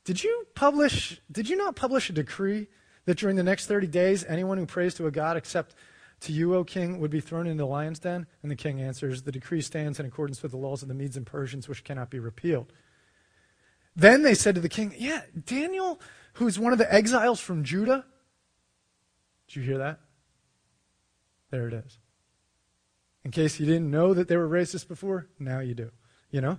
Did 0.05 0.23
you 0.25 0.47
publish 0.55 1.21
did 1.31 1.49
you 1.49 1.57
not 1.57 1.77
publish 1.77 2.09
a 2.09 2.13
decree 2.13 2.69
that 3.05 3.19
during 3.19 3.37
the 3.37 3.43
next 3.43 3.67
30 3.67 3.89
days 3.89 4.25
anyone 4.29 4.59
who 4.59 4.67
prays 4.67 4.95
to 4.95 5.07
a 5.07 5.11
god 5.11 5.37
except 5.37 5.75
to 6.23 6.33
you, 6.33 6.55
O 6.55 6.65
king, 6.65 7.01
would 7.01 7.11
be 7.11 7.21
thrown 7.21 7.47
into 7.47 7.63
the 7.63 7.67
lion's 7.67 7.99
den? 7.99 8.27
And 8.43 8.51
the 8.51 8.57
king 8.57 8.81
answers, 8.81 9.23
The 9.23 9.33
decree 9.33 9.61
stands 9.61 9.99
in 9.99 10.07
accordance 10.07 10.43
with 10.43 10.53
the 10.53 10.59
laws 10.59 10.83
of 10.83 10.89
the 10.89 10.95
Medes 10.95 11.17
and 11.17 11.27
Persians, 11.27 11.69
which 11.69 11.85
cannot 11.85 12.11
be 12.11 12.19
repealed. 12.19 12.73
Then 13.95 14.23
they 14.23 14.35
said 14.35 14.55
to 14.55 14.61
the 14.61 14.69
king, 14.69 14.95
Yeah, 14.97 15.23
Daniel, 15.45 16.01
who's 16.35 16.59
one 16.59 16.73
of 16.73 16.79
the 16.79 16.93
exiles 16.93 17.41
from 17.41 17.65
Judah. 17.65 18.07
Did 19.49 19.57
you 19.57 19.63
hear 19.63 19.79
that? 19.79 20.01
There 21.51 21.69
it 21.69 21.75
is. 21.75 21.99
In 23.25 23.31
case 23.31 23.61
you 23.61 23.67
didn't 23.67 23.91
know 23.91 24.15
that 24.15 24.29
they 24.29 24.37
were 24.37 24.49
racist 24.49 24.89
before, 24.89 25.29
now 25.39 25.61
you 25.61 25.75
do. 25.75 25.91
You 26.31 26.41
know? 26.41 26.59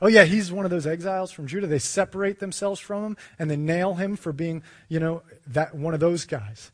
Oh, 0.00 0.08
yeah, 0.08 0.24
he's 0.24 0.50
one 0.50 0.64
of 0.64 0.70
those 0.70 0.86
exiles 0.86 1.30
from 1.30 1.46
Judah. 1.46 1.68
They 1.68 1.78
separate 1.78 2.40
themselves 2.40 2.80
from 2.80 3.04
him 3.04 3.16
and 3.38 3.50
they 3.50 3.56
nail 3.56 3.94
him 3.94 4.16
for 4.16 4.32
being, 4.32 4.62
you 4.88 4.98
know, 4.98 5.22
that 5.46 5.74
one 5.74 5.94
of 5.94 6.00
those 6.00 6.24
guys. 6.24 6.72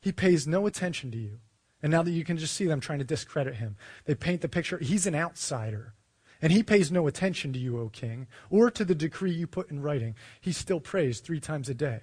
He 0.00 0.10
pays 0.10 0.46
no 0.46 0.66
attention 0.66 1.10
to 1.10 1.18
you. 1.18 1.38
And 1.82 1.92
now 1.92 2.02
that 2.02 2.12
you 2.12 2.24
can 2.24 2.38
just 2.38 2.54
see 2.54 2.64
them 2.64 2.80
trying 2.80 3.00
to 3.00 3.04
discredit 3.04 3.56
him, 3.56 3.76
they 4.04 4.14
paint 4.14 4.40
the 4.40 4.48
picture 4.48 4.78
he's 4.78 5.06
an 5.06 5.14
outsider. 5.14 5.94
And 6.40 6.50
he 6.50 6.62
pays 6.62 6.90
no 6.90 7.06
attention 7.06 7.52
to 7.52 7.58
you, 7.58 7.78
O 7.78 7.88
king, 7.88 8.26
or 8.50 8.70
to 8.70 8.84
the 8.84 8.94
decree 8.94 9.32
you 9.32 9.46
put 9.46 9.70
in 9.70 9.82
writing. 9.82 10.16
He 10.40 10.52
still 10.52 10.80
prays 10.80 11.20
three 11.20 11.40
times 11.40 11.68
a 11.68 11.74
day. 11.74 12.00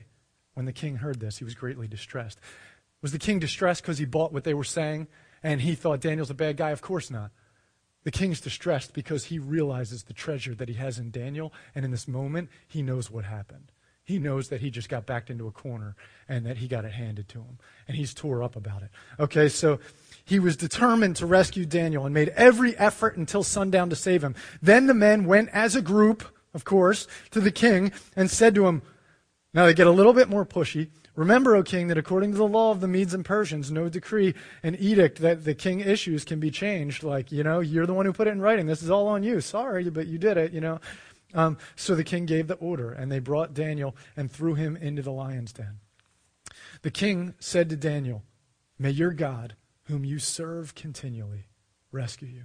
When 0.53 0.65
the 0.65 0.73
king 0.73 0.97
heard 0.97 1.19
this, 1.19 1.39
he 1.39 1.43
was 1.43 1.55
greatly 1.55 1.87
distressed. 1.87 2.39
Was 3.01 3.11
the 3.11 3.19
king 3.19 3.39
distressed 3.39 3.81
because 3.81 3.97
he 3.97 4.05
bought 4.05 4.33
what 4.33 4.43
they 4.43 4.53
were 4.53 4.63
saying 4.63 5.07
and 5.41 5.61
he 5.61 5.75
thought 5.75 6.01
Daniel's 6.01 6.29
a 6.29 6.35
bad 6.35 6.57
guy? 6.57 6.71
Of 6.71 6.81
course 6.81 7.09
not. 7.09 7.31
The 8.03 8.11
king's 8.11 8.41
distressed 8.41 8.93
because 8.93 9.25
he 9.25 9.39
realizes 9.39 10.03
the 10.03 10.13
treasure 10.13 10.55
that 10.55 10.69
he 10.69 10.75
has 10.75 10.97
in 10.99 11.11
Daniel, 11.11 11.53
and 11.75 11.83
in 11.83 11.91
this 11.91 12.07
moment, 12.07 12.49
he 12.65 12.81
knows 12.81 13.11
what 13.11 13.25
happened. 13.25 13.71
He 14.03 14.17
knows 14.17 14.47
that 14.47 14.61
he 14.61 14.71
just 14.71 14.89
got 14.89 15.05
backed 15.05 15.29
into 15.29 15.45
a 15.45 15.51
corner 15.51 15.95
and 16.27 16.45
that 16.45 16.57
he 16.57 16.67
got 16.67 16.85
it 16.85 16.93
handed 16.93 17.27
to 17.29 17.39
him, 17.39 17.59
and 17.87 17.95
he's 17.95 18.13
tore 18.13 18.41
up 18.41 18.55
about 18.55 18.81
it. 18.81 18.89
Okay, 19.19 19.49
so 19.49 19.79
he 20.25 20.39
was 20.39 20.57
determined 20.57 21.17
to 21.17 21.25
rescue 21.25 21.65
Daniel 21.65 22.05
and 22.05 22.13
made 22.13 22.29
every 22.29 22.75
effort 22.77 23.17
until 23.17 23.43
sundown 23.43 23.89
to 23.91 23.95
save 23.95 24.23
him. 24.23 24.33
Then 24.61 24.87
the 24.87 24.93
men 24.93 25.25
went 25.25 25.49
as 25.49 25.75
a 25.75 25.81
group, 25.81 26.23
of 26.55 26.65
course, 26.65 27.05
to 27.31 27.39
the 27.39 27.51
king 27.51 27.91
and 28.15 28.31
said 28.31 28.55
to 28.55 28.65
him, 28.65 28.81
Now 29.53 29.65
they 29.65 29.75
get 29.75 29.85
a 29.85 29.91
little 29.91 30.13
bit 30.13 30.29
more 30.29 30.45
pushy. 30.45 30.89
Remember, 31.19 31.53
O 31.53 31.63
king, 31.63 31.87
that 31.87 31.97
according 31.97 32.31
to 32.31 32.37
the 32.37 32.47
law 32.47 32.71
of 32.71 32.79
the 32.79 32.87
Medes 32.87 33.13
and 33.13 33.25
Persians, 33.25 33.69
no 33.69 33.89
decree 33.89 34.33
and 34.63 34.79
edict 34.79 35.19
that 35.19 35.43
the 35.43 35.53
king 35.53 35.81
issues 35.81 36.23
can 36.23 36.39
be 36.39 36.49
changed. 36.49 37.03
Like, 37.03 37.29
you 37.29 37.43
know, 37.43 37.59
you're 37.59 37.85
the 37.85 37.93
one 37.93 38.05
who 38.05 38.13
put 38.13 38.27
it 38.27 38.31
in 38.31 38.39
writing. 38.39 38.67
This 38.67 38.81
is 38.81 38.89
all 38.89 39.05
on 39.09 39.21
you. 39.21 39.41
Sorry, 39.41 39.89
but 39.89 40.07
you 40.07 40.17
did 40.17 40.37
it, 40.37 40.53
you 40.53 40.61
know. 40.61 40.79
Um, 41.33 41.57
so 41.75 41.93
the 41.93 42.05
king 42.05 42.25
gave 42.25 42.47
the 42.47 42.55
order, 42.55 42.93
and 42.93 43.11
they 43.11 43.19
brought 43.19 43.53
Daniel 43.53 43.97
and 44.15 44.31
threw 44.31 44.55
him 44.55 44.77
into 44.77 45.01
the 45.01 45.11
lion's 45.11 45.51
den. 45.51 45.79
The 46.83 46.91
king 46.91 47.33
said 47.37 47.69
to 47.69 47.75
Daniel, 47.75 48.23
May 48.77 48.91
your 48.91 49.11
God, 49.11 49.55
whom 49.87 50.05
you 50.05 50.19
serve 50.19 50.73
continually, 50.73 51.47
rescue 51.91 52.29
you. 52.29 52.43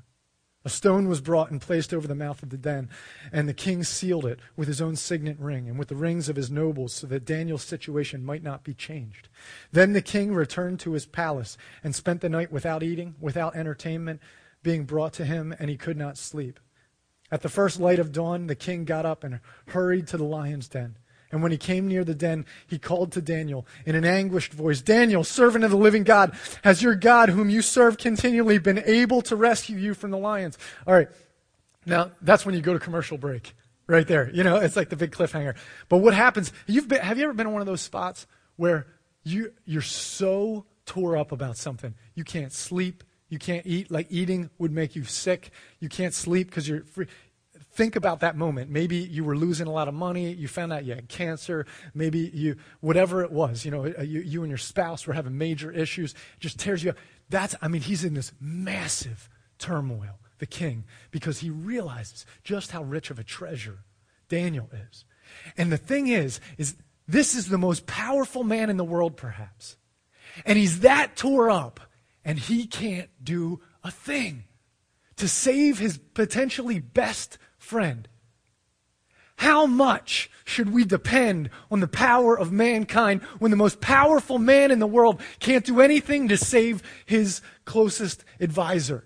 A 0.67 0.71
stone 0.71 1.09
was 1.09 1.21
brought 1.21 1.51
and 1.51 1.61
placed 1.61 1.93
over 1.93 2.09
the 2.09 2.15
mouth 2.15 2.43
of 2.43 2.49
the 2.49 2.57
den, 2.57 2.89
and 3.31 3.47
the 3.47 3.53
king 3.53 3.85
sealed 3.85 4.25
it 4.25 4.41
with 4.57 4.67
his 4.67 4.81
own 4.81 4.97
signet 4.97 5.39
ring 5.39 5.69
and 5.69 5.79
with 5.79 5.89
the 5.89 5.95
rings 5.95 6.31
of 6.31 6.37
his 6.37 6.51
nobles, 6.51 6.95
so 6.95 7.07
that 7.07 7.27
Daniel's 7.27 7.63
situation 7.63 8.25
might 8.25 8.43
not 8.43 8.65
be 8.65 8.73
changed. 8.73 9.29
Then 9.73 9.93
the 9.93 10.01
king 10.01 10.33
returned 10.33 10.81
to 10.81 10.93
his 10.93 11.05
palace 11.05 11.59
and 11.83 11.95
spent 11.95 12.23
the 12.23 12.31
night 12.31 12.51
without 12.51 12.83
eating, 12.83 13.15
without 13.21 13.55
entertainment 13.55 14.21
being 14.63 14.85
brought 14.85 15.13
to 15.15 15.27
him, 15.27 15.55
and 15.59 15.69
he 15.69 15.77
could 15.77 15.99
not 15.99 16.17
sleep. 16.17 16.59
At 17.31 17.43
the 17.43 17.51
first 17.51 17.79
light 17.79 17.99
of 17.99 18.13
dawn, 18.13 18.47
the 18.47 18.55
king 18.55 18.85
got 18.85 19.05
up 19.05 19.23
and 19.23 19.41
hurried 19.69 20.07
to 20.09 20.17
the 20.17 20.25
lion's 20.25 20.69
den. 20.69 20.97
And 21.35 21.43
when 21.43 21.51
he 21.51 21.59
came 21.59 21.89
near 21.89 22.05
the 22.05 22.15
den, 22.15 22.47
he 22.69 22.79
called 22.79 23.11
to 23.13 23.21
Daniel 23.21 23.67
in 23.85 23.97
an 23.97 24.05
anguished 24.05 24.53
voice 24.53 24.81
Daniel, 24.81 25.25
servant 25.25 25.65
of 25.65 25.73
the 25.73 25.77
living 25.77 26.05
God, 26.05 26.33
has 26.63 26.81
your 26.81 26.95
God, 26.95 27.29
whom 27.29 27.51
you 27.51 27.61
serve 27.61 27.99
continually, 27.99 28.59
been 28.59 28.79
able 28.87 29.21
to 29.23 29.35
rescue 29.35 29.77
you 29.77 29.95
from 29.95 30.13
the 30.13 30.17
lions? 30.17 30.57
All 30.87 30.95
right. 30.95 31.09
Now, 31.87 32.13
that's 32.23 32.47
when 32.47 32.55
you 32.55 32.61
go 32.61 32.73
to 32.73 32.79
commercial 32.79 33.19
break. 33.19 33.53
Right 33.89 34.07
there. 34.07 34.31
You 34.33 34.45
know, 34.45 34.59
it's 34.59 34.77
like 34.77 34.91
the 34.91 34.97
big 34.97 35.11
cliffhanger. 35.11 35.57
But 35.89 35.99
what 35.99 36.15
happens, 36.15 36.53
you've 36.69 36.87
been, 36.87 37.01
have 37.01 37.19
you 37.19 37.25
ever 37.25 37.35
been 37.35 37.49
in 37.49 37.53
one 37.53 37.61
of 37.63 37.67
those 37.67 37.81
spots 37.81 38.29
where 38.55 38.87
you, 39.25 39.53
you're 39.65 39.83
so 39.83 40.67
tore 40.87 41.17
up 41.17 41.33
about 41.33 41.57
something? 41.57 41.95
You 42.15 42.23
can't 42.23 42.53
sleep. 42.53 43.03
You 43.29 43.41
can't 43.41 43.67
eat. 43.67 43.91
Like 43.91 44.07
eating 44.09 44.51
would 44.59 44.71
make 44.71 44.95
you 44.95 45.03
sick. 45.03 45.51
You 45.81 45.89
can't 45.89 46.15
sleep 46.15 46.49
because 46.49 46.69
you're 46.69 46.85
free 46.85 47.09
think 47.75 47.97
about 47.97 48.21
that 48.21 48.37
moment. 48.37 48.71
Maybe 48.71 48.97
you 48.97 49.25
were 49.25 49.37
losing 49.37 49.67
a 49.67 49.73
lot 49.73 49.89
of 49.89 49.95
money. 49.95 50.33
You 50.33 50.49
found 50.49 50.73
out 50.73 50.85
you 50.85 50.95
had 50.95 51.09
cancer. 51.09 51.67
Maybe 51.93 52.31
you, 52.33 52.57
whatever 52.81 53.23
it 53.23 53.33
was, 53.33 53.65
you 53.65 53.71
know, 53.71 53.93
uh, 53.99 54.03
you, 54.03 54.21
you 54.21 54.43
and 54.43 54.51
your 54.51 54.59
spouse 54.59 55.07
were 55.07 55.13
having 55.13 55.37
major 55.37 55.71
issues. 55.71 56.13
It 56.13 56.41
just 56.41 56.59
tears 56.59 56.85
you 56.85 56.91
up. 56.91 56.97
That's, 57.29 57.55
I 57.61 57.69
mean, 57.69 57.83
he's 57.83 58.05
in 58.05 58.15
this 58.15 58.33
massive 58.41 59.29
turmoil, 59.59 60.21
the 60.39 60.47
king, 60.47 60.85
because 61.11 61.41
he 61.41 61.51
realizes 61.51 62.27
just 62.45 62.71
how 62.71 62.85
rich 62.85 63.11
of 63.11 63.19
a 63.19 63.25
treasure 63.25 63.81
Daniel 64.29 64.71
is. 64.89 65.05
And 65.57 65.73
the 65.73 65.77
thing 65.77 66.09
is, 66.09 66.41
is 66.59 66.77
this 67.09 67.35
is 67.35 67.49
the 67.49 67.59
most 67.59 67.87
powerful 67.87 68.45
man 68.45 68.71
in 68.71 68.77
the 68.77 68.85
world, 68.85 69.17
perhaps. 69.17 69.77
And 70.47 70.59
he's 70.59 70.81
that 70.81 71.17
tore 71.17 71.51
up, 71.51 71.81
and 72.25 72.39
he 72.39 72.67
can't 72.67 73.11
do 73.23 73.61
a 73.83 73.91
thing 73.91 74.45
to 75.17 75.29
save 75.29 75.79
his 75.79 75.99
potentially 75.99 76.79
best 76.79 77.39
friend. 77.65 78.07
How 79.37 79.67
much 79.67 80.31
should 80.45 80.73
we 80.73 80.85
depend 80.85 81.51
on 81.71 81.81
the 81.81 81.89
power 81.89 82.39
of 82.39 82.53
mankind 82.53 83.23
when 83.41 83.51
the 83.51 83.57
most 83.57 83.81
powerful 83.81 84.39
man 84.39 84.71
in 84.71 84.79
the 84.79 84.87
world 84.87 85.21
can't 85.41 85.65
do 85.65 85.81
anything 85.81 86.29
to 86.29 86.37
save 86.37 86.83
his 87.07 87.41
closest 87.65 88.25
advisor? 88.39 89.05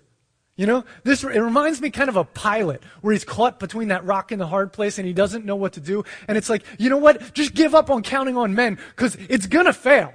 You 0.55 0.65
know, 0.65 0.83
this 1.03 1.23
it 1.23 1.39
reminds 1.39 1.81
me 1.81 1.89
kind 1.89 2.09
of 2.09 2.17
a 2.17 2.25
Pilate 2.25 2.83
where 3.01 3.13
he's 3.13 3.23
caught 3.23 3.59
between 3.59 3.87
that 3.87 4.05
rock 4.05 4.31
and 4.33 4.41
the 4.41 4.47
hard 4.47 4.73
place 4.73 4.97
and 4.97 5.07
he 5.07 5.13
doesn't 5.13 5.45
know 5.45 5.55
what 5.55 5.73
to 5.73 5.79
do. 5.79 6.03
And 6.27 6.37
it's 6.37 6.49
like, 6.49 6.63
you 6.77 6.89
know 6.89 6.97
what? 6.97 7.33
Just 7.33 7.55
give 7.55 7.73
up 7.73 7.89
on 7.89 8.03
counting 8.03 8.35
on 8.35 8.53
men 8.53 8.77
because 8.95 9.15
it's 9.29 9.47
gonna 9.47 9.73
fail. 9.73 10.13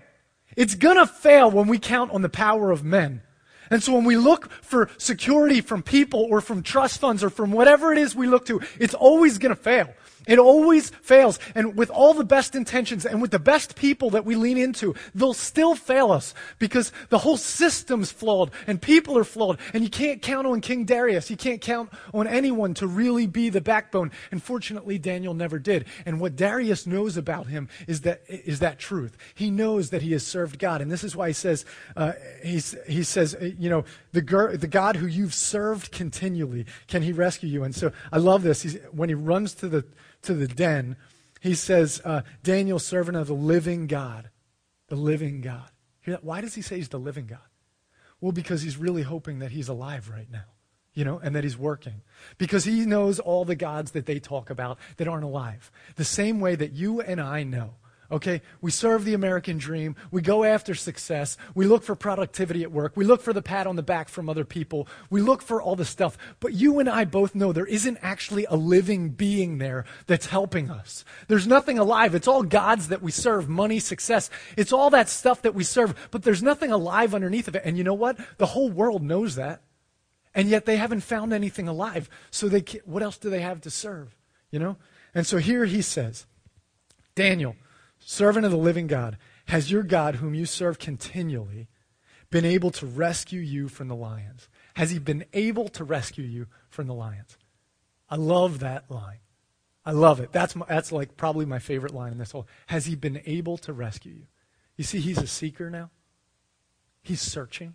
It's 0.55 0.75
gonna 0.75 1.07
fail 1.07 1.51
when 1.51 1.67
we 1.67 1.79
count 1.79 2.13
on 2.13 2.21
the 2.21 2.29
power 2.29 2.71
of 2.71 2.85
men. 2.85 3.23
And 3.75 3.83
so 3.83 3.93
when 3.93 4.05
we 4.05 4.17
look 4.17 4.53
for 4.63 4.89
security 4.99 5.61
from 5.61 5.83
people 5.83 6.29
or 6.31 6.41
from 6.41 6.63
trust 6.63 7.01
funds 7.01 7.25
or 7.25 7.29
from 7.29 7.51
whatever 7.51 7.91
it 7.91 7.99
is 7.99 8.15
we 8.15 8.29
look 8.29 8.47
to, 8.47 8.61
it's 8.79 8.95
always 8.95 9.39
going 9.39 9.51
to 9.51 9.61
fail. 9.61 9.93
It 10.27 10.39
always 10.39 10.91
fails. 10.91 11.39
And 11.55 11.77
with 11.77 11.91
all 11.91 12.15
the 12.15 12.25
best 12.25 12.55
intentions 12.55 13.05
and 13.05 13.21
with 13.21 13.31
the 13.31 13.39
best 13.39 13.77
people 13.77 14.11
that 14.11 14.25
we 14.25 14.37
lean 14.37 14.59
into, 14.59 14.95
they'll 15.15 15.35
still 15.35 15.75
fail 15.75 16.11
us 16.11 16.35
because 16.59 16.93
the 17.11 17.19
whole 17.19 17.37
system's 17.37 18.11
flawed 18.11 18.51
and 18.67 18.81
people 18.81 19.19
are 19.19 19.25
flawed. 19.25 19.59
And 19.73 19.83
you 19.83 19.91
can't 19.91 20.23
count 20.23 20.47
on 20.47 20.61
King 20.61 20.85
Darius. 20.85 21.31
You 21.31 21.37
can't 21.37 21.61
count 21.61 21.91
on 22.13 22.27
anyone 22.27 22.75
to 22.75 22.87
really 22.87 23.27
be 23.27 23.51
the 23.51 23.61
backbone. 23.61 24.11
And 24.31 24.43
fortunately, 24.43 24.99
Daniel 24.99 25.35
never 25.35 25.59
did. 25.59 25.87
And 26.07 26.21
what 26.21 26.37
Darius 26.37 26.87
knows 26.87 27.17
about 27.17 27.47
him 27.47 27.69
is 27.87 28.03
that, 28.03 28.23
is 28.29 28.61
that 28.61 28.79
truth. 28.79 29.17
He 29.35 29.51
knows 29.51 29.91
that 29.91 30.03
he 30.03 30.13
has 30.13 30.27
served 30.27 30.59
God. 30.59 30.81
And 30.81 30.91
this 30.91 31.05
is 31.05 31.15
why 31.15 31.29
he 31.29 31.35
says, 31.35 31.65
uh, 31.97 32.13
he's, 32.43 32.75
he 32.87 33.03
says, 33.03 33.35
uh, 33.35 33.51
you 33.59 33.69
know, 33.69 33.85
the, 34.13 34.23
the 34.59 34.69
God 34.69 34.97
who 34.97 35.07
you've 35.07 35.35
served 35.35 35.93
continually, 35.93 36.67
can 36.89 37.03
he 37.03 37.13
rescue 37.13 37.49
you? 37.49 37.65
And 37.65 37.75
so 37.75 37.93
I 38.13 38.19
love 38.19 38.43
this. 38.43 38.63
He's, 38.63 38.79
when 38.93 39.09
he 39.09 39.15
runs 39.15 39.55
to 39.55 39.69
the, 39.69 39.85
to 40.25 40.35
the 40.35 40.49
den, 40.49 40.97
he 41.41 41.55
says, 41.55 42.01
uh, 42.05 42.23
Daniel, 42.43 42.79
servant 42.79 43.17
of 43.17 43.27
the 43.27 43.35
living 43.35 43.87
God. 43.87 44.31
The 44.89 44.97
living 44.97 45.41
God. 45.41 45.71
Hear 46.01 46.15
that? 46.15 46.25
Why 46.25 46.41
does 46.41 46.55
he 46.55 46.63
say 46.63 46.77
he's 46.77 46.89
the 46.89 46.99
living 46.99 47.27
God? 47.27 47.39
Well, 48.21 48.33
because 48.33 48.63
he's 48.63 48.77
really 48.77 49.03
hoping 49.03 49.39
that 49.41 49.51
he's 49.51 49.69
alive 49.69 50.09
right 50.09 50.31
now, 50.31 50.45
you 50.95 51.05
know, 51.05 51.19
and 51.19 51.35
that 51.35 51.45
he's 51.45 51.59
working. 51.59 52.03
Because 52.39 52.65
he 52.65 52.87
knows 52.87 53.19
all 53.19 53.45
the 53.45 53.55
gods 53.55 53.93
that 53.93 54.07
they 54.07 54.19
talk 54.19 54.51
about 54.51 54.79
that 54.97 55.09
aren't 55.09 55.25
alive. 55.25 55.71
The 55.97 56.05
same 56.05 56.41
way 56.41 56.55
that 56.55 56.73
you 56.73 57.01
and 57.01 57.21
I 57.21 57.43
know 57.43 57.75
Okay? 58.15 58.43
We 58.61 58.71
serve 58.71 59.05
the 59.05 59.15
American 59.15 59.59
dream. 59.59 59.97
We 60.13 60.23
go 60.23 60.45
after 60.45 60.77
success. 60.77 61.37
We 61.53 61.67
look 61.67 61.83
for 61.83 61.97
productivity 61.97 62.63
at 62.63 62.71
work. 62.71 62.93
We 62.97 63.05
look 63.05 63.21
for 63.21 63.33
the 63.33 63.43
pat 63.43 63.67
on 63.67 63.75
the 63.75 63.83
back 63.83 64.09
from 64.09 64.29
other 64.29 64.45
people. 64.45 64.87
We 65.11 65.21
look 65.21 65.43
for 65.43 65.61
all 65.61 65.75
the 65.75 65.85
stuff. 65.85 66.17
But 66.39 66.53
you 66.53 66.79
and 66.79 66.89
I 66.89 67.07
both 67.07 67.35
know 67.35 67.53
there 67.53 67.67
isn't 67.67 67.99
actually 68.03 68.45
a 68.45 68.55
living 68.55 69.09
being 69.11 69.59
there 69.59 69.85
that's 70.07 70.27
helping 70.27 70.71
us. 70.71 71.05
There's 71.27 71.49
nothing 71.49 71.77
alive. 71.77 72.15
It's 72.15 72.29
all 72.29 72.45
gods 72.45 72.87
that 72.87 73.03
we 73.03 73.11
serve 73.11 73.49
money, 73.49 73.81
success. 73.81 74.31
It's 74.57 74.73
all 74.73 74.91
that 74.91 75.09
stuff 75.09 75.43
that 75.43 75.57
we 75.57 75.65
serve. 75.65 76.09
But 76.13 76.23
there's 76.23 76.43
nothing 76.43 76.71
alive 76.71 77.17
underneath 77.17 77.49
of 77.49 77.57
it. 77.57 77.63
And 77.65 77.77
you 77.77 77.83
know 77.83 77.95
what? 77.95 78.17
The 78.39 78.47
whole 78.47 78.71
world 78.71 79.03
knows 79.03 79.35
that. 79.35 79.63
And 80.37 80.49
yet 80.49 80.67
they 80.67 80.77
haven't 80.77 81.01
found 81.01 81.33
anything 81.33 81.67
alive. 81.67 82.09
So 82.31 82.49
they 82.49 82.63
what 82.85 83.03
else 83.03 83.19
do 83.19 83.29
they 83.29 83.41
have 83.41 83.61
to 83.63 83.71
serve? 83.71 84.15
You 84.53 84.61
know? 84.61 84.77
And 85.17 85.27
so 85.27 85.39
here 85.39 85.65
he 85.65 85.83
says, 85.83 86.27
Daniel, 87.17 87.57
servant 88.05 88.45
of 88.45 88.53
the 88.53 88.59
living 88.59 88.87
God, 88.87 89.19
has 89.47 89.71
your 89.71 89.83
God, 89.83 90.17
whom 90.17 90.35
you 90.35 90.47
serve 90.47 90.79
continually, 90.79 91.69
been 92.31 92.45
able 92.45 92.71
to 92.73 92.87
rescue 92.87 93.41
you 93.41 93.69
from 93.69 93.89
the 93.89 93.97
lions? 93.97 94.49
Has 94.75 94.91
he 94.91 94.99
been 94.99 95.25
able 95.33 95.69
to 95.69 95.85
rescue 95.85 96.25
you 96.25 96.47
from 96.69 96.87
the 96.87 96.95
lions? 96.95 97.37
I 98.09 98.17
love 98.17 98.61
that 98.61 98.91
line. 98.91 99.19
I 99.87 99.93
love 99.93 100.21
it. 100.21 100.33
That's, 100.33 100.57
my, 100.57 100.65
that's 100.69 100.93
like 100.93 101.17
probably 101.17 101.45
my 101.45 101.59
favorite 101.59 101.95
line 101.95 102.13
in 102.13 102.19
this 102.19 102.33
whole. 102.33 102.47
Has 102.69 102.87
he 102.87 102.95
been 102.95 103.21
able 103.27 103.59
to 103.59 103.73
rescue 103.73 104.13
you? 104.13 104.27
You 104.77 104.85
see, 104.85 105.01
he's 105.01 105.19
a 105.19 105.27
seeker 105.27 105.71
now. 105.71 105.91
He's 107.03 107.21
searching. 107.21 107.75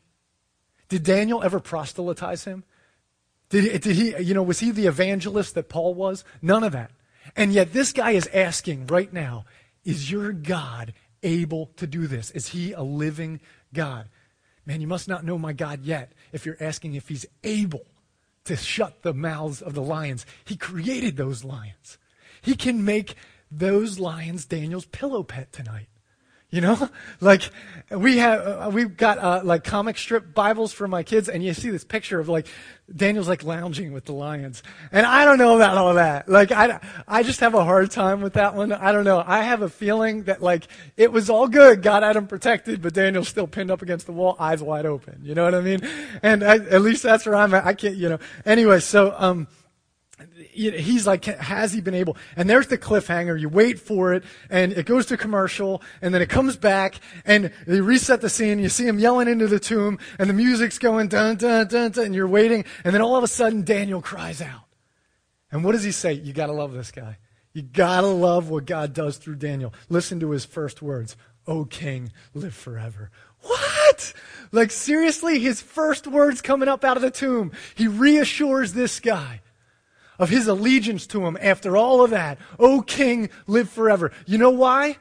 Did 0.90 1.04
Daniel 1.04 1.44
ever 1.44 1.60
proselytize 1.60 2.46
him? 2.46 2.64
Did, 3.50 3.64
he, 3.64 3.78
did 3.78 3.96
he, 3.96 4.24
you 4.24 4.34
know, 4.34 4.44
was 4.44 4.60
he 4.60 4.72
the 4.72 4.88
evangelist 4.88 5.56
that 5.56 5.70
Paul 5.70 5.94
was? 5.94 6.24
None 6.42 6.64
of 6.64 6.72
that. 6.72 6.92
And 7.36 7.54
yet 7.54 7.74
this 7.74 7.94
guy 7.94 8.12
is 8.12 8.28
asking 8.34 8.88
right 8.88 9.12
now, 9.14 9.46
is 9.84 10.12
your 10.12 10.32
God 10.32 10.94
able 11.24 11.68
to 11.78 11.88
do 11.88 12.08
this? 12.08 12.32
Is 12.32 12.50
he 12.50 12.74
a 12.74 12.82
living 12.82 13.40
God? 13.74 14.10
Man, 14.66 14.82
you 14.82 14.88
must 14.88 15.08
not 15.08 15.26
know 15.26 15.38
my 15.38 15.54
God 15.54 15.84
yet 15.84 16.12
if 16.32 16.46
you're 16.46 16.58
asking 16.60 16.94
if 16.94 17.08
he's 17.10 17.26
able 17.44 17.86
to 18.46 18.56
shut 18.56 19.02
the 19.02 19.14
mouths 19.14 19.62
of 19.62 19.74
the 19.74 19.82
lions. 19.82 20.26
He 20.46 20.56
created 20.56 21.18
those 21.18 21.44
lions. 21.44 21.98
He 22.42 22.56
can 22.56 22.86
make 22.86 23.16
those 23.52 24.00
lions 24.00 24.46
Daniel's 24.46 24.86
pillow 24.86 25.24
pet 25.24 25.52
tonight. 25.52 25.88
You 26.52 26.62
know, 26.62 26.90
like 27.22 27.50
we 27.92 28.18
have, 28.18 28.42
uh, 28.42 28.72
we've 28.74 28.96
got 28.98 29.18
uh, 29.20 29.42
like 29.44 29.64
comic 29.64 29.98
strip 29.98 30.34
Bibles 30.34 30.74
for 30.74 30.88
my 30.88 31.04
kids, 31.04 31.30
and 31.30 31.44
you 31.44 31.54
see 31.54 31.70
this 31.70 31.84
picture 31.84 32.20
of 32.20 32.28
like 32.28 32.48
Daniel's 32.94 33.28
like 33.28 33.44
lounging 33.44 33.94
with 33.94 34.06
the 34.06 34.14
lions, 34.14 34.64
and 34.92 35.06
I 35.06 35.26
don't 35.26 35.38
know 35.38 35.56
about 35.56 35.78
all 35.78 35.94
that. 35.94 36.28
Like 36.28 36.52
I, 36.52 36.80
I 37.08 37.22
just 37.22 37.40
have 37.42 37.54
a 37.54 37.64
hard 37.64 37.92
time 37.92 38.22
with 38.22 38.34
that 38.34 38.56
one. 38.56 38.72
I 38.72 38.92
don't 38.92 39.06
know. 39.06 39.24
I 39.26 39.44
have 39.44 39.62
a 39.62 39.70
feeling 39.70 40.24
that 40.24 40.42
like 40.42 40.68
it 40.98 41.12
was 41.12 41.30
all 41.30 41.48
good, 41.48 41.84
God 41.84 42.02
had 42.02 42.16
him 42.16 42.26
protected, 42.26 42.82
but 42.82 42.94
Daniel's 42.94 43.28
still 43.28 43.48
pinned 43.48 43.70
up 43.70 43.84
against 43.84 44.08
the 44.08 44.12
wall, 44.12 44.36
eyes 44.40 44.64
wide 44.64 44.88
open. 44.88 45.20
You 45.24 45.36
know 45.36 45.44
what 45.44 45.54
I 45.54 45.62
mean? 45.62 45.82
And 46.24 46.44
I, 46.44 46.56
at 46.56 46.82
least 46.82 47.04
that's 47.04 47.28
where 47.28 47.36
I'm 47.36 47.54
at. 47.54 47.66
I 47.66 47.74
can't, 47.74 47.96
you 47.96 48.10
know. 48.10 48.20
Anyway, 48.46 48.80
so 48.80 49.14
um, 49.18 49.48
he's 50.36 51.08
like, 51.08 51.26
has 51.26 51.74
he 51.74 51.82
been 51.82 51.94
able? 51.94 52.18
And 52.36 52.50
there's 52.50 52.68
the 52.68 52.78
cliffhanger. 52.78 53.40
You 53.40 53.50
wait 53.50 53.80
for 53.80 54.14
it, 54.14 54.24
and 54.50 54.74
it 54.74 54.86
goes 54.86 55.06
to 55.08 55.18
commercial, 55.18 55.82
and 56.02 56.14
then 56.14 56.22
it 56.22 56.30
comes 56.30 56.58
back, 56.58 57.00
and 57.26 57.52
they 57.66 57.82
reset 57.82 58.22
the 58.22 58.30
scene. 58.30 58.60
You 58.60 58.70
see 58.70 58.88
him 58.88 59.00
yelling 59.00 59.28
into 59.28 59.48
the 59.48 59.60
tomb, 59.60 60.00
and 60.18 60.30
the 60.30 60.34
music's 60.34 60.78
going 60.78 61.08
dun 61.08 61.38
dun 61.38 61.68
dun 61.68 61.92
dun, 61.92 62.06
and 62.06 62.16
you're 62.16 62.28
waiting, 62.28 62.66
and 62.84 62.94
then 62.94 63.02
all 63.02 63.16
of 63.16 63.24
a 63.24 63.28
sudden 63.28 63.64
Daniel 63.64 64.02
cries 64.02 64.42
out. 64.42 64.66
And 65.52 65.64
what 65.64 65.72
does 65.72 65.84
he 65.84 65.92
say? 65.92 66.14
You 66.14 66.34
gotta 66.34 66.54
love 66.54 66.74
this 66.74 66.92
guy. 66.92 67.18
You 67.54 67.64
gotta 67.64 68.08
love 68.08 68.50
what 68.50 68.66
God 68.66 68.94
does 68.94 69.18
through 69.18 69.36
Daniel. 69.36 69.74
Listen 69.90 70.20
to 70.20 70.32
his 70.32 70.46
first 70.46 70.82
words. 70.82 71.16
O 71.48 71.66
King, 71.66 72.12
live 72.34 72.54
forever. 72.54 73.10
What? 73.42 74.14
Like 74.52 74.72
seriously, 74.72 75.40
his 75.40 75.62
first 75.62 76.06
words 76.06 76.42
coming 76.42 76.70
up 76.70 76.84
out 76.84 76.98
of 76.98 77.02
the 77.02 77.10
tomb. 77.10 77.52
He 77.74 77.88
reassures 77.88 78.74
this 78.74 79.00
guy 79.00 79.42
of 80.20 80.30
his 80.30 80.48
allegiance 80.48 81.08
to 81.08 81.26
him 81.26 81.38
after 81.42 81.76
all 81.76 82.04
of 82.04 82.12
that. 82.12 82.38
O 82.60 82.82
king, 82.82 83.30
live 83.48 83.70
forever. 83.70 84.12
You 84.28 84.38
know 84.38 84.52
why? 84.52 84.98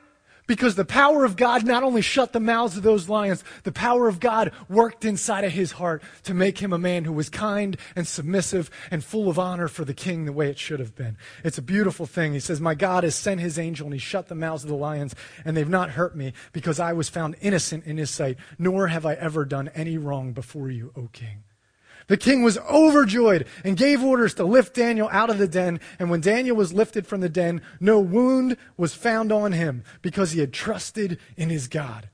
Because 0.49 0.77
the 0.77 0.85
power 0.87 1.27
of 1.27 1.37
God 1.37 1.67
not 1.67 1.83
only 1.83 2.01
shut 2.01 2.33
the 2.33 2.41
mouths 2.41 2.79
of 2.79 2.83
those 2.83 3.07
lions, 3.07 3.45
the 3.65 3.71
power 3.71 4.09
of 4.09 4.19
God 4.19 4.51
worked 4.67 5.05
inside 5.05 5.45
of 5.45 5.53
his 5.53 5.73
heart 5.73 6.03
to 6.23 6.33
make 6.33 6.59
him 6.59 6.73
a 6.73 6.79
man 6.79 7.05
who 7.05 7.13
was 7.13 7.29
kind 7.29 7.77
and 7.95 8.09
submissive 8.09 8.71
and 8.91 9.05
full 9.05 9.29
of 9.29 9.39
honor 9.39 9.69
for 9.69 9.85
the 9.85 9.93
king 9.93 10.25
the 10.25 10.33
way 10.33 10.49
it 10.49 10.59
should 10.59 10.81
have 10.81 10.97
been. 10.97 11.19
It's 11.45 11.59
a 11.59 11.63
beautiful 11.63 12.07
thing. 12.07 12.33
He 12.33 12.41
says, 12.41 12.63
My 12.63 12.75
God 12.75 13.05
has 13.05 13.15
sent 13.15 13.41
his 13.41 13.59
angel 13.59 13.89
and 13.89 13.93
he 13.93 14.01
shut 14.01 14.29
the 14.29 14.35
mouths 14.35 14.65
of 14.65 14.71
the 14.71 14.75
lions 14.75 15.15
and 15.45 15.55
they've 15.55 15.69
not 15.69 15.91
hurt 15.91 16.17
me 16.17 16.33
because 16.55 16.81
I 16.81 16.95
was 16.95 17.11
found 17.11 17.37
innocent 17.43 17.85
in 17.85 17.99
his 17.99 18.09
sight, 18.09 18.39
nor 18.59 18.87
have 18.87 19.05
I 19.05 19.15
ever 19.15 19.45
done 19.45 19.69
any 19.75 19.99
wrong 19.99 20.33
before 20.33 20.71
you, 20.71 20.93
O 20.97 21.11
king. 21.13 21.45
The 22.09 22.17
king 22.17 22.43
was 22.43 22.59
overjoyed 22.59 23.47
and 23.65 23.77
gave 23.77 24.03
orders 24.03 24.35
to 24.35 24.45
lift 24.45 24.75
Daniel 24.75 25.09
out 25.13 25.31
of 25.31 25.39
the 25.39 25.47
den. 25.47 25.79
And 25.99 26.11
when 26.11 26.21
Daniel 26.21 26.57
was 26.57 26.73
lifted 26.73 27.07
from 27.07 27.21
the 27.21 27.29
den, 27.29 27.63
no 27.81 28.01
wound 28.01 28.57
was 28.77 28.95
found 28.95 29.31
on 29.31 29.53
him 29.53 29.85
because 30.03 30.33
he 30.33 30.41
had 30.41 30.53
trusted 30.53 31.19
in 31.37 31.51
his 31.51 31.69
God. 31.69 32.09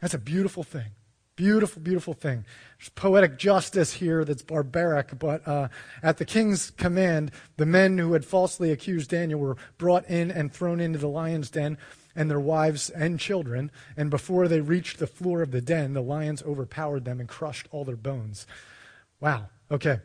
That's 0.00 0.14
a 0.14 0.18
beautiful 0.18 0.62
thing. 0.62 0.92
Beautiful, 1.34 1.80
beautiful 1.80 2.14
thing. 2.14 2.44
There's 2.78 2.88
poetic 2.90 3.38
justice 3.38 3.94
here 3.94 4.24
that's 4.24 4.42
barbaric, 4.42 5.18
but 5.18 5.46
uh, 5.46 5.68
at 6.02 6.18
the 6.18 6.24
king's 6.24 6.70
command, 6.70 7.30
the 7.56 7.64
men 7.64 7.96
who 7.96 8.12
had 8.14 8.24
falsely 8.24 8.72
accused 8.72 9.10
Daniel 9.10 9.38
were 9.38 9.56
brought 9.78 10.04
in 10.10 10.32
and 10.32 10.52
thrown 10.52 10.80
into 10.80 10.98
the 10.98 11.08
lion's 11.08 11.48
den, 11.48 11.78
and 12.16 12.28
their 12.28 12.40
wives 12.40 12.90
and 12.90 13.20
children. 13.20 13.70
And 13.96 14.10
before 14.10 14.48
they 14.48 14.60
reached 14.60 14.98
the 14.98 15.06
floor 15.06 15.40
of 15.40 15.52
the 15.52 15.60
den, 15.60 15.92
the 15.92 16.02
lions 16.02 16.42
overpowered 16.42 17.04
them 17.04 17.20
and 17.20 17.28
crushed 17.28 17.68
all 17.70 17.84
their 17.84 17.96
bones. 17.96 18.44
Wow. 19.20 19.48
Okay. 19.70 20.00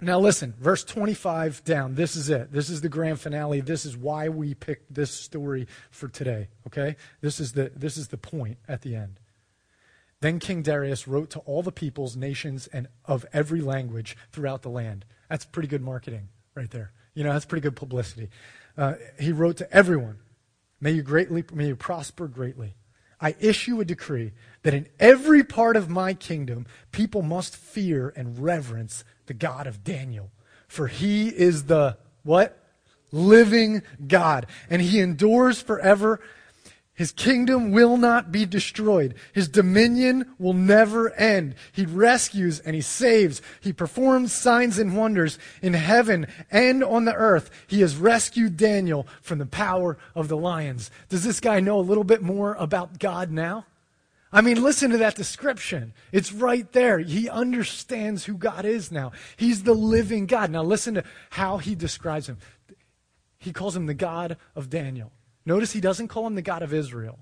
Now 0.00 0.20
listen, 0.20 0.54
verse 0.60 0.84
25 0.84 1.64
down. 1.64 1.94
This 1.94 2.14
is 2.14 2.30
it. 2.30 2.52
This 2.52 2.70
is 2.70 2.80
the 2.80 2.88
grand 2.88 3.20
finale. 3.20 3.60
This 3.60 3.84
is 3.84 3.96
why 3.96 4.28
we 4.28 4.54
picked 4.54 4.94
this 4.94 5.10
story 5.10 5.66
for 5.90 6.08
today. 6.08 6.48
Okay? 6.68 6.96
This 7.20 7.40
is 7.40 7.52
the 7.52 7.72
this 7.74 7.96
is 7.96 8.08
the 8.08 8.16
point 8.16 8.58
at 8.68 8.82
the 8.82 8.94
end. 8.94 9.18
Then 10.20 10.38
King 10.38 10.62
Darius 10.62 11.06
wrote 11.06 11.30
to 11.30 11.40
all 11.40 11.62
the 11.62 11.72
peoples, 11.72 12.16
nations, 12.16 12.66
and 12.68 12.88
of 13.04 13.24
every 13.32 13.60
language 13.60 14.16
throughout 14.32 14.62
the 14.62 14.70
land. 14.70 15.04
That's 15.28 15.44
pretty 15.44 15.68
good 15.68 15.82
marketing 15.82 16.28
right 16.54 16.70
there. 16.70 16.92
You 17.14 17.24
know, 17.24 17.32
that's 17.32 17.44
pretty 17.44 17.62
good 17.62 17.76
publicity. 17.76 18.28
Uh, 18.76 18.94
he 19.18 19.32
wrote 19.32 19.56
to 19.58 19.72
everyone, 19.72 20.18
"May 20.80 20.92
you 20.92 21.02
greatly, 21.02 21.44
may 21.52 21.68
you 21.68 21.76
prosper 21.76 22.28
greatly. 22.28 22.74
I 23.20 23.34
issue 23.40 23.80
a 23.80 23.84
decree 23.84 24.32
that 24.62 24.74
in 24.74 24.88
every 25.00 25.42
part 25.42 25.76
of 25.76 25.88
my 25.88 26.14
kingdom, 26.14 26.66
people 26.92 27.22
must 27.22 27.56
fear 27.56 28.12
and 28.16 28.38
reverence 28.38 29.04
the 29.26 29.34
God 29.34 29.66
of 29.66 29.84
Daniel. 29.84 30.30
For 30.68 30.86
he 30.86 31.28
is 31.28 31.64
the 31.64 31.96
what? 32.22 32.62
Living 33.10 33.82
God. 34.06 34.46
And 34.68 34.82
he 34.82 35.00
endures 35.00 35.60
forever 35.60 36.20
his 36.98 37.12
kingdom 37.12 37.70
will 37.70 37.96
not 37.96 38.32
be 38.32 38.44
destroyed. 38.44 39.14
His 39.32 39.48
dominion 39.48 40.34
will 40.36 40.52
never 40.52 41.12
end. 41.12 41.54
He 41.70 41.86
rescues 41.86 42.58
and 42.58 42.74
he 42.74 42.80
saves. 42.80 43.40
He 43.60 43.72
performs 43.72 44.32
signs 44.32 44.80
and 44.80 44.96
wonders 44.96 45.38
in 45.62 45.74
heaven 45.74 46.26
and 46.50 46.82
on 46.82 47.04
the 47.04 47.14
earth. 47.14 47.50
He 47.68 47.82
has 47.82 47.94
rescued 47.94 48.56
Daniel 48.56 49.06
from 49.22 49.38
the 49.38 49.46
power 49.46 49.96
of 50.16 50.26
the 50.26 50.36
lions. 50.36 50.90
Does 51.08 51.22
this 51.22 51.38
guy 51.38 51.60
know 51.60 51.78
a 51.78 51.82
little 51.82 52.02
bit 52.02 52.20
more 52.20 52.54
about 52.54 52.98
God 52.98 53.30
now? 53.30 53.66
I 54.32 54.40
mean, 54.40 54.60
listen 54.60 54.90
to 54.90 54.98
that 54.98 55.14
description. 55.14 55.94
It's 56.10 56.32
right 56.32 56.70
there. 56.72 56.98
He 56.98 57.28
understands 57.28 58.24
who 58.24 58.36
God 58.36 58.64
is 58.64 58.90
now. 58.90 59.12
He's 59.36 59.62
the 59.62 59.72
living 59.72 60.26
God. 60.26 60.50
Now, 60.50 60.64
listen 60.64 60.94
to 60.94 61.04
how 61.30 61.58
he 61.58 61.76
describes 61.76 62.28
him. 62.28 62.38
He 63.38 63.52
calls 63.52 63.76
him 63.76 63.86
the 63.86 63.94
God 63.94 64.36
of 64.56 64.68
Daniel. 64.68 65.12
Notice 65.48 65.72
he 65.72 65.80
doesn't 65.80 66.08
call 66.08 66.26
him 66.26 66.34
the 66.34 66.42
God 66.42 66.62
of 66.62 66.74
Israel. 66.74 67.20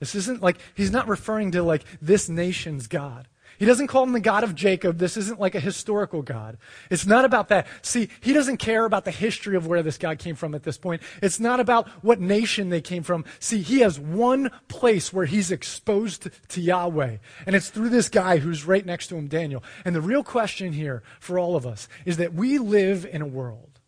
This 0.00 0.16
isn't 0.16 0.42
like, 0.42 0.58
he's 0.74 0.90
not 0.90 1.06
referring 1.06 1.52
to 1.52 1.62
like 1.62 1.84
this 2.02 2.28
nation's 2.28 2.88
God. 2.88 3.28
He 3.58 3.64
doesn't 3.64 3.86
call 3.86 4.02
him 4.02 4.12
the 4.12 4.18
God 4.18 4.42
of 4.42 4.56
Jacob. 4.56 4.98
This 4.98 5.16
isn't 5.16 5.38
like 5.38 5.54
a 5.54 5.60
historical 5.60 6.22
God. 6.22 6.58
It's 6.90 7.06
not 7.06 7.24
about 7.24 7.46
that. 7.50 7.68
See, 7.82 8.08
he 8.22 8.32
doesn't 8.32 8.56
care 8.56 8.86
about 8.86 9.04
the 9.04 9.12
history 9.12 9.54
of 9.54 9.68
where 9.68 9.84
this 9.84 9.98
God 9.98 10.18
came 10.18 10.34
from 10.34 10.56
at 10.56 10.64
this 10.64 10.78
point. 10.78 11.00
It's 11.22 11.38
not 11.38 11.60
about 11.60 11.86
what 12.02 12.18
nation 12.18 12.70
they 12.70 12.80
came 12.80 13.04
from. 13.04 13.24
See, 13.38 13.62
he 13.62 13.80
has 13.80 14.00
one 14.00 14.50
place 14.66 15.12
where 15.12 15.26
he's 15.26 15.52
exposed 15.52 16.28
to 16.48 16.60
Yahweh, 16.60 17.18
and 17.46 17.54
it's 17.54 17.68
through 17.68 17.90
this 17.90 18.08
guy 18.08 18.38
who's 18.38 18.64
right 18.64 18.84
next 18.84 19.06
to 19.08 19.16
him, 19.16 19.28
Daniel. 19.28 19.62
And 19.84 19.94
the 19.94 20.00
real 20.00 20.24
question 20.24 20.72
here 20.72 21.04
for 21.20 21.38
all 21.38 21.54
of 21.54 21.64
us 21.64 21.86
is 22.04 22.16
that 22.16 22.34
we 22.34 22.58
live 22.58 23.06
in 23.06 23.22
a 23.22 23.26
world, 23.26 23.78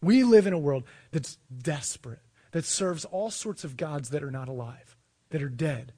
we 0.00 0.22
live 0.22 0.46
in 0.46 0.52
a 0.52 0.58
world 0.58 0.84
that's 1.10 1.36
desperate 1.62 2.20
that 2.54 2.64
serves 2.64 3.04
all 3.06 3.32
sorts 3.32 3.64
of 3.64 3.76
gods 3.76 4.10
that 4.10 4.22
are 4.22 4.30
not 4.30 4.48
alive, 4.48 4.96
that 5.30 5.42
are 5.42 5.48
dead. 5.48 5.92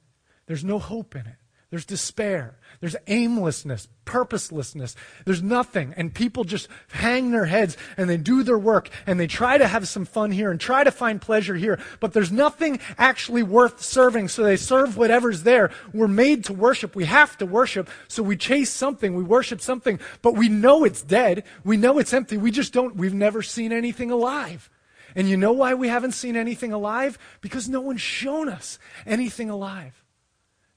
There's 0.47 0.63
no 0.63 0.79
hope 0.79 1.15
in 1.15 1.21
it. 1.21 1.35
There's 1.69 1.85
despair. 1.85 2.57
There's 2.79 2.95
aimlessness, 3.05 3.87
purposelessness. 4.05 4.95
There's 5.23 5.43
nothing. 5.43 5.93
And 5.95 6.15
people 6.15 6.45
just 6.45 6.67
hang 6.89 7.29
their 7.29 7.45
heads 7.45 7.77
and 7.95 8.09
they 8.09 8.17
do 8.17 8.41
their 8.41 8.57
work 8.57 8.89
and 9.05 9.19
they 9.19 9.27
try 9.27 9.59
to 9.59 9.67
have 9.67 9.87
some 9.87 10.05
fun 10.05 10.31
here 10.31 10.49
and 10.49 10.59
try 10.59 10.83
to 10.83 10.89
find 10.89 11.21
pleasure 11.21 11.53
here. 11.53 11.79
But 11.99 12.13
there's 12.13 12.31
nothing 12.31 12.79
actually 12.97 13.43
worth 13.43 13.83
serving. 13.83 14.29
So 14.29 14.41
they 14.41 14.57
serve 14.57 14.97
whatever's 14.97 15.43
there. 15.43 15.69
We're 15.93 16.07
made 16.07 16.43
to 16.45 16.53
worship. 16.53 16.95
We 16.95 17.05
have 17.05 17.37
to 17.37 17.45
worship. 17.45 17.87
So 18.07 18.23
we 18.23 18.35
chase 18.35 18.71
something. 18.71 19.13
We 19.13 19.23
worship 19.23 19.61
something. 19.61 19.99
But 20.23 20.33
we 20.33 20.49
know 20.49 20.85
it's 20.85 21.03
dead. 21.03 21.43
We 21.63 21.77
know 21.77 21.99
it's 21.99 22.13
empty. 22.13 22.37
We 22.37 22.49
just 22.49 22.73
don't, 22.73 22.95
we've 22.95 23.13
never 23.13 23.43
seen 23.43 23.71
anything 23.71 24.09
alive. 24.09 24.71
And 25.17 25.27
you 25.27 25.35
know 25.35 25.51
why 25.51 25.73
we 25.73 25.87
haven't 25.87 26.11
seen 26.11 26.35
anything 26.35 26.71
alive? 26.71 27.17
Because 27.41 27.67
no 27.67 27.81
one's 27.81 28.01
shown 28.01 28.47
us 28.47 28.77
anything 29.03 29.49
alive. 29.49 30.03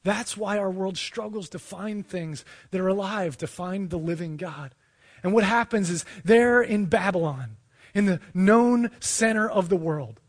That's 0.02 0.34
why 0.34 0.56
our 0.56 0.70
world 0.70 0.96
struggles 0.96 1.50
to 1.50 1.58
find 1.58 2.06
things 2.06 2.42
that 2.70 2.80
are 2.80 2.88
alive, 2.88 3.36
to 3.36 3.46
find 3.46 3.90
the 3.90 3.98
living 3.98 4.38
God. 4.38 4.74
And 5.22 5.34
what 5.34 5.44
happens 5.44 5.90
is 5.90 6.06
there 6.24 6.62
in 6.62 6.86
Babylon, 6.86 7.58
in 7.92 8.06
the 8.06 8.18
known 8.32 8.90
center 8.98 9.46
of 9.46 9.68
the 9.68 9.76
world, 9.76 10.20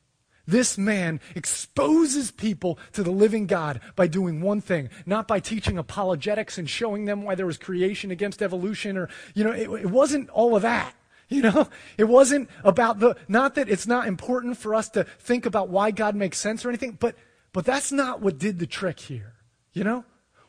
this 0.46 0.78
man 0.78 1.22
exposes 1.34 2.32
people 2.32 2.78
to 2.92 3.04
the 3.04 3.12
living 3.12 3.48
God 3.48 3.80
by 3.96 4.08
doing 4.08 4.42
one 4.42 4.60
thing, 4.60 4.90
not 5.06 5.26
by 5.26 5.40
teaching 5.40 5.78
apologetics 5.78 6.58
and 6.58 6.70
showing 6.70 7.06
them 7.06 7.24
why 7.24 7.36
there 7.36 7.46
was 7.46 7.58
creation 7.58 8.12
against 8.12 8.42
evolution 8.42 8.98
or, 8.98 9.08
you 9.34 9.46
know, 9.46 9.52
it, 9.52 9.70
it 9.70 9.90
wasn't 9.90 10.30
all 10.32 10.54
of 10.54 10.64
that. 10.64 10.94
You 11.42 11.44
know, 11.44 11.70
it 11.98 12.04
wasn't 12.04 12.50
about 12.62 13.00
the, 13.00 13.16
not 13.30 13.56
that 13.56 13.70
it's 13.70 13.88
not 13.88 14.06
important 14.06 14.58
for 14.58 14.76
us 14.76 14.90
to 14.90 15.06
think 15.20 15.46
about 15.46 15.70
why 15.70 15.92
God 15.92 16.14
makes 16.14 16.38
sense 16.38 16.66
or 16.66 16.70
anything, 16.70 16.98
but, 17.00 17.16
but 17.54 17.64
that's 17.64 17.90
not 17.90 18.22
what 18.22 18.38
did 18.38 18.60
the 18.60 18.68
trick 18.68 19.00
here. 19.00 19.36
You 19.72 19.86
know? 19.86 20.04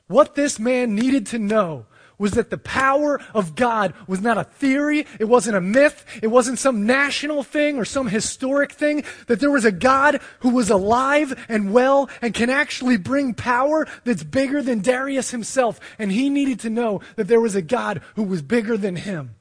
What 0.09 0.35
this 0.35 0.59
man 0.59 0.97
needed 0.97 1.27
to 1.29 1.39
know 1.39 1.87
was 2.19 2.33
that 2.33 2.51
the 2.51 2.59
power 2.59 3.21
of 3.33 3.55
God 3.55 3.95
was 4.09 4.21
not 4.21 4.39
a 4.39 4.45
theory, 4.45 5.07
it 5.21 5.27
wasn't 5.27 5.57
a 5.57 5.61
myth, 5.61 6.05
it 6.21 6.27
wasn't 6.27 6.59
some 6.59 6.85
national 6.85 7.45
thing 7.45 7.79
or 7.79 7.85
some 7.85 8.09
historic 8.09 8.73
thing, 8.73 9.05
that 9.29 9.39
there 9.39 9.53
was 9.53 9.65
a 9.65 9.73
God 9.73 10.21
who 10.41 10.51
was 10.51 10.69
alive 10.69 11.33
and 11.49 11.73
well 11.73 12.11
and 12.21 12.35
can 12.35 12.51
actually 12.51 12.97
bring 12.97 13.35
power 13.35 13.87
that's 14.03 14.25
bigger 14.25 14.63
than 14.63 14.81
Darius 14.81 15.31
himself. 15.31 15.79
And 15.97 16.11
he 16.11 16.29
needed 16.29 16.59
to 16.61 16.71
know 16.71 17.03
that 17.15 17.29
there 17.29 17.41
was 17.41 17.55
a 17.55 17.63
God 17.63 18.03
who 18.17 18.25
was 18.25 18.43
bigger 18.43 18.77
than 18.77 18.97
him 18.97 19.37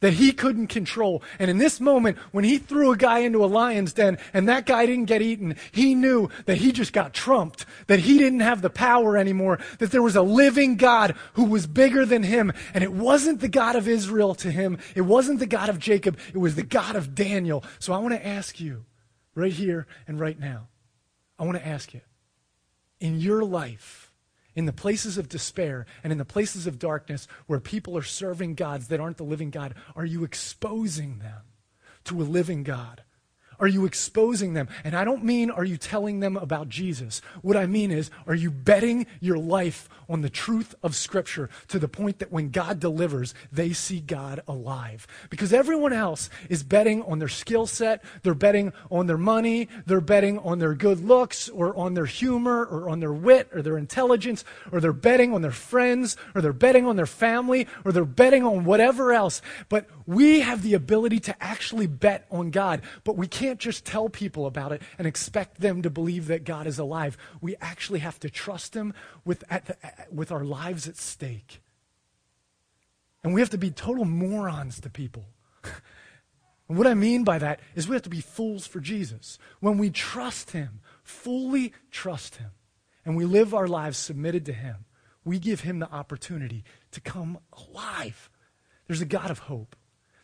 that 0.00 0.14
he 0.14 0.32
couldn't 0.32 0.66
control. 0.66 1.22
And 1.38 1.50
in 1.50 1.58
this 1.58 1.80
moment, 1.80 2.18
when 2.32 2.44
he 2.44 2.58
threw 2.58 2.92
a 2.92 2.96
guy 2.96 3.20
into 3.20 3.44
a 3.44 3.46
lion's 3.46 3.92
den 3.92 4.18
and 4.34 4.48
that 4.48 4.66
guy 4.66 4.86
didn't 4.86 5.06
get 5.06 5.22
eaten, 5.22 5.56
he 5.72 5.94
knew 5.94 6.28
that 6.44 6.58
he 6.58 6.72
just 6.72 6.92
got 6.92 7.14
trumped, 7.14 7.64
that 7.86 8.00
he 8.00 8.18
didn't 8.18 8.40
have 8.40 8.62
the 8.62 8.70
power 8.70 9.16
anymore, 9.16 9.58
that 9.78 9.90
there 9.90 10.02
was 10.02 10.16
a 10.16 10.22
living 10.22 10.76
God 10.76 11.14
who 11.34 11.44
was 11.44 11.66
bigger 11.66 12.04
than 12.04 12.22
him. 12.22 12.52
And 12.74 12.84
it 12.84 12.92
wasn't 12.92 13.40
the 13.40 13.48
God 13.48 13.76
of 13.76 13.88
Israel 13.88 14.34
to 14.36 14.50
him, 14.50 14.78
it 14.94 15.02
wasn't 15.02 15.40
the 15.40 15.46
God 15.46 15.68
of 15.68 15.78
Jacob, 15.78 16.18
it 16.34 16.38
was 16.38 16.54
the 16.54 16.62
God 16.62 16.96
of 16.96 17.14
Daniel. 17.14 17.64
So 17.78 17.92
I 17.92 17.98
want 17.98 18.14
to 18.14 18.26
ask 18.26 18.60
you, 18.60 18.84
right 19.34 19.52
here 19.52 19.86
and 20.06 20.18
right 20.18 20.38
now, 20.38 20.68
I 21.38 21.44
want 21.44 21.58
to 21.58 21.66
ask 21.66 21.94
you, 21.94 22.00
in 23.00 23.20
your 23.20 23.44
life, 23.44 24.05
in 24.56 24.66
the 24.66 24.72
places 24.72 25.18
of 25.18 25.28
despair 25.28 25.86
and 26.02 26.10
in 26.10 26.18
the 26.18 26.24
places 26.24 26.66
of 26.66 26.78
darkness 26.78 27.28
where 27.46 27.60
people 27.60 27.96
are 27.96 28.02
serving 28.02 28.54
gods 28.54 28.88
that 28.88 28.98
aren't 28.98 29.18
the 29.18 29.22
living 29.22 29.50
God, 29.50 29.74
are 29.94 30.04
you 30.04 30.24
exposing 30.24 31.18
them 31.20 31.42
to 32.04 32.20
a 32.20 32.24
living 32.24 32.64
God? 32.64 33.02
Are 33.58 33.68
you 33.68 33.86
exposing 33.86 34.54
them? 34.54 34.68
And 34.84 34.94
I 34.94 35.04
don't 35.04 35.24
mean 35.24 35.50
are 35.50 35.64
you 35.64 35.76
telling 35.76 36.20
them 36.20 36.36
about 36.36 36.68
Jesus. 36.68 37.22
What 37.42 37.56
I 37.56 37.66
mean 37.66 37.90
is, 37.90 38.10
are 38.26 38.34
you 38.34 38.50
betting 38.50 39.06
your 39.20 39.38
life 39.38 39.88
on 40.08 40.22
the 40.22 40.30
truth 40.30 40.74
of 40.82 40.94
Scripture 40.94 41.50
to 41.68 41.78
the 41.78 41.88
point 41.88 42.18
that 42.18 42.32
when 42.32 42.50
God 42.50 42.80
delivers, 42.80 43.34
they 43.52 43.72
see 43.72 44.00
God 44.00 44.40
alive? 44.46 45.06
Because 45.30 45.52
everyone 45.52 45.92
else 45.92 46.30
is 46.48 46.62
betting 46.62 47.02
on 47.02 47.18
their 47.18 47.28
skill 47.28 47.66
set, 47.66 48.02
they're 48.22 48.34
betting 48.34 48.72
on 48.90 49.06
their 49.06 49.18
money, 49.18 49.68
they're 49.86 50.00
betting 50.00 50.38
on 50.38 50.58
their 50.58 50.74
good 50.74 51.04
looks, 51.04 51.48
or 51.48 51.76
on 51.76 51.94
their 51.94 52.06
humor, 52.06 52.64
or 52.64 52.88
on 52.88 53.00
their 53.00 53.12
wit, 53.12 53.48
or 53.52 53.62
their 53.62 53.78
intelligence, 53.78 54.44
or 54.72 54.80
they're 54.80 54.92
betting 54.92 55.32
on 55.32 55.42
their 55.42 55.50
friends, 55.50 56.16
or 56.34 56.40
they're 56.40 56.52
betting 56.52 56.86
on 56.86 56.96
their 56.96 57.06
family, 57.06 57.66
or 57.84 57.92
they're 57.92 58.04
betting 58.04 58.44
on 58.44 58.64
whatever 58.64 59.12
else. 59.12 59.42
But 59.68 59.86
we 60.06 60.40
have 60.40 60.62
the 60.62 60.74
ability 60.74 61.20
to 61.20 61.42
actually 61.42 61.86
bet 61.86 62.26
on 62.30 62.50
God, 62.50 62.82
but 63.04 63.16
we 63.16 63.26
can't 63.26 63.58
just 63.58 63.84
tell 63.84 64.08
people 64.08 64.46
about 64.46 64.72
it 64.72 64.82
and 64.98 65.06
expect 65.06 65.60
them 65.60 65.82
to 65.82 65.90
believe 65.90 66.26
that 66.28 66.44
God 66.44 66.66
is 66.66 66.78
alive. 66.78 67.16
We 67.40 67.56
actually 67.60 68.00
have 68.00 68.20
to 68.20 68.30
trust 68.30 68.74
Him 68.74 68.94
with, 69.24 69.40
the, 69.40 69.76
with 70.10 70.32
our 70.32 70.44
lives 70.44 70.88
at 70.88 70.96
stake. 70.96 71.62
And 73.22 73.34
we 73.34 73.40
have 73.40 73.50
to 73.50 73.58
be 73.58 73.70
total 73.70 74.04
morons 74.04 74.80
to 74.80 74.90
people. 74.90 75.26
and 76.68 76.78
what 76.78 76.86
I 76.86 76.94
mean 76.94 77.24
by 77.24 77.38
that 77.38 77.60
is 77.74 77.88
we 77.88 77.96
have 77.96 78.02
to 78.02 78.10
be 78.10 78.20
fools 78.20 78.66
for 78.66 78.80
Jesus. 78.80 79.38
When 79.60 79.78
we 79.78 79.90
trust 79.90 80.52
Him, 80.52 80.80
fully 81.02 81.72
trust 81.90 82.36
Him, 82.36 82.50
and 83.04 83.16
we 83.16 83.24
live 83.24 83.54
our 83.54 83.66
lives 83.66 83.98
submitted 83.98 84.44
to 84.46 84.52
Him, 84.52 84.84
we 85.24 85.38
give 85.38 85.60
Him 85.62 85.80
the 85.80 85.90
opportunity 85.90 86.62
to 86.92 87.00
come 87.00 87.38
alive. 87.52 88.30
There's 88.86 89.00
a 89.00 89.06
God 89.06 89.30
of 89.30 89.40
hope. 89.40 89.74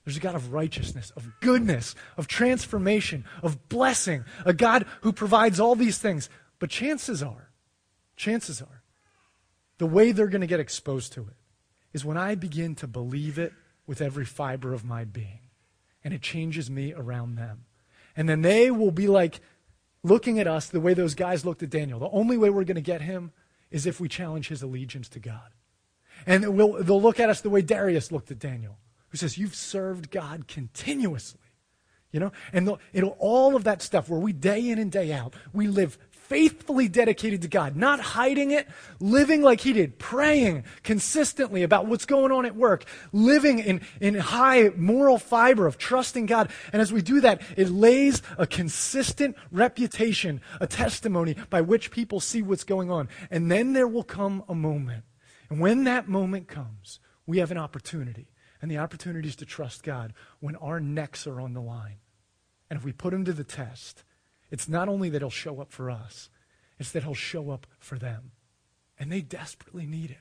There's 0.05 0.17
a 0.17 0.21
God 0.21 0.35
of 0.35 0.53
righteousness, 0.53 1.13
of 1.17 1.29
goodness, 1.41 1.95
of 2.17 2.27
transformation, 2.27 3.25
of 3.43 3.69
blessing, 3.69 4.25
a 4.45 4.53
God 4.53 4.87
who 5.03 5.13
provides 5.13 5.61
all 5.61 5.77
these 5.77 5.99
things. 5.99 6.29
But 6.59 6.71
chances 6.71 7.23
are, 7.23 7.51
chances 8.17 8.61
are, 8.61 8.82
the 9.83 9.87
way 9.87 10.13
they're 10.13 10.29
going 10.29 10.43
to 10.43 10.47
get 10.47 10.61
exposed 10.61 11.13
to 11.13 11.23
it 11.23 11.35
is 11.93 12.05
when 12.05 12.17
I 12.17 12.37
begin 12.37 12.77
to 12.77 12.87
believe 12.87 13.37
it 13.37 13.53
with 13.85 14.01
every 14.01 14.25
fiber 14.25 14.73
of 14.73 14.85
my 14.85 15.03
being. 15.03 15.41
And 16.05 16.15
it 16.15 16.23
changes 16.23 16.71
me 16.71 16.93
around 16.93 17.35
them. 17.35 17.65
And 18.17 18.29
then 18.29 18.43
they 18.43 18.71
will 18.71 18.93
be 18.93 19.09
like 19.09 19.41
looking 20.05 20.39
at 20.39 20.47
us 20.47 20.69
the 20.69 20.79
way 20.79 20.95
those 20.95 21.17
guys 21.17 21.45
looked 21.45 21.65
at 21.65 21.71
Daniel. 21.71 21.99
The 21.99 22.09
only 22.11 22.39
way 22.39 22.49
we're 22.49 22.63
going 22.63 22.77
to 22.77 22.81
get 22.81 23.01
him 23.01 23.33
is 23.73 23.85
if 23.85 23.99
we 23.99 24.07
challenge 24.07 24.47
his 24.47 24.63
allegiance 24.63 25.09
to 25.09 25.19
God. 25.19 25.51
And 26.29 26.57
we'll, 26.57 26.81
they'll 26.85 27.03
look 27.03 27.19
at 27.19 27.29
us 27.29 27.41
the 27.41 27.51
way 27.51 27.61
Darius 27.61 28.13
looked 28.13 28.31
at 28.31 28.39
Daniel 28.39 28.79
who 29.09 29.19
says, 29.19 29.37
You've 29.37 29.57
served 29.57 30.13
God 30.13 30.47
continuously. 30.47 31.41
You 32.13 32.21
know, 32.21 32.33
and 32.53 32.79
it'll 32.93 33.17
all 33.19 33.57
of 33.57 33.65
that 33.65 33.83
stuff 33.83 34.09
where 34.09 34.21
we 34.21 34.33
day 34.33 34.69
in 34.69 34.79
and 34.79 34.93
day 34.93 35.13
out, 35.13 35.35
we 35.53 35.67
live 35.67 35.99
faithfully 36.33 36.89
dedicated 36.89 37.43
to 37.43 37.49
God, 37.49 37.77
not 37.77 38.01
hiding 38.01 38.53
it, 38.53 38.67
living 39.01 39.43
like 39.43 39.61
he 39.61 39.75
did, 39.75 39.99
praying 39.99 40.65
consistently 40.83 41.63
about 41.63 41.85
what's 41.85 42.07
going 42.07 42.33
on 42.33 42.47
at 42.47 42.57
work, 42.57 42.87
living 43.13 43.59
in, 43.59 43.83
in 44.01 44.15
high 44.15 44.71
moral 44.77 45.19
fiber 45.19 45.67
of 45.67 45.77
trusting 45.77 46.25
God. 46.25 46.51
And 46.73 46.81
as 46.81 46.91
we 46.91 47.03
do 47.03 47.21
that, 47.21 47.43
it 47.59 47.69
lays 47.69 48.23
a 48.39 48.47
consistent 48.47 49.37
reputation, 49.51 50.41
a 50.59 50.67
testimony 50.67 51.37
by 51.51 51.61
which 51.61 51.91
people 51.91 52.19
see 52.19 52.41
what's 52.41 52.65
going 52.65 52.91
on. 52.91 53.11
And 53.31 53.51
then 53.51 53.75
there 53.75 53.87
will 53.87 54.03
come 54.03 54.43
a 54.49 54.55
moment. 54.55 55.05
And 55.51 55.61
when 55.61 55.85
that 55.85 56.09
moment 56.09 56.49
comes, 56.49 56.99
we 57.27 57.39
have 57.39 57.51
an 57.51 57.59
opportunity 57.59 58.29
and 58.63 58.71
the 58.71 58.79
opportunity 58.79 59.29
is 59.29 59.37
to 59.37 59.45
trust 59.45 59.83
God 59.83 60.15
when 60.41 60.57
our 60.57 60.81
necks 60.81 61.27
are 61.27 61.43
on 61.43 61.53
the 61.53 61.61
line. 61.61 61.99
And 62.71 62.79
if 62.79 62.87
we 62.87 62.93
put 62.93 63.13
him 63.13 63.27
to 63.27 63.35
the 63.35 63.45
test, 63.45 64.03
it's 64.53 64.69
not 64.69 64.89
only 64.89 65.09
that 65.09 65.23
he'll 65.23 65.31
show 65.31 65.61
up 65.61 65.73
for 65.73 65.91
us, 65.91 66.29
it's 66.79 66.93
that 66.93 67.03
he'll 67.03 67.15
show 67.15 67.51
up 67.51 67.67
for 67.81 67.99
them. 67.99 68.33
And 68.99 69.11
they 69.11 69.23
desperately 69.23 69.87
need 69.87 70.11
it. 70.11 70.19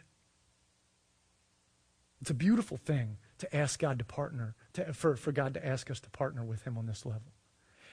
It's 2.22 2.30
a 2.30 2.36
beautiful 2.36 2.78
thing 2.78 3.18
to 3.40 3.56
ask 3.56 3.80
God 3.80 4.00
to 4.00 4.06
partner, 4.06 4.56
to, 4.74 4.94
for, 4.94 5.18
for 5.18 5.32
God 5.32 5.54
to 5.56 5.66
ask 5.66 5.92
us 5.92 6.00
to 6.00 6.10
partner 6.10 6.46
with 6.46 6.64
him 6.64 6.78
on 6.78 6.86
this 6.86 7.06
level. 7.06 7.34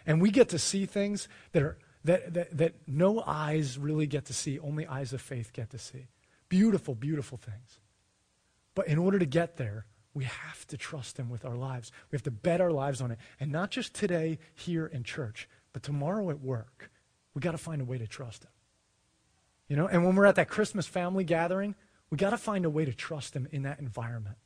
And 0.06 0.22
we 0.22 0.30
get 0.30 0.50
to 0.50 0.58
see 0.58 0.86
things 0.86 1.28
that, 1.52 1.62
are, 1.62 1.78
that, 2.04 2.32
that, 2.34 2.56
that 2.56 2.74
no 2.86 3.22
eyes 3.26 3.76
really 3.76 4.06
get 4.06 4.26
to 4.26 4.32
see, 4.32 4.60
only 4.60 4.86
eyes 4.86 5.12
of 5.12 5.20
faith 5.20 5.52
get 5.52 5.70
to 5.70 5.78
see. 5.78 6.06
Beautiful, 6.48 6.94
beautiful 6.94 7.36
things. 7.36 7.80
But 8.76 8.86
in 8.86 8.96
order 8.96 9.18
to 9.18 9.26
get 9.26 9.56
there, 9.56 9.86
we 10.14 10.24
have 10.24 10.66
to 10.68 10.76
trust 10.76 11.18
Him 11.18 11.28
with 11.28 11.44
our 11.44 11.56
lives. 11.56 11.90
We 12.10 12.16
have 12.16 12.22
to 12.24 12.30
bet 12.30 12.60
our 12.60 12.70
lives 12.70 13.00
on 13.00 13.10
it. 13.10 13.18
And 13.40 13.50
not 13.50 13.70
just 13.70 13.94
today 13.94 14.38
here 14.54 14.86
in 14.86 15.02
church, 15.04 15.48
but 15.78 15.84
tomorrow 15.84 16.28
at 16.30 16.40
work. 16.40 16.90
We 17.34 17.40
got 17.40 17.52
to 17.52 17.58
find 17.58 17.80
a 17.80 17.84
way 17.84 17.98
to 17.98 18.06
trust 18.08 18.42
Him. 18.42 18.50
You 19.68 19.76
know, 19.76 19.86
and 19.86 20.04
when 20.04 20.16
we're 20.16 20.26
at 20.26 20.34
that 20.34 20.48
Christmas 20.48 20.88
family 20.88 21.22
gathering, 21.22 21.76
we 22.10 22.16
got 22.16 22.30
to 22.30 22.36
find 22.36 22.64
a 22.64 22.70
way 22.70 22.84
to 22.84 22.92
trust 22.92 23.34
Him 23.34 23.46
in 23.52 23.62
that 23.62 23.78
environment. 23.78 24.38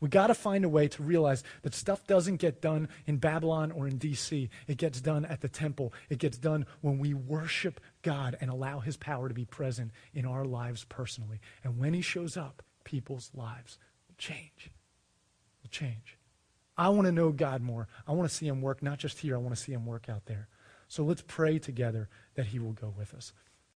We 0.00 0.08
got 0.08 0.28
to 0.28 0.34
find 0.34 0.64
a 0.64 0.70
way 0.70 0.88
to 0.88 1.02
realize 1.02 1.44
that 1.60 1.74
stuff 1.74 2.06
doesn't 2.06 2.36
get 2.36 2.62
done 2.62 2.88
in 3.06 3.18
Babylon 3.18 3.72
or 3.72 3.86
in 3.86 3.98
DC. 3.98 4.48
It 4.66 4.78
gets 4.78 5.02
done 5.02 5.26
at 5.26 5.42
the 5.42 5.50
temple. 5.50 5.92
It 6.08 6.16
gets 6.16 6.38
done 6.38 6.64
when 6.80 6.98
we 6.98 7.12
worship 7.12 7.78
God 8.00 8.38
and 8.40 8.50
allow 8.50 8.80
His 8.80 8.96
power 8.96 9.28
to 9.28 9.34
be 9.34 9.44
present 9.44 9.90
in 10.14 10.24
our 10.24 10.46
lives 10.46 10.86
personally. 10.88 11.40
And 11.62 11.78
when 11.78 11.92
He 11.92 12.00
shows 12.00 12.38
up, 12.38 12.62
people's 12.84 13.30
lives 13.34 13.76
will 14.08 14.14
change 14.16 14.70
change. 15.70 16.16
I 16.80 16.88
want 16.88 17.04
to 17.06 17.12
know 17.12 17.30
God 17.30 17.60
more. 17.60 17.88
I 18.08 18.12
want 18.12 18.28
to 18.28 18.34
see 18.34 18.46
him 18.46 18.62
work, 18.62 18.82
not 18.82 18.98
just 18.98 19.18
here, 19.18 19.34
I 19.34 19.38
want 19.38 19.54
to 19.54 19.60
see 19.60 19.72
him 19.72 19.84
work 19.84 20.08
out 20.08 20.24
there. 20.24 20.48
So 20.90 21.04
let's 21.04 21.22
pray 21.24 21.60
together 21.60 22.08
that 22.34 22.46
he 22.46 22.58
will 22.58 22.72
go 22.72 22.92
with 22.98 23.14
us. 23.14 23.32